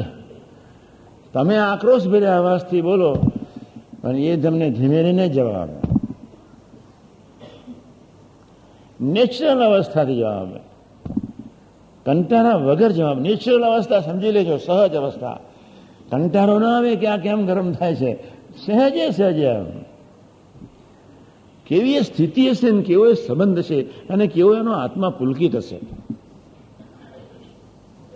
તમે 1.34 1.56
આક્રોશ 1.58 2.06
ભર્યા 2.12 2.38
અવાજથી 2.38 2.82
બોલો, 2.82 3.12
પણ 4.02 4.18
એ 4.30 4.38
તમને 4.38 4.68
ધીમે 4.78 5.00
ને 5.12 5.26
જવાબ 5.30 5.70
નેચરલ 9.00 9.62
અવસ્થાથી 9.68 10.20
જવાબ 10.22 10.52
કંટાળા 12.06 12.56
વગર 12.56 12.92
જવાબ. 12.92 13.20
નેચરલ 13.20 13.64
અવસ્થા 13.64 14.00
સમજી 14.00 14.32
લેજો, 14.32 14.58
સહજ 14.58 14.96
અવસ્થા. 14.96 15.40
કંટાળો 16.12 16.60
ના 16.60 16.78
આવે 16.78 16.96
કે 16.96 17.08
આ 17.08 17.18
કેમ 17.18 17.46
ગરમ 17.46 17.72
થાય 17.72 17.96
છે. 17.96 18.14
સહેજે 18.66 19.10
સહેજે 19.10 19.82
કેવી 21.68 22.02
સ્થિતિ 22.02 22.50
હશે 22.50 22.72
ને 22.72 22.82
કેવો 22.82 23.06
એ 23.06 23.14
સંબંધ 23.14 23.62
છે 23.62 24.08
અને 24.08 24.28
કેવો 24.28 24.56
એનો 24.56 24.74
આત્મા 24.74 25.10
પુલકિત 25.10 25.56
હશે. 25.56 25.80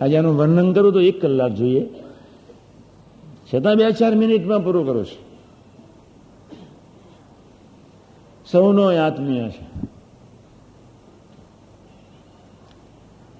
આજે 0.00 0.16
આનું 0.16 0.36
વર્ણન 0.36 0.72
કરું 0.72 0.92
તો 0.92 1.00
એક 1.00 1.22
કલાક 1.22 1.52
જોઈએ. 1.52 1.88
છતાં 3.54 3.76
બે 3.76 3.90
ચાર 3.90 4.14
મિનિટમાં 4.14 4.64
પૂરું 4.64 4.86
કરું 4.86 5.04
છું. 5.04 5.26
સૌનો 8.52 8.96
આત્મીય 8.96 9.48
છે. 9.48 9.95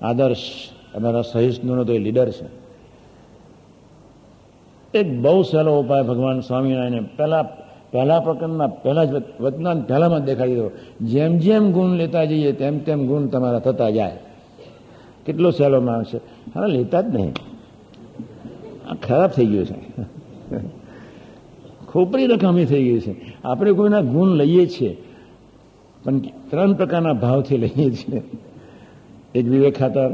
આદર્શ, 0.03 0.71
અમારા 0.95 1.23
સહિષ્ણુનો 1.23 1.85
તો 1.85 1.93
એ 1.93 1.99
લીડર 1.99 2.31
છે. 2.31 2.47
એક 4.99 5.21
બહુ 5.21 5.43
સહેલો 5.43 5.81
ઉપાય 5.81 6.03
ભગવાન 6.03 6.41
સ્વામિનારાયણ 6.41 7.05
પહેલા 7.17 7.43
પહેલા 7.93 8.21
પ્રકરણના 8.21 8.67
પહેલા 8.67 9.05
જ 9.05 9.23
વચનાન 9.41 9.83
પહેલામાં 9.83 10.25
દેખાડી 10.25 10.55
દીધો. 10.55 10.71
જેમ 11.01 11.39
જેમ 11.39 11.73
ગુણ 11.73 11.89
લેતા 11.89 12.25
જઈએ, 12.25 12.53
તેમ 12.53 12.79
તેમ 12.79 13.07
ગુણ 13.07 13.27
તમારા 13.27 13.59
થતા 13.59 13.91
જાય. 13.91 14.17
કેટલો 15.27 15.51
સહેલો 15.51 15.81
માણસ 15.81 16.07
છે. 16.07 16.17
હા 16.55 16.67
લેતા 16.67 17.01
જ 17.01 17.15
નહીં. 17.15 17.33
આ 18.91 18.95
ખરાબ 18.95 19.31
થઈ 19.31 19.47
ગયું 19.47 19.67
છે. 19.67 19.79
ખોપરી 21.87 22.27
રકમી 22.27 22.65
થઈ 22.65 22.85
ગઈ 22.85 23.01
છે. 23.01 23.15
આપણે 23.45 23.73
કોઈના 23.73 24.01
ગુણ 24.01 24.29
લઈએ 24.29 24.67
છીએ, 24.67 24.97
પણ 26.05 26.19
ત્રણ 26.19 26.75
પ્રકારના 26.75 27.13
ભાવથી 27.13 27.59
લઈએ 27.59 27.91
છીએ. 27.91 28.23
એક 29.37 29.45
વિવેક 29.45 29.79
ખાતર 29.79 30.11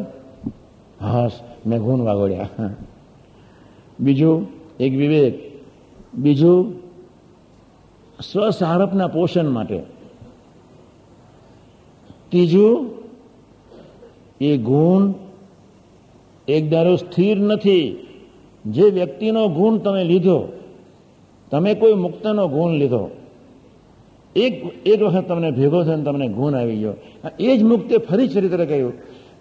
હાસ 1.00 1.32
મેં 1.66 1.82
ગુણ 1.82 2.00
વાગોડ્યા 2.00 2.48
બીજું 4.00 4.46
એક 4.80 4.92
વિવેક. 4.92 5.34
બીજું 6.14 6.74
સ્વસારપના 8.32 9.06
પોષણ 9.06 9.48
માટે. 9.48 9.78
ત્રીજું 12.28 12.90
એ 14.40 14.56
ગુણ 14.56 15.12
એક 16.48 16.70
ધારો 16.70 16.96
સ્થિર 16.96 17.38
નથી. 17.38 18.06
જે 18.66 18.82
વ્યક્તિનો 18.82 19.48
ગુણ 19.48 19.78
તમે 19.78 20.04
લીધો, 20.04 20.48
તમે 21.50 21.74
કોઈ 21.74 21.94
મુક્તનો 21.94 22.48
ગુણ 22.48 22.72
લીધો 22.72 23.21
એક 24.36 24.64
એક 24.86 25.02
વખત 25.02 25.28
તમને 25.28 25.50
ભેગો 25.50 25.84
થઈને 25.84 26.02
તમને 26.02 26.28
ગુણ 26.28 26.54
આવી 26.54 26.76
ગયો. 26.76 26.94
એ 27.40 27.56
જ 27.56 27.62
મુક્તે 27.62 27.98
ફરી 27.98 28.28
ચરિત્ર 28.28 28.64
કહ્યું 28.64 28.92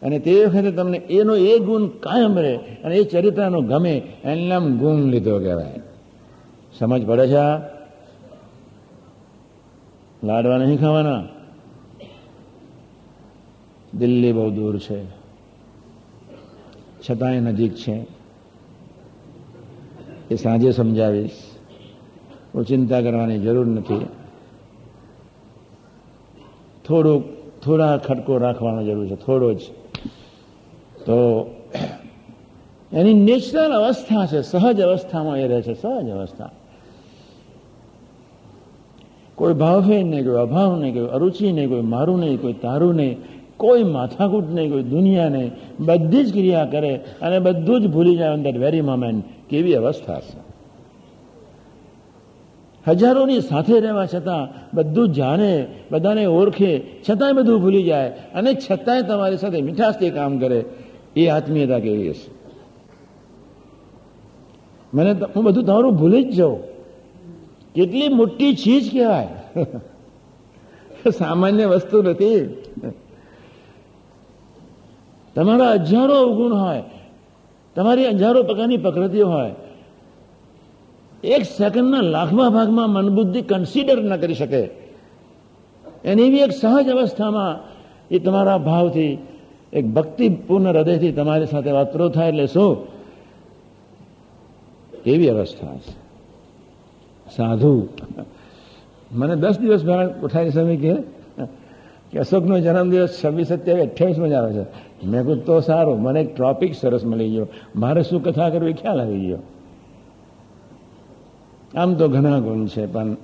અને 0.02 0.20
તે 0.20 0.46
વખતે 0.46 0.72
તમને 0.72 0.98
એનો 0.98 1.36
એ 1.36 1.60
ગુણ 1.60 1.88
કાયમ 1.88 2.40
રહે 2.40 2.56
અને 2.56 2.96
એ 2.96 3.04
ચરિત્રનો 3.04 3.62
ગમે 3.62 4.02
એને 4.24 4.48
નામ 4.48 4.78
ગુણ 4.78 4.96
લીધો 4.96 5.40
કહેવાય. 5.40 5.80
સમજ 6.80 7.06
પડે 7.06 7.28
છે 7.28 7.72
લાડવા 10.24 10.58
નહીં 10.58 10.80
ખાવાના? 10.80 11.24
દિલ્હી 13.98 14.32
બહુ 14.32 14.50
દૂર 14.50 14.78
છે. 14.78 15.06
છતાંય 17.10 17.40
નજીક 17.40 17.74
છે. 17.74 18.08
એ 20.32 20.36
સાંજે 20.36 20.72
સમજાવીશ. 20.72 21.32
ચિંતા 22.68 23.02
કરવાની 23.02 23.40
જરૂર 23.40 23.66
નથી. 23.66 24.06
થોડુંક 26.88 27.26
થોડા 27.64 27.98
ખટકો 27.98 28.38
રાખવાનો 28.38 28.84
જરૂર 28.84 29.08
છે, 29.08 29.16
થોડો 29.16 29.54
જ. 29.54 29.62
તો 31.06 31.18
એની 32.94 33.14
નેચરલ 33.14 33.72
અવસ્થા 33.72 34.26
છે, 34.26 34.42
સહજ 34.42 34.82
અવસ્થામાં 34.82 35.38
એ 35.38 35.48
રહે 35.48 35.62
છે, 35.62 35.74
સહજ 35.74 36.10
અવસ્થા. 36.10 36.50
કોઈ 39.36 39.54
ભાવભેદ 39.54 40.06
નહીં, 40.06 40.24
કોઈ 40.26 40.36
અભાવ 40.36 40.80
નહીં, 40.80 40.94
કોઈ 40.94 41.08
અરુચિ 41.08 41.52
નહીં, 41.52 41.70
કોઈ 41.70 41.82
મારું 41.82 42.20
નહીં, 42.20 42.42
કોઈ 42.42 42.54
તારું 42.54 42.96
નહીં, 42.96 43.18
કોઈ 43.58 43.84
માથાકૂટ 43.84 44.50
નહીં, 44.50 44.72
કોઈ 44.72 44.84
દુનિયા 44.84 45.30
નહીં. 45.30 45.52
બધી 45.80 46.24
જ 46.24 46.34
ક્રિયા 46.34 46.66
કરે 46.66 46.96
અને 47.22 47.40
બધું 47.40 47.82
જ 47.82 47.88
ભૂલી 47.88 48.18
જાય 48.18 48.30
અંદર 48.30 48.58
વેરી 48.58 48.82
મોમેન્ટ 48.82 49.26
કેવી 49.50 49.74
અવસ્થા 49.74 50.20
છે. 50.20 50.41
હજારોની 52.88 53.42
સાથે 53.42 53.80
રહેવા 53.80 54.06
છતાં 54.06 54.70
બધું 54.74 55.14
જાણે, 55.14 55.68
બધાને 55.92 56.26
ઓળખે, 56.26 56.82
છતાંય 57.10 57.34
બધું 57.34 57.62
ભૂલી 57.62 57.84
જાય 57.84 58.10
અને 58.10 58.54
છતાંય 58.54 59.02
તમારી 59.02 59.38
સાથે 59.38 59.62
મીઠાશથી 59.62 60.10
કામ 60.10 60.40
કરે. 60.40 60.66
એ 61.16 61.28
આત્મીયતા 61.28 61.80
કેવી 61.80 62.10
હશે? 62.10 62.32
મને 64.94 65.12
હું 65.36 65.44
બધું 65.44 65.66
તમારું 65.66 65.96
ભૂલી 65.96 66.24
જ 66.24 66.30
જાઉં. 66.30 66.64
કેટલી 67.74 68.08
મોટી 68.08 68.54
ચીજ 68.54 68.92
કહેવાય. 68.92 69.28
સામાન્ય 71.18 71.66
વસ્તુ 71.66 72.02
નથી. 72.02 72.64
તમારા 75.36 75.72
હજારો 75.72 76.16
અવગુણ 76.16 76.54
હોય, 76.54 76.84
તમારી 77.76 78.08
હજારો 78.08 78.44
પ્રકારની 78.44 78.78
પ્રકૃતિઓ 78.78 79.28
હોય 79.28 79.52
એક 81.24 81.44
સેકન્ડના 81.44 82.02
લાખમા 82.02 82.50
ભાગમાં 82.50 82.90
મનબુદ્ધિ 82.90 83.42
કન્સિડર 83.42 84.04
ન 84.04 84.18
કરી 84.18 84.34
શકે. 84.34 84.70
એની 86.06 86.22
એવી 86.22 86.38
એક 86.38 86.52
સહજ 86.52 86.90
અવસ્થામાં 86.90 87.60
એ 88.12 88.20
તમારા 88.20 88.58
ભાવથી, 88.58 89.18
એક 89.74 89.86
ભક્તિપૂર્ણ 89.88 90.68
હૃદયથી 90.68 91.12
તમારી 91.12 91.46
સાથે 91.46 91.72
વાતરો 91.72 92.10
થાય 92.10 92.28
એટલે 92.28 92.48
શું? 92.48 92.88
કેવી 95.04 95.30
અવસ્થા 95.30 95.76
છે 95.76 96.02
સાધુ. 97.36 97.88
મને 99.12 99.36
દસ 99.36 99.60
દિવસ 99.60 99.86
પહેલા 99.86 100.08
કોઠારી 100.08 100.50
સમય 100.50 100.78
કહે, 100.78 100.96
કે 102.12 102.20
અશોકનો 102.20 102.60
જન્મદિવસ 102.60 103.22
છવ્વીસ 103.26 103.48
સત્યાવીસ 103.48 103.90
અઠ્યાવીસમાં 103.90 104.30
જ 104.30 104.34
આવે 104.34 104.54
છે. 104.54 104.66
મેં 105.08 105.24
કહું 105.24 105.46
તો 105.46 105.60
સારું. 105.60 106.02
મને 106.02 106.22
એક 106.22 106.36
ટ્રોપિક 106.36 106.76
સરસ 106.76 107.06
મળી 107.06 107.30
ગયો. 107.30 107.48
મારે 107.76 108.04
શું 108.04 108.24
કથા 108.24 108.50
કરવી? 108.50 108.74
ખ્યાલ 108.74 109.02
આવી 109.02 109.20
ગયો. 109.20 109.38
આમ 111.78 111.94
તો 111.94 112.08
ઘણા 112.08 112.40
ગુણ 112.40 112.66
છે, 112.66 112.86
પણ 112.86 113.18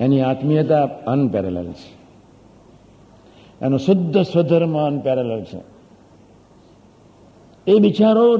એની 0.00 0.20
આત્મીયતા 0.20 0.82
અનપેરેલલ 0.84 1.72
છે. 1.72 1.96
એનો 3.64 3.78
શુદ્ધ 3.78 4.18
સ્વધર્મ 4.18 4.78
અનપેરેલલ 4.78 5.44
છે. 5.44 5.76
એ 7.66 7.78
બિચારો 7.78 8.38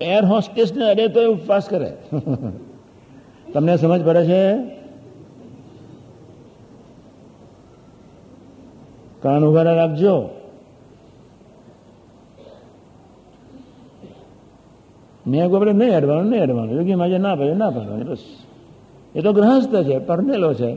એર 0.00 0.24
હોસ્ટેસને 0.24 0.84
અડે 0.84 1.08
તો 1.08 1.32
ઉપવાસ 1.32 1.68
કરે. 1.68 1.96
તમને 3.52 3.76
સમજ 3.76 4.04
પડે 4.04 4.26
છે? 4.26 4.56
કાન 9.22 9.44
ઉઘાડા 9.44 9.72
રાખજો. 9.72 10.28
મેં 15.26 15.56
આપણે 15.56 15.72
નહીં 15.72 15.96
અડવાનું 15.96 16.30
નહીં 16.30 16.42
અડવાનું. 16.42 16.74
યોગી 16.74 16.94
માજે 16.94 17.18
ના 17.18 17.34
પડે, 17.34 17.54
ના 17.54 17.70
પડવાનું. 17.70 18.04
બસ. 18.04 18.18
એ 19.14 19.20
તો 19.20 19.32
ગ્રહસ્થ 19.32 19.74
છે 19.76 19.98
પરનેલો 19.98 20.54
છે. 20.54 20.76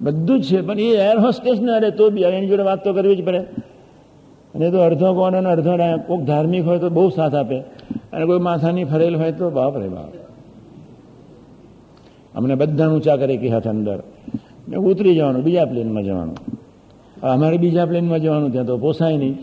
બધું 0.00 0.40
જ 0.40 0.44
છે, 0.44 0.60
પણ 0.60 0.80
એ 0.80 0.96
એર 0.96 1.18
હોસ્ટેસને 1.18 1.80
રહે, 1.80 1.90
તો 1.90 2.10
બી 2.10 2.22
એની 2.22 2.48
જોડે 2.48 2.62
વાત 2.62 2.84
તો 2.84 2.92
કરવી 2.92 3.16
જ 3.16 3.24
પડે. 3.24 3.38
અને 4.54 4.70
તો 4.70 4.78
અડધો 4.78 5.14
કોણ 5.14 5.34
અને 5.34 5.48
અડધો 5.48 5.70
કોઈક 6.06 6.20
ધાર્મિક 6.20 6.64
હોય 6.64 6.78
તો 6.78 6.90
બહુ 6.90 7.08
સાથ 7.08 7.34
આપે. 7.34 7.58
અને 8.12 8.26
કોઈ 8.26 8.38
માથાની 8.38 8.84
ફરેલ 8.84 9.16
હોય 9.16 9.32
તો 9.32 9.50
બાપ 9.50 9.76
રે 9.76 9.88
બાપ. 9.88 10.12
અમને 12.34 12.54
બધા 12.54 12.88
ઊંચા 12.88 13.16
કરે 13.16 13.36
કે 13.36 13.48
હાથ 13.48 13.68
અંદર. 13.68 14.02
ને 14.68 14.76
ઉતરી 14.76 15.14
જવાનું, 15.14 15.42
બીજા 15.42 15.64
પ્લેનમાં 15.64 16.02
જવાનું. 16.02 16.36
અમારે 17.22 17.56
બીજા 17.56 17.86
પ્લેનમાં 17.86 18.18
જવાનું, 18.18 18.52
ત્યાં 18.52 18.66
તો 18.66 18.78
પોસાય 18.78 19.16
નહીં. 19.16 19.38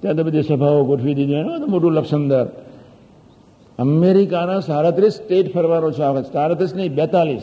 ત્યાં 0.00 0.16
તો 0.16 0.24
બધી 0.24 0.42
સભાઓ 0.42 0.84
ગોઠવી 0.84 1.14
દીધી 1.14 1.32
એનું 1.32 1.70
મોટું 1.70 1.92
લક્ષણદર 1.92 2.48
અમેરિકાના 3.78 4.60
સાડત્રીસ 4.60 5.12
સ્ટેટ 5.12 5.54
ફરવાનો 5.54 5.90
છે. 5.90 6.02
આ 6.02 6.10
વખત 6.10 6.32
સાડત્રીસ 6.32 6.74
નહીં, 6.74 6.94
બેતાલીસ. 6.94 7.42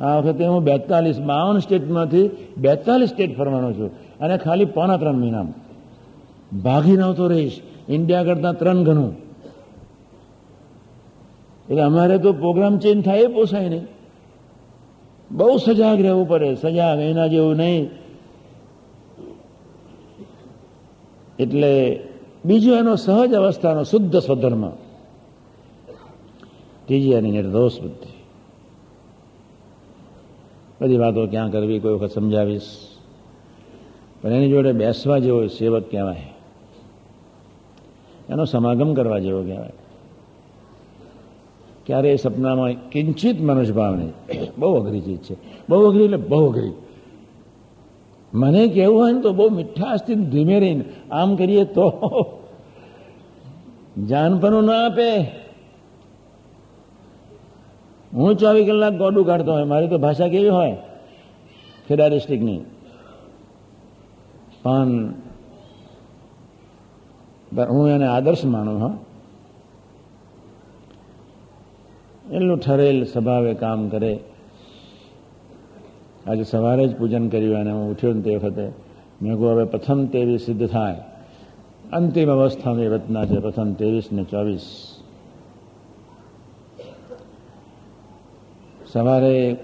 આ 0.00 0.18
વખતે 0.18 0.46
હું 0.46 0.62
બેતાલીસ 0.62 1.20
બાવન 1.20 1.58
સ્ટેટમાંથી 1.58 2.30
બેતાલીસ 2.58 3.08
સ્ટેટ 3.08 3.38
ફરવાનો 3.38 3.72
છું. 3.72 4.18
અને 4.18 4.38
ખાલી 4.38 4.64
પોણા 4.64 4.96
ત્રણ 4.96 5.14
મહિનામાં. 5.14 5.68
ભાગી 6.62 6.96
નહોતો 6.96 7.28
રહીશ. 7.28 7.60
ઇન્ડિયા 7.88 8.24
કરતાં 8.24 8.58
ત્રણ 8.58 8.82
ગણું. 8.84 9.16
એટલે 11.68 11.82
અમારે 11.82 12.18
તો 12.18 12.32
પ્રોગ્રામ 12.32 12.78
ચેન્જ 12.78 13.04
થાય 13.04 13.18
એ 13.18 13.26
પોસાય 13.26 13.68
નહીં. 13.68 13.86
બહુ 15.30 15.56
સજાગ 15.56 16.00
રહેવું 16.00 16.28
પડે. 16.28 16.54
સજાગ 16.54 16.98
એના 16.98 17.26
જેવું 17.26 17.56
નહીં. 17.56 17.90
એટલે 21.38 22.00
બીજું 22.48 22.76
એનો 22.76 22.96
સહજ 22.96 23.34
અવસ્થાનો 23.34 23.82
શુદ્ધ 23.82 24.16
સ્વધર્મ. 24.16 24.68
ત્રીજી 26.86 27.10
એની 27.10 27.30
નિર્દોષ 27.30 27.80
બુદ્ધિ. 27.80 28.12
બધી 30.80 30.96
વાતો 30.96 31.26
ક્યાં 31.26 31.50
કરવી, 31.50 31.78
કોઈ 31.78 31.92
વખત 31.92 32.10
સમજાવીશ. 32.10 32.62
પણ 34.22 34.32
એની 34.32 34.48
જોડે 34.48 34.72
બેસવા 34.72 35.18
જેવો 35.18 35.46
સેવક 35.46 35.90
કહેવાય. 35.90 36.34
એનો 38.28 38.44
સમાગમ 38.44 38.94
કરવા 38.94 39.18
જેવો 39.18 39.42
કહેવાય. 39.42 39.72
ક્યારેય 41.86 42.16
સપનામાં 42.16 42.90
કિંચિત 42.90 43.40
મનુષ્યભાવ 43.40 43.96
નહીં 43.96 44.12
બહુ 44.58 44.74
અઘરી 44.74 45.00
ચીજ 45.00 45.18
છે. 45.18 45.36
બહુ 45.68 45.90
અઘરી 45.90 46.04
એટલે 46.04 46.16
બહુ 46.16 46.46
અઘરી. 46.46 46.72
મને 48.34 48.68
કેવું 48.68 49.00
હોય 49.00 49.12
ને 49.12 49.20
તો 49.20 49.32
બહુ 49.32 49.48
મીઠાશથી 49.50 50.14
ધીમે 50.14 50.60
રહીને, 50.60 50.84
આમ 51.10 51.36
કરીએ 51.36 51.64
તો 51.64 51.88
જાનપણું 54.06 54.64
ના 54.64 54.86
આપે. 54.86 55.20
હું 58.12 58.36
ચોવીસ 58.36 58.66
કલાક 58.66 58.92
ગોડું 58.92 59.26
કાઢતો 59.26 59.52
હોય, 59.52 59.64
મારી 59.64 59.88
તો 59.88 59.98
ભાષા 59.98 60.28
કેવી 60.28 60.48
હોય? 60.48 60.76
ખેડા 61.88 62.06
ડિસ્ટ્રિક્ટની 62.06 62.60
પણ 64.62 64.88
હું 67.68 67.88
એને 67.88 68.06
આદર્શ 68.06 68.44
માનું, 68.44 68.80
હા. 68.80 68.98
એટલું 72.32 72.58
ઠરેલ 72.58 73.04
સ્વભાવે 73.04 73.54
કામ 73.54 73.88
કરે. 73.88 74.20
આજે 76.26 76.44
સવારે 76.44 76.86
જ 76.86 76.98
પૂજન 76.98 77.28
કર્યું 77.28 77.56
અને 77.56 77.70
હું 77.70 77.90
ઉઠ્યો 77.90 78.12
ને 78.12 78.22
તે 78.22 78.36
વખતે. 78.36 78.72
મેં 79.22 79.34
કહું 79.34 79.50
હવે 79.50 79.64
પ્રથમ 79.64 80.06
તેવી 80.06 80.38
સિદ્ધ 80.38 80.68
થાય. 80.68 81.02
અંતિમ 81.92 82.30
અવસ્થાની 82.30 82.86
રચના 82.86 83.26
છે, 83.26 83.38
પ્રથમ 83.38 83.72
ત્રેવીસ 83.72 84.12
ને 84.12 84.24
ચોવીસ. 84.24 84.94
સવારે 88.92 89.56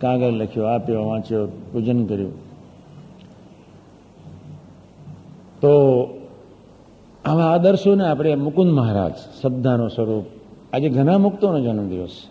કાગળ 0.00 0.30
લખ્યો 0.30 0.64
આપ્યો 0.64 1.04
વાંચ્યો, 1.04 1.46
પૂજન 1.46 2.06
કર્યું. 2.06 2.32
તો 5.60 6.04
આવા 7.24 7.44
આદર્શોને 7.44 8.08
આપણે 8.08 8.34
મુકુંદ 8.34 8.72
મહારાજ 8.72 9.12
શ્રદ્ધાનું 9.40 9.90
સ્વરૂપ, 9.90 10.24
આજે 10.72 10.88
ઘણા 10.88 11.18
મુક્તોનો 11.18 11.60
જન્મદિવસ. 11.60 12.26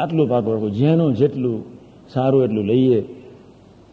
આટલું 0.00 0.28
પાકવું 0.28 0.72
જેનું 0.72 1.14
જેટલું 1.14 1.64
સારું 2.08 2.44
એટલું 2.44 2.64
લઈએ. 2.64 3.23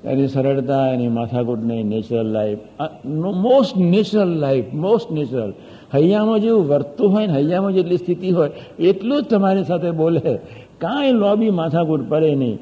એની 0.05 0.27
સરળતા, 0.27 0.87
એની 0.87 1.07
માથાકૂટ 1.07 1.59
નહીં 1.59 1.85
natural 1.85 2.25
life 2.25 2.57
most 3.05 3.77
natural 3.77 4.29
life 4.29 4.73
most 4.73 5.11
natural 5.11 5.53
હૈયામાં 5.93 6.39
જેવું 6.39 6.67
વર્તું 6.67 7.11
હોય 7.11 7.27
ને, 7.27 7.33
હૈયામાં 7.33 7.71
જેટલી 7.71 7.97
સ્થિતિ 7.97 8.29
હોય, 8.29 8.51
એટલું 8.79 9.23
જ 9.23 9.25
તમારી 9.25 9.63
સાથે 9.63 9.91
બોલે. 9.91 10.39
કાંઈ 10.77 11.11
લોબી 11.11 11.49
માથાકૂટ 11.49 12.09
પડે 12.09 12.35
નહીં. 12.35 12.59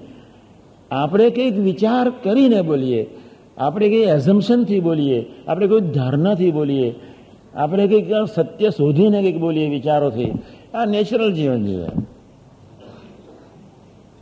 આપણે 0.91 1.29
કંઈક 1.29 1.57
વિચાર 1.57 2.09
કરીને 2.09 2.61
બોલીએ. 2.61 3.09
આપણે 3.57 3.89
કંઈ 3.89 3.97
એઝમ્પશનથી 3.97 4.79
બોલીએ. 4.79 5.25
આપણે 5.47 5.67
કોઈ 5.67 5.81
ધારણાથી 5.81 6.51
બોલીએ. 6.51 6.95
આપણે 7.55 7.87
કંઈક 7.87 8.05
સત્ય 8.35 8.69
શોધીને 8.69 9.21
કંઈક 9.21 9.37
બોલીએ 9.37 9.69
વિચારોથી. 9.69 10.31
આ 10.73 10.85
નેચરલ 10.85 11.33
જીવન 11.33 11.65
જીવે. 11.65 11.87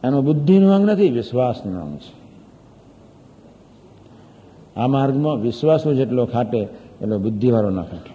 એનો 0.03 0.22
બુદ્ધિનું 0.22 0.72
અંગ 0.72 0.89
નથી, 0.89 1.10
વિશ્વાસનું 1.10 1.81
અંગ 1.81 1.98
છે. 1.98 2.27
આ 4.78 4.88
માર્ગમાં 4.88 5.36
વિશ્વાસો 5.36 5.94
જેટલો 5.94 6.26
ખાટે, 6.26 6.58
એટલો 7.02 7.20
બુદ્ધિવાળો 7.20 7.70
ના 7.70 7.82
ખાટે. 7.82 8.10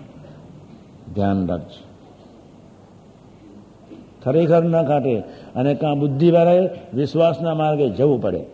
ધ્યાન 1.14 1.46
રાખજો. 1.46 1.84
ખરેખર 4.24 4.62
ના 4.62 4.82
ખાટે 4.82 5.18
અને 5.56 5.74
કાં 5.74 6.00
બુદ્ધિવાળાએ 6.00 6.68
વિશ્વાસના 6.94 7.54
માર્ગે 7.54 7.90
જવું 7.90 8.22
પડે. 8.22 8.44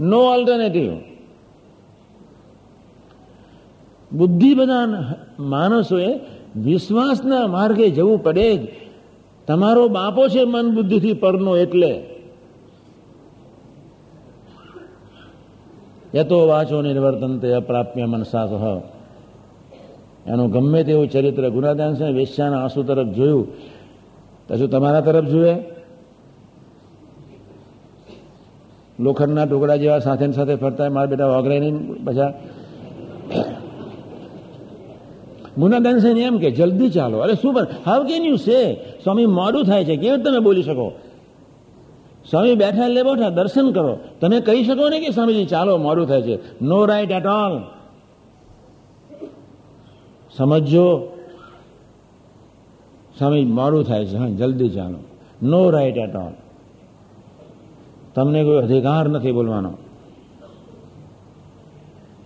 નો 0.00 0.18
ઓલ્ટરનેટિવ 0.18 0.92
બુદ્ધિ 4.12 4.54
બધા 4.54 5.14
માણસોએ 5.38 6.20
વિશ્વાસના 6.56 7.46
માર્ગે 7.46 7.90
જવું 7.90 8.22
પડે 8.22 8.56
જ. 8.56 8.60
તમારો 9.46 9.88
બાપો 9.88 10.28
છે 10.28 10.44
મન 10.44 10.74
બુદ્ધિથી 10.74 11.12
પરનો 11.12 11.56
એટલે. 11.56 12.11
યતો 16.14 16.46
વાચો 16.46 16.82
નિર્વર્તન 16.82 17.38
તે 17.38 17.48
અપ્રાપ્ય 17.52 18.06
મનસા 18.06 18.46
સહ 18.46 18.64
એનું 20.26 20.48
ગમે 20.50 20.84
તેવું 20.84 21.08
ચરિત્ર 21.08 21.50
ગુનાદાન 21.50 21.96
સિંહ 21.96 22.12
વેશ્યાના 22.14 22.62
આંસુ 22.62 22.82
તરફ 22.82 23.10
જોયું 23.14 23.46
તો 24.48 24.52
શું 24.56 24.68
તમારા 24.70 25.00
તરફ 25.00 25.28
જુએ 25.30 25.52
લોખંડના 29.00 29.46
ટુકડા 29.46 29.76
જેવા 29.76 30.00
સાથે 30.00 30.32
સાથે 30.32 30.54
ફરતા 30.54 30.90
મારા 30.90 31.06
બેટા 31.06 31.38
ઓગરે 31.38 31.56
નહીં 31.60 31.76
પછી 32.04 32.30
ગુનાદાન 35.58 36.00
સિંહ 36.00 36.18
એમ 36.18 36.38
કે 36.38 36.50
જલ્દી 36.50 36.90
ચાલો 36.90 37.16
અરે 37.18 37.34
શું 37.34 37.54
હાઉ 37.86 38.00
કેન 38.06 38.22
યુ 38.24 38.36
સે 38.36 38.58
સ્વામી 39.02 39.26
મોડું 39.26 39.62
થાય 39.64 39.84
છે 39.84 39.96
કેવી 39.96 40.22
તમે 40.22 40.38
બોલી 40.38 40.62
શકો 40.62 40.86
સ્વામી 42.30 42.54
બેઠા 42.54 42.84
એટલે 42.84 43.02
બેઠા, 43.02 43.28
દર્શન 43.28 43.72
કરો. 43.72 43.98
તમે 44.20 44.40
કહી 44.40 44.64
શકો 44.64 44.88
ને 44.88 45.00
કે 45.00 45.10
સ્વામીજી, 45.10 45.44
ચાલો, 45.44 45.76
મોડું 45.76 46.06
થાય 46.06 46.22
છે. 46.22 46.64
નો 46.64 46.84
રાઈટ 46.84 47.10
એટ 47.10 47.26
ઓલ 47.26 47.60
સમજો 50.36 51.16
સ્વામી, 53.18 53.44
મોડું 53.44 53.84
થાય 53.84 54.04
છે. 54.04 54.16
હા, 54.16 54.26
જલ્દી 54.26 54.68
ચાલો. 54.68 54.98
નો 55.42 55.70
રાઈટ 55.70 55.96
એટ 55.96 56.16
ઓલ 56.16 56.32
તમને 58.14 58.44
કોઈ 58.44 58.62
અધિકાર 58.62 59.08
નથી 59.08 59.32
બોલવાનો. 59.32 59.72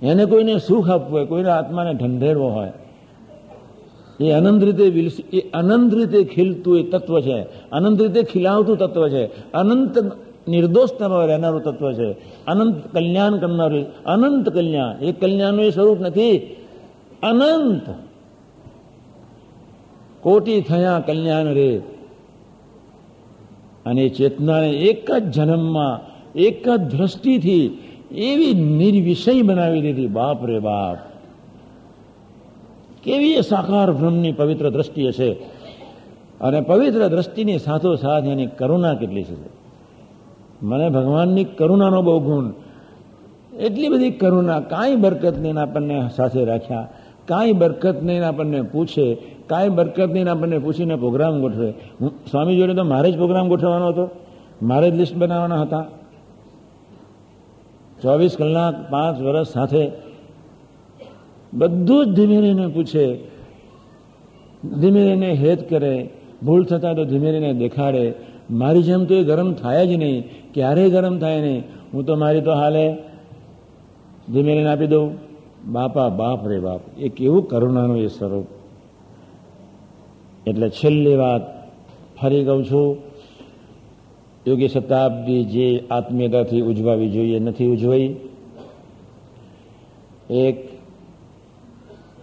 એને 0.02 0.24
કોઈને 0.24 0.58
સુખ 0.58 0.90
આપવું 0.90 1.18
હોય, 1.18 1.26
કોઈને 1.26 1.50
આત્માને 1.50 1.92
ઢંઢેરવો 1.94 2.48
હોય. 2.48 2.72
એ 4.20 4.30
અનંત 4.30 4.64
રીતે 4.64 5.10
એ 5.32 5.50
અનંત 5.50 5.94
રીતે 5.94 6.24
ખીલતું 6.24 6.78
એ 6.78 6.82
તત્વ 6.82 7.20
છે. 7.20 7.42
અનંત 7.72 8.02
રીતે 8.02 8.22
ખીલાવતું 8.22 8.78
તત્વ 8.78 9.08
છે. 9.08 9.52
અનંત 9.52 9.98
નિર્દોષતામાં 10.48 11.26
રહેનારું 11.26 11.62
તત્વ 11.62 11.92
છે. 11.92 12.12
અનંત 12.46 12.92
કલ્યાણ 12.92 13.36
કરનારું 13.36 14.04
અનંત 14.04 14.48
કલ્યાણ. 14.48 15.04
એ 15.04 15.12
કલ્યાણનું 15.12 15.64
એ 15.64 15.70
સ્વરૂપ 15.70 16.00
નથી. 16.00 16.38
અનંત. 17.22 17.82
કોટી 20.20 20.60
થયા 20.60 21.02
કલ્યાણ 21.06 21.44
રે. 21.44 21.82
અને 23.86 24.08
ચેતનાને 24.08 24.70
એક 24.70 25.10
જ 25.10 25.22
જન્મમાં, 25.22 26.00
એક 26.38 26.68
જ 26.68 26.80
દ્રષ્ટિથી 26.80 27.78
એવી 28.10 28.54
નિર્વિષય 28.54 29.42
બનાવી 29.42 29.80
દીધી. 29.80 30.06
બાપ 30.06 30.46
રે 30.46 30.58
બાપ. 30.58 31.05
કેવી 33.06 33.42
સાકાર 33.42 33.92
બ્રહ્મની 33.92 34.32
પવિત્ર 34.32 34.70
દ્રષ્ટિ 34.70 35.12
છે? 35.12 35.32
અને 36.40 36.60
પવિત્ર 36.60 37.08
દ્રષ્ટિની 37.08 37.58
સાથોસાથ 37.58 38.24
એની 38.24 38.46
કરુણા 38.46 38.94
કેટલી 38.94 39.24
છે? 39.24 39.48
મને 40.62 40.88
ભગવાનની 40.88 41.44
કરુણાનો 41.44 42.02
બહુ 42.02 42.20
ગુણ. 42.20 42.50
એટલી 43.58 43.88
બધી 43.88 44.10
કરુણા 44.10 44.60
કાંઈ 44.60 44.96
બરકત 44.96 45.38
નહીં 45.38 45.58
આપણને 45.58 46.08
સાથે 46.16 46.44
રાખ્યા. 46.44 46.88
કાંઈ 47.26 47.52
બરકત 47.52 48.02
નહીં 48.02 48.26
આપણને 48.26 48.62
પૂછે. 48.62 49.14
કાંઈ 49.46 49.68
બરકત 49.68 50.08
નહીં 50.10 50.30
આપણને 50.30 50.58
પૂછીને 50.58 50.96
પ્રોગ્રામ 50.96 51.40
ગોઠવે. 51.40 51.70
સ્વામી 52.30 52.56
જોડે 52.56 52.74
તો 52.74 52.84
મારે 52.84 53.12
જ 53.12 53.16
પ્રોગ્રામ 53.16 53.48
ગોઠવવાનો 53.48 53.88
હતો. 53.88 54.08
મારે 54.62 54.90
જ 54.90 54.94
લિસ્ટ 54.94 55.16
બનાવવાના 55.16 55.62
હતા. 55.62 55.84
ચોવીસ 58.02 58.36
કલાક 58.38 58.90
પાંચ 58.90 59.20
વર્ષ 59.20 59.48
સાથે 59.48 60.05
બધું 61.54 62.06
જ 62.06 62.16
ધીમે 62.16 62.40
રહીને 62.40 62.66
પૂછે. 62.66 63.16
ધીમે 64.80 65.08
રહીને 65.08 65.32
હેત 65.32 65.70
કરે. 65.70 66.10
ભૂલ 66.44 66.64
થતા 66.64 66.94
તો 66.94 67.04
ધીમે 67.04 67.30
રહીને 67.32 67.52
દેખાડે. 67.52 68.14
મારી 68.50 68.82
જેમ 68.82 69.04
તો 69.04 69.14
એ 69.14 69.24
ગરમ 69.24 69.52
થાય 69.52 69.86
જ 69.86 69.90
નહીં. 69.90 70.24
ક્યારેય 70.54 70.90
ગરમ 70.90 71.18
થાય 71.18 71.40
નહીં. 71.40 71.62
હું 71.94 72.04
તો 72.04 72.16
મારી 72.16 72.40
તો 72.40 72.52
હાલે. 72.52 72.92
ધીમે 74.32 74.54
રહીને 74.54 74.68
આપી 74.68 74.86
દઉં. 74.86 75.26
બાપા, 75.72 76.08
બાપ 76.08 76.48
રે 76.48 76.60
બાપ. 76.60 76.80
એ 76.98 77.08
કેવું 77.08 77.48
કરુણાનું 77.48 77.98
એ 77.98 78.06
સ્વરૂપ. 78.06 78.46
એટલે 80.46 80.70
છેલ્લી 80.70 81.14
વાત 81.14 81.42
ફરી 82.20 82.44
કહું 82.44 82.64
છું. 82.64 82.96
યોગી 84.48 84.68
શતાબ્દી 84.68 85.44
જે 85.44 85.84
આત્મીયતાથી 85.90 86.60
ઉજવાવી 86.60 87.10
જોઈએ, 87.10 87.38
નથી 87.38 87.66
ઉજવાઈ. 87.66 88.16
એક 90.30 90.75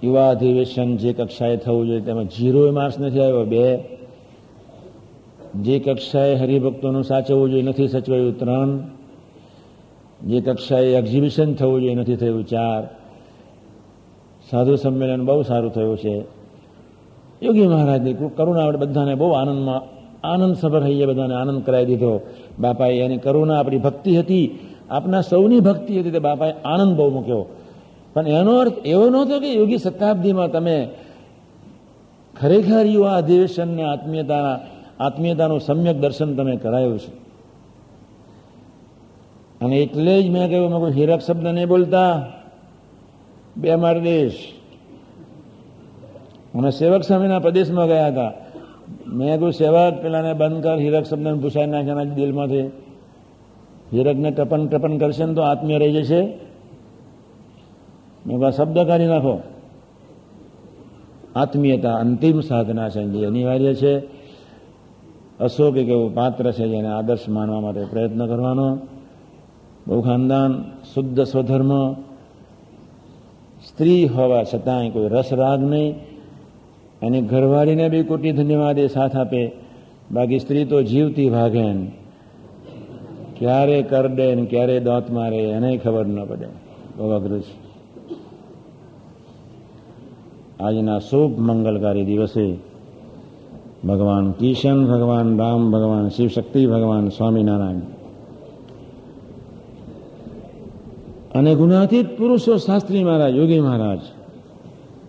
યુવા 0.04 0.30
અધિવેશન 0.30 0.98
જે 0.98 1.14
કક્ષાએ 1.14 1.58
થવું 1.58 1.88
જોઈએ, 1.88 2.02
તેમાં 2.02 2.26
જીરો 2.26 2.72
માર્ક્સ 2.72 3.00
નથી 3.00 3.20
આવ્યો, 3.20 3.46
બે. 3.46 3.78
જે 5.62 5.80
કક્ષાએ 5.80 6.36
હરિભક્તોનું 6.36 7.04
સાચવવું 7.04 7.50
જોઈએ, 7.50 7.64
નથી 7.64 7.88
સચવાયું, 7.88 8.40
ત્રણ. 8.40 8.80
જે 10.28 10.42
કક્ષાએ 10.42 10.86
એક્ઝિબિશન 10.86 11.54
થવું 11.54 11.82
જોઈએ, 11.82 11.96
નથી 11.96 12.16
થયું, 12.16 12.46
ચાર. 12.46 12.84
સાધુ 14.52 14.76
સંમેલન 14.76 15.26
બહુ 15.26 15.42
સારું 15.42 15.72
થયું 15.72 15.98
છે. 15.98 16.24
યોગી 17.44 17.68
મહારાજની 17.68 18.14
કરુણા 18.14 18.66
આપણે 18.66 18.78
બધાને 18.78 19.16
બહુ 19.16 19.30
આનંદમાં, 19.30 19.82
આનંદ 20.28 20.56
સભર 20.56 20.84
હૈયે 20.84 21.06
બધાને 21.06 21.36
આનંદ 21.36 21.64
કરાવી 21.64 21.86
દીધો. 21.86 22.22
બાપાએ 22.60 23.00
એની 23.00 23.18
કરુણા 23.18 23.60
આપણી 23.60 23.78
ભક્તિ 23.78 24.18
હતી. 24.18 24.60
આપના 24.90 25.22
સૌની 25.22 25.60
ભક્તિ 25.60 26.00
હતી, 26.00 26.12
તે 26.12 26.20
બાપાએ 26.20 26.54
આનંદ 26.66 26.98
બહુ 26.98 27.10
મૂક્યો. 27.10 27.46
પણ 28.14 28.28
એનો 28.28 28.58
અર્થ 28.58 28.74
એવો 28.86 29.10
નહોતો 29.10 29.40
કે 29.40 29.54
યોગી 29.54 29.78
શતાબ્દીમાં 29.78 30.52
તમે 30.52 30.90
ખરેખર 32.40 32.86
યુવા 32.86 33.16
અધિવેશનને 33.16 33.84
આત્મીયતાના, 33.84 34.60
આત્મીયતાનું 35.00 35.60
સમ્યક 35.60 35.98
દર્શન 35.98 36.36
તમે 36.36 36.56
કરાયું 36.56 37.00
છે. 37.00 37.24
અને 39.62 39.78
એટલે 39.78 40.24
જ 40.24 40.30
મેં 40.30 40.50
કહ્યું, 40.50 40.70
મેં 40.70 40.80
કોઈ 40.80 40.92
હીરક 40.92 41.20
શબ્દ 41.20 41.48
નહીં 41.48 41.68
બોલતા. 41.68 42.26
બે 43.58 43.76
માર 43.76 44.00
દેશ. 44.00 44.38
અમે 46.56 46.72
સેવક 46.72 47.02
સ્વામીના 47.02 47.40
પ્રદેશમાં 47.40 47.88
ગયા 47.88 48.08
હતા. 48.08 48.32
મેં 49.08 49.36
કહ્યું 49.36 49.54
સેવક 49.54 50.02
પેલાને 50.02 50.34
બંધ 50.34 50.64
કર, 50.64 50.78
હીરક 50.78 51.06
શબ્દને 51.06 51.34
ભૂસાઈ 51.34 51.68
નાખ્યાના 51.68 52.04
દિલમાંથી. 52.04 52.62
હીરકને 53.94 54.32
ટપન 54.32 54.68
ટપન 54.68 54.98
કરશે 54.98 55.26
ને 55.26 55.34
તો 55.34 55.42
આત્મીય 55.42 55.78
રહી 55.78 55.92
જશે. 55.92 56.53
કહું 58.30 58.52
શબ્દ 58.52 58.80
કાઢી 58.80 59.06
નાખો. 59.06 59.42
આત્મીયતા 61.36 61.96
અંતિમ 61.96 62.40
સાધના 62.40 62.90
છે 62.90 63.04
જે 63.04 63.26
અનિવાર્ય 63.26 63.74
છે. 63.74 64.00
અશોક 65.40 65.78
એક 65.78 65.88
એવું 65.88 66.16
પાત્ર 66.16 66.52
છે 66.52 66.68
જેને 66.68 66.88
આદર્શ 66.88 67.30
માનવા 67.30 67.60
માટે 67.60 67.86
પ્રયત્ન 67.86 68.28
કરવાનો. 68.28 68.80
બહુ 69.88 70.02
ખાનદાન, 70.02 70.64
શુદ્ધ 70.94 71.24
સ્વધર્મ. 71.24 71.94
સ્ત્રી 73.68 74.06
હોવા 74.06 74.44
છતાંય 74.44 74.90
કોઈ 74.90 75.08
રસરાગ 75.08 75.64
નહીં. 75.64 75.96
એની 77.02 77.22
ઘરવાળીને 77.22 77.90
બી 77.90 78.04
કોટી 78.04 78.32
ધન્યવાદ 78.32 78.80
એ 78.80 78.88
સાથ 78.88 79.16
આપે. 79.16 79.52
બાકી 80.12 80.40
સ્ત્રી 80.40 80.66
તો 80.66 80.82
જીવતી 80.82 81.30
ભાગે 81.30 81.74
ક્યારે 83.40 83.82
કરડે 83.82 84.36
ને, 84.36 84.46
ક્યારે 84.46 84.80
દાંત 84.80 85.12
મારે, 85.12 85.38
એને 85.38 85.78
ખબર 85.78 86.06
ન 86.06 86.26
પડે. 86.26 86.48
બહુ 86.98 87.10
અઘરું 87.10 87.42
છે. 87.42 87.63
આજના 90.64 91.00
શુભ 91.00 91.40
મંગલકારી 91.40 92.06
દિવસે 92.06 92.58
ભગવાન 93.88 94.32
કિશન, 94.32 94.86
ભગવાન 94.86 95.40
રામ, 95.40 95.72
ભગવાન 95.72 96.10
શિવશક્તિ, 96.10 96.68
ભગવાન 96.68 97.10
સ્વામિનારાયણ 97.10 97.80
અને 101.36 101.56
ગુનાતીત 101.56 102.18
પુરુષો 102.18 102.58
શાસ્ત્રી 102.58 103.04
મહારાજ, 103.04 103.36
યોગી 103.36 103.60
મહારાજ, 103.60 104.00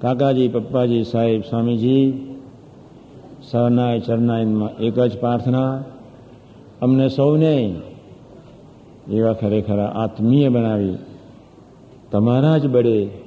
કાકાજી, 0.01 0.49
પપ્પાજી, 0.49 1.05
સાહેબ, 1.05 1.41
સ્વામીજી, 1.41 2.13
સહનાય 3.51 4.01
ચરનાયમાં 4.01 4.71
એક 4.71 5.01
જ 5.01 5.19
પ્રાર્થના. 5.19 5.85
અમને 6.83 7.09
સૌને 7.09 7.75
એવા 9.11 9.33
ખરેખર 9.33 9.79
આત્મીય 9.79 10.49
બનાવી. 10.49 10.95
તમારા 12.11 12.59
જ 12.59 12.67
બળે 12.67 13.24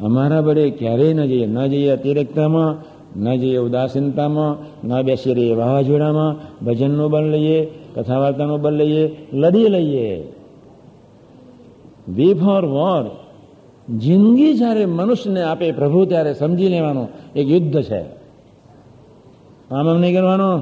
અમારા 0.00 0.40
બળે 0.40 0.70
ક્યારેય 0.70 1.12
ન 1.12 1.26
જઈએ. 1.26 1.46
ન 1.46 1.66
જઈએ 1.66 1.88
અતિરેકતામાં, 1.88 2.96
ન 3.22 3.36
જઈએ 3.36 3.56
ઉદાસીનતામાં, 3.56 4.56
ન 4.86 5.02
બેસી 5.02 5.34
રહીએ 5.34 5.54
વાવાઝોડામાં, 5.54 6.64
ભજનનું 6.64 7.10
બળ 7.10 7.22
લઈએ 7.22 7.66
કથા 7.94 8.18
વાર્તાનું 8.18 8.60
બળ 8.60 8.72
લઈએ 8.72 9.16
લડી 9.32 9.68
લઈએ. 9.68 10.32
વી 12.08 12.34
ફોર 12.34 12.64
વોર 12.64 13.26
જિંદગી 13.96 14.54
જ્યારે 14.54 14.86
મનુષ્યને 14.86 15.42
આપે 15.42 15.72
પ્રભુ 15.72 16.04
ત્યારે 16.04 16.34
સમજી 16.34 16.68
લેવાનું 16.68 17.08
એક 17.36 17.48
યુદ્ધ 17.48 17.82
છે. 17.82 18.00
આમ 19.70 19.88
એમ 19.88 20.00
નહીં 20.00 20.14
કરવાનો? 20.14 20.60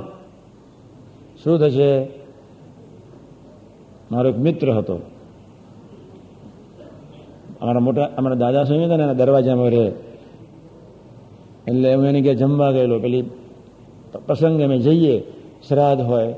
શું 1.44 1.58
થશે? 1.58 2.08
મારો 4.12 4.28
એક 4.28 4.38
મિત્ર 4.38 4.70
હતો. 4.70 5.00
અમારા 7.64 7.80
મોટા 7.80 8.10
અમારા 8.16 8.34
દાદા 8.34 8.64
સ્વામી 8.64 8.84
હતા 8.84 8.96
ને 8.96 9.02
એના 9.02 9.12
દરવાજામાં 9.12 9.68
રહે. 9.68 9.92
એટલે 11.68 11.94
હું 11.94 12.06
એને 12.06 12.20
કે 12.20 12.34
જમવા 12.34 12.70
ગયેલો. 12.70 12.98
પેલી 12.98 13.22
પ્રસંગે 14.26 14.64
અમે 14.64 14.78
જઈએ. 14.78 15.20
શ્રાદ્ધ 15.68 16.02
હોય, 16.02 16.34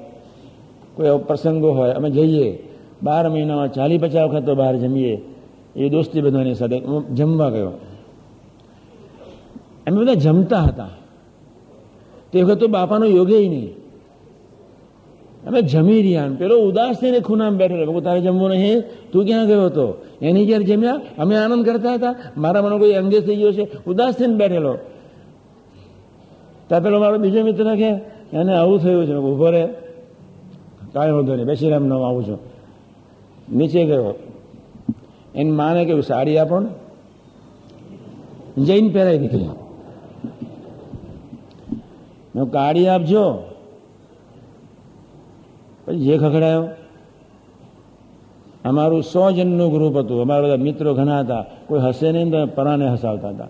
કોઈ 0.95 1.07
એવો 1.07 1.19
પ્રસંગો 1.19 1.71
હોય, 1.71 1.91
અમે 1.91 2.11
જઈએ. 2.11 2.59
બાર 3.03 3.29
મહિનામાં 3.29 3.73
ચાલી 3.73 3.99
પચાસ 3.99 4.31
વખત 4.31 4.47
તો 4.47 4.55
બહાર 4.55 4.77
જમીએ. 4.77 5.23
એ 5.77 5.89
દોસ્તી 5.89 6.21
બધાની 6.21 6.55
સાથે 6.55 6.79
હું 6.79 7.15
જમવા 7.15 7.51
ગયો. 7.51 7.69
અમે 9.87 10.01
બધા 10.01 10.15
જમતા 10.15 10.59
હતા. 10.59 10.89
તે 12.33 12.43
વખત 12.43 12.61
તો 12.61 12.69
બાપાનો 12.69 13.07
યોગે 13.07 13.49
નહીં. 13.49 13.86
અમે 15.47 15.61
જમી 15.63 16.01
રહ્યા 16.03 16.37
પેલો 16.37 16.55
ઉદાસ 16.69 16.95
થઈને 17.01 17.21
ખૂનામ 17.21 17.55
બેઠેલો 17.57 18.01
તારે 18.01 18.21
જમવું 18.21 18.53
નહીં 18.53 18.79
તું 19.13 19.23
ક્યાં 19.27 19.47
ગયો 19.47 19.65
હતો 19.67 19.87
એની 20.21 20.47
જ્યારે 20.47 20.67
જમ્યા 20.67 20.99
અમે 21.19 21.35
આનંદ 21.37 21.63
કરતા 21.65 21.95
હતા 21.95 22.15
મારા 22.37 22.63
મને 22.63 22.77
કોઈ 22.79 22.95
અંગે 22.95 23.19
થઈ 23.21 23.37
ગયો 23.37 23.53
છે 23.53 23.65
ઉદાસ 23.87 24.15
થઈને 24.17 24.37
બેઠેલો 24.37 24.73
ત્યાં 26.69 26.83
પેલો 26.83 26.97
મારો 26.99 27.17
બીજો 27.19 27.41
મિત્ર 27.45 27.69
કે 27.77 27.91
એને 28.33 28.53
આવું 28.53 28.79
થયું 28.81 29.05
છે 29.07 29.15
ઊભો 29.21 29.49
રહે 29.51 29.65
કાંઈ 30.93 31.15
વાંધો 31.15 31.33
નહીં 31.35 31.47
બેસી 31.47 31.71
રામ 31.71 31.85
આવું 31.99 32.23
છું 32.25 32.41
નીચે 33.49 33.81
ગયો 33.85 34.13
એની 35.35 35.53
માને 35.53 35.81
કહ્યું 35.85 36.03
સાડી 36.03 36.39
આપો 36.39 36.57
ને 36.61 36.71
જૈન 38.65 38.87
પહેરાઈ 38.93 39.19
નીકળી 39.19 39.55
કાળી 42.53 42.89
આપજો 42.89 43.25
પછી 45.87 45.99
જે 45.99 46.19
ખખડાયો? 46.19 46.65
અમારું 48.65 49.03
સો 49.03 49.31
જણનું 49.31 49.73
ગ્રુપ 49.73 49.99
હતું. 49.99 50.21
અમારા 50.21 50.43
બધા 50.43 50.57
મિત્રો 50.57 50.95
ઘણા 50.95 51.21
હતા. 51.21 51.45
કોઈ 51.67 51.81
હસે 51.81 52.13
નહીં 52.13 52.31
તો 52.31 52.47
પરાને 52.47 52.89
હસાવતા 52.89 53.29
હતા. 53.29 53.49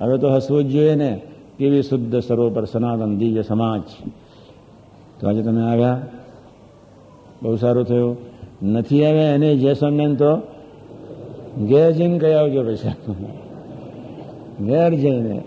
હવે 0.00 0.18
તો 0.18 0.34
હસવું 0.34 0.64
જ 0.64 0.68
જોઈએ 0.68 0.94
ને. 0.94 1.20
કેવી 1.58 1.82
શુદ્ધ 1.82 2.20
સરોવર 2.20 2.64
સનાતન 2.64 3.18
દિવ્ય 3.18 3.42
સમાજ. 3.42 3.82
તો 5.20 5.28
આજે 5.28 5.42
તમે 5.42 5.62
આવ્યા. 5.62 6.00
બહુ 7.42 7.56
સારું 7.56 7.84
થયું. 7.84 8.16
નથી 8.62 9.04
આવ્યા 9.04 9.34
એને 9.34 9.56
જે 9.56 9.74
ને 9.90 10.14
તો 10.14 10.36
ઘેર 11.68 11.90
જઈને 11.90 12.18
કહી 12.18 12.32
આવજો 12.32 12.62
પૈસા. 12.62 12.92
ઘેર 14.60 14.90
જઈને. 14.94 15.44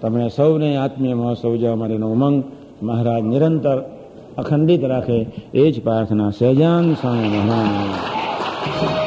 તમે 0.00 0.28
સૌને 0.28 0.76
આત્મીય 0.76 1.14
મહોત્સવ 1.14 1.52
ઉજવવા 1.52 1.76
માટેનો 1.76 2.12
ઉમંગ. 2.12 2.44
મહારાજ 2.82 3.22
નિરંતર 3.22 3.95
અખંડિત 4.38 4.84
રાખે 4.84 5.18
એ 5.54 5.70
જ 5.70 5.82
પ્રાર્થના 5.82 6.30
સહજાન 6.30 6.94
સ્વામી 6.94 7.28
મહારાજ 7.28 9.05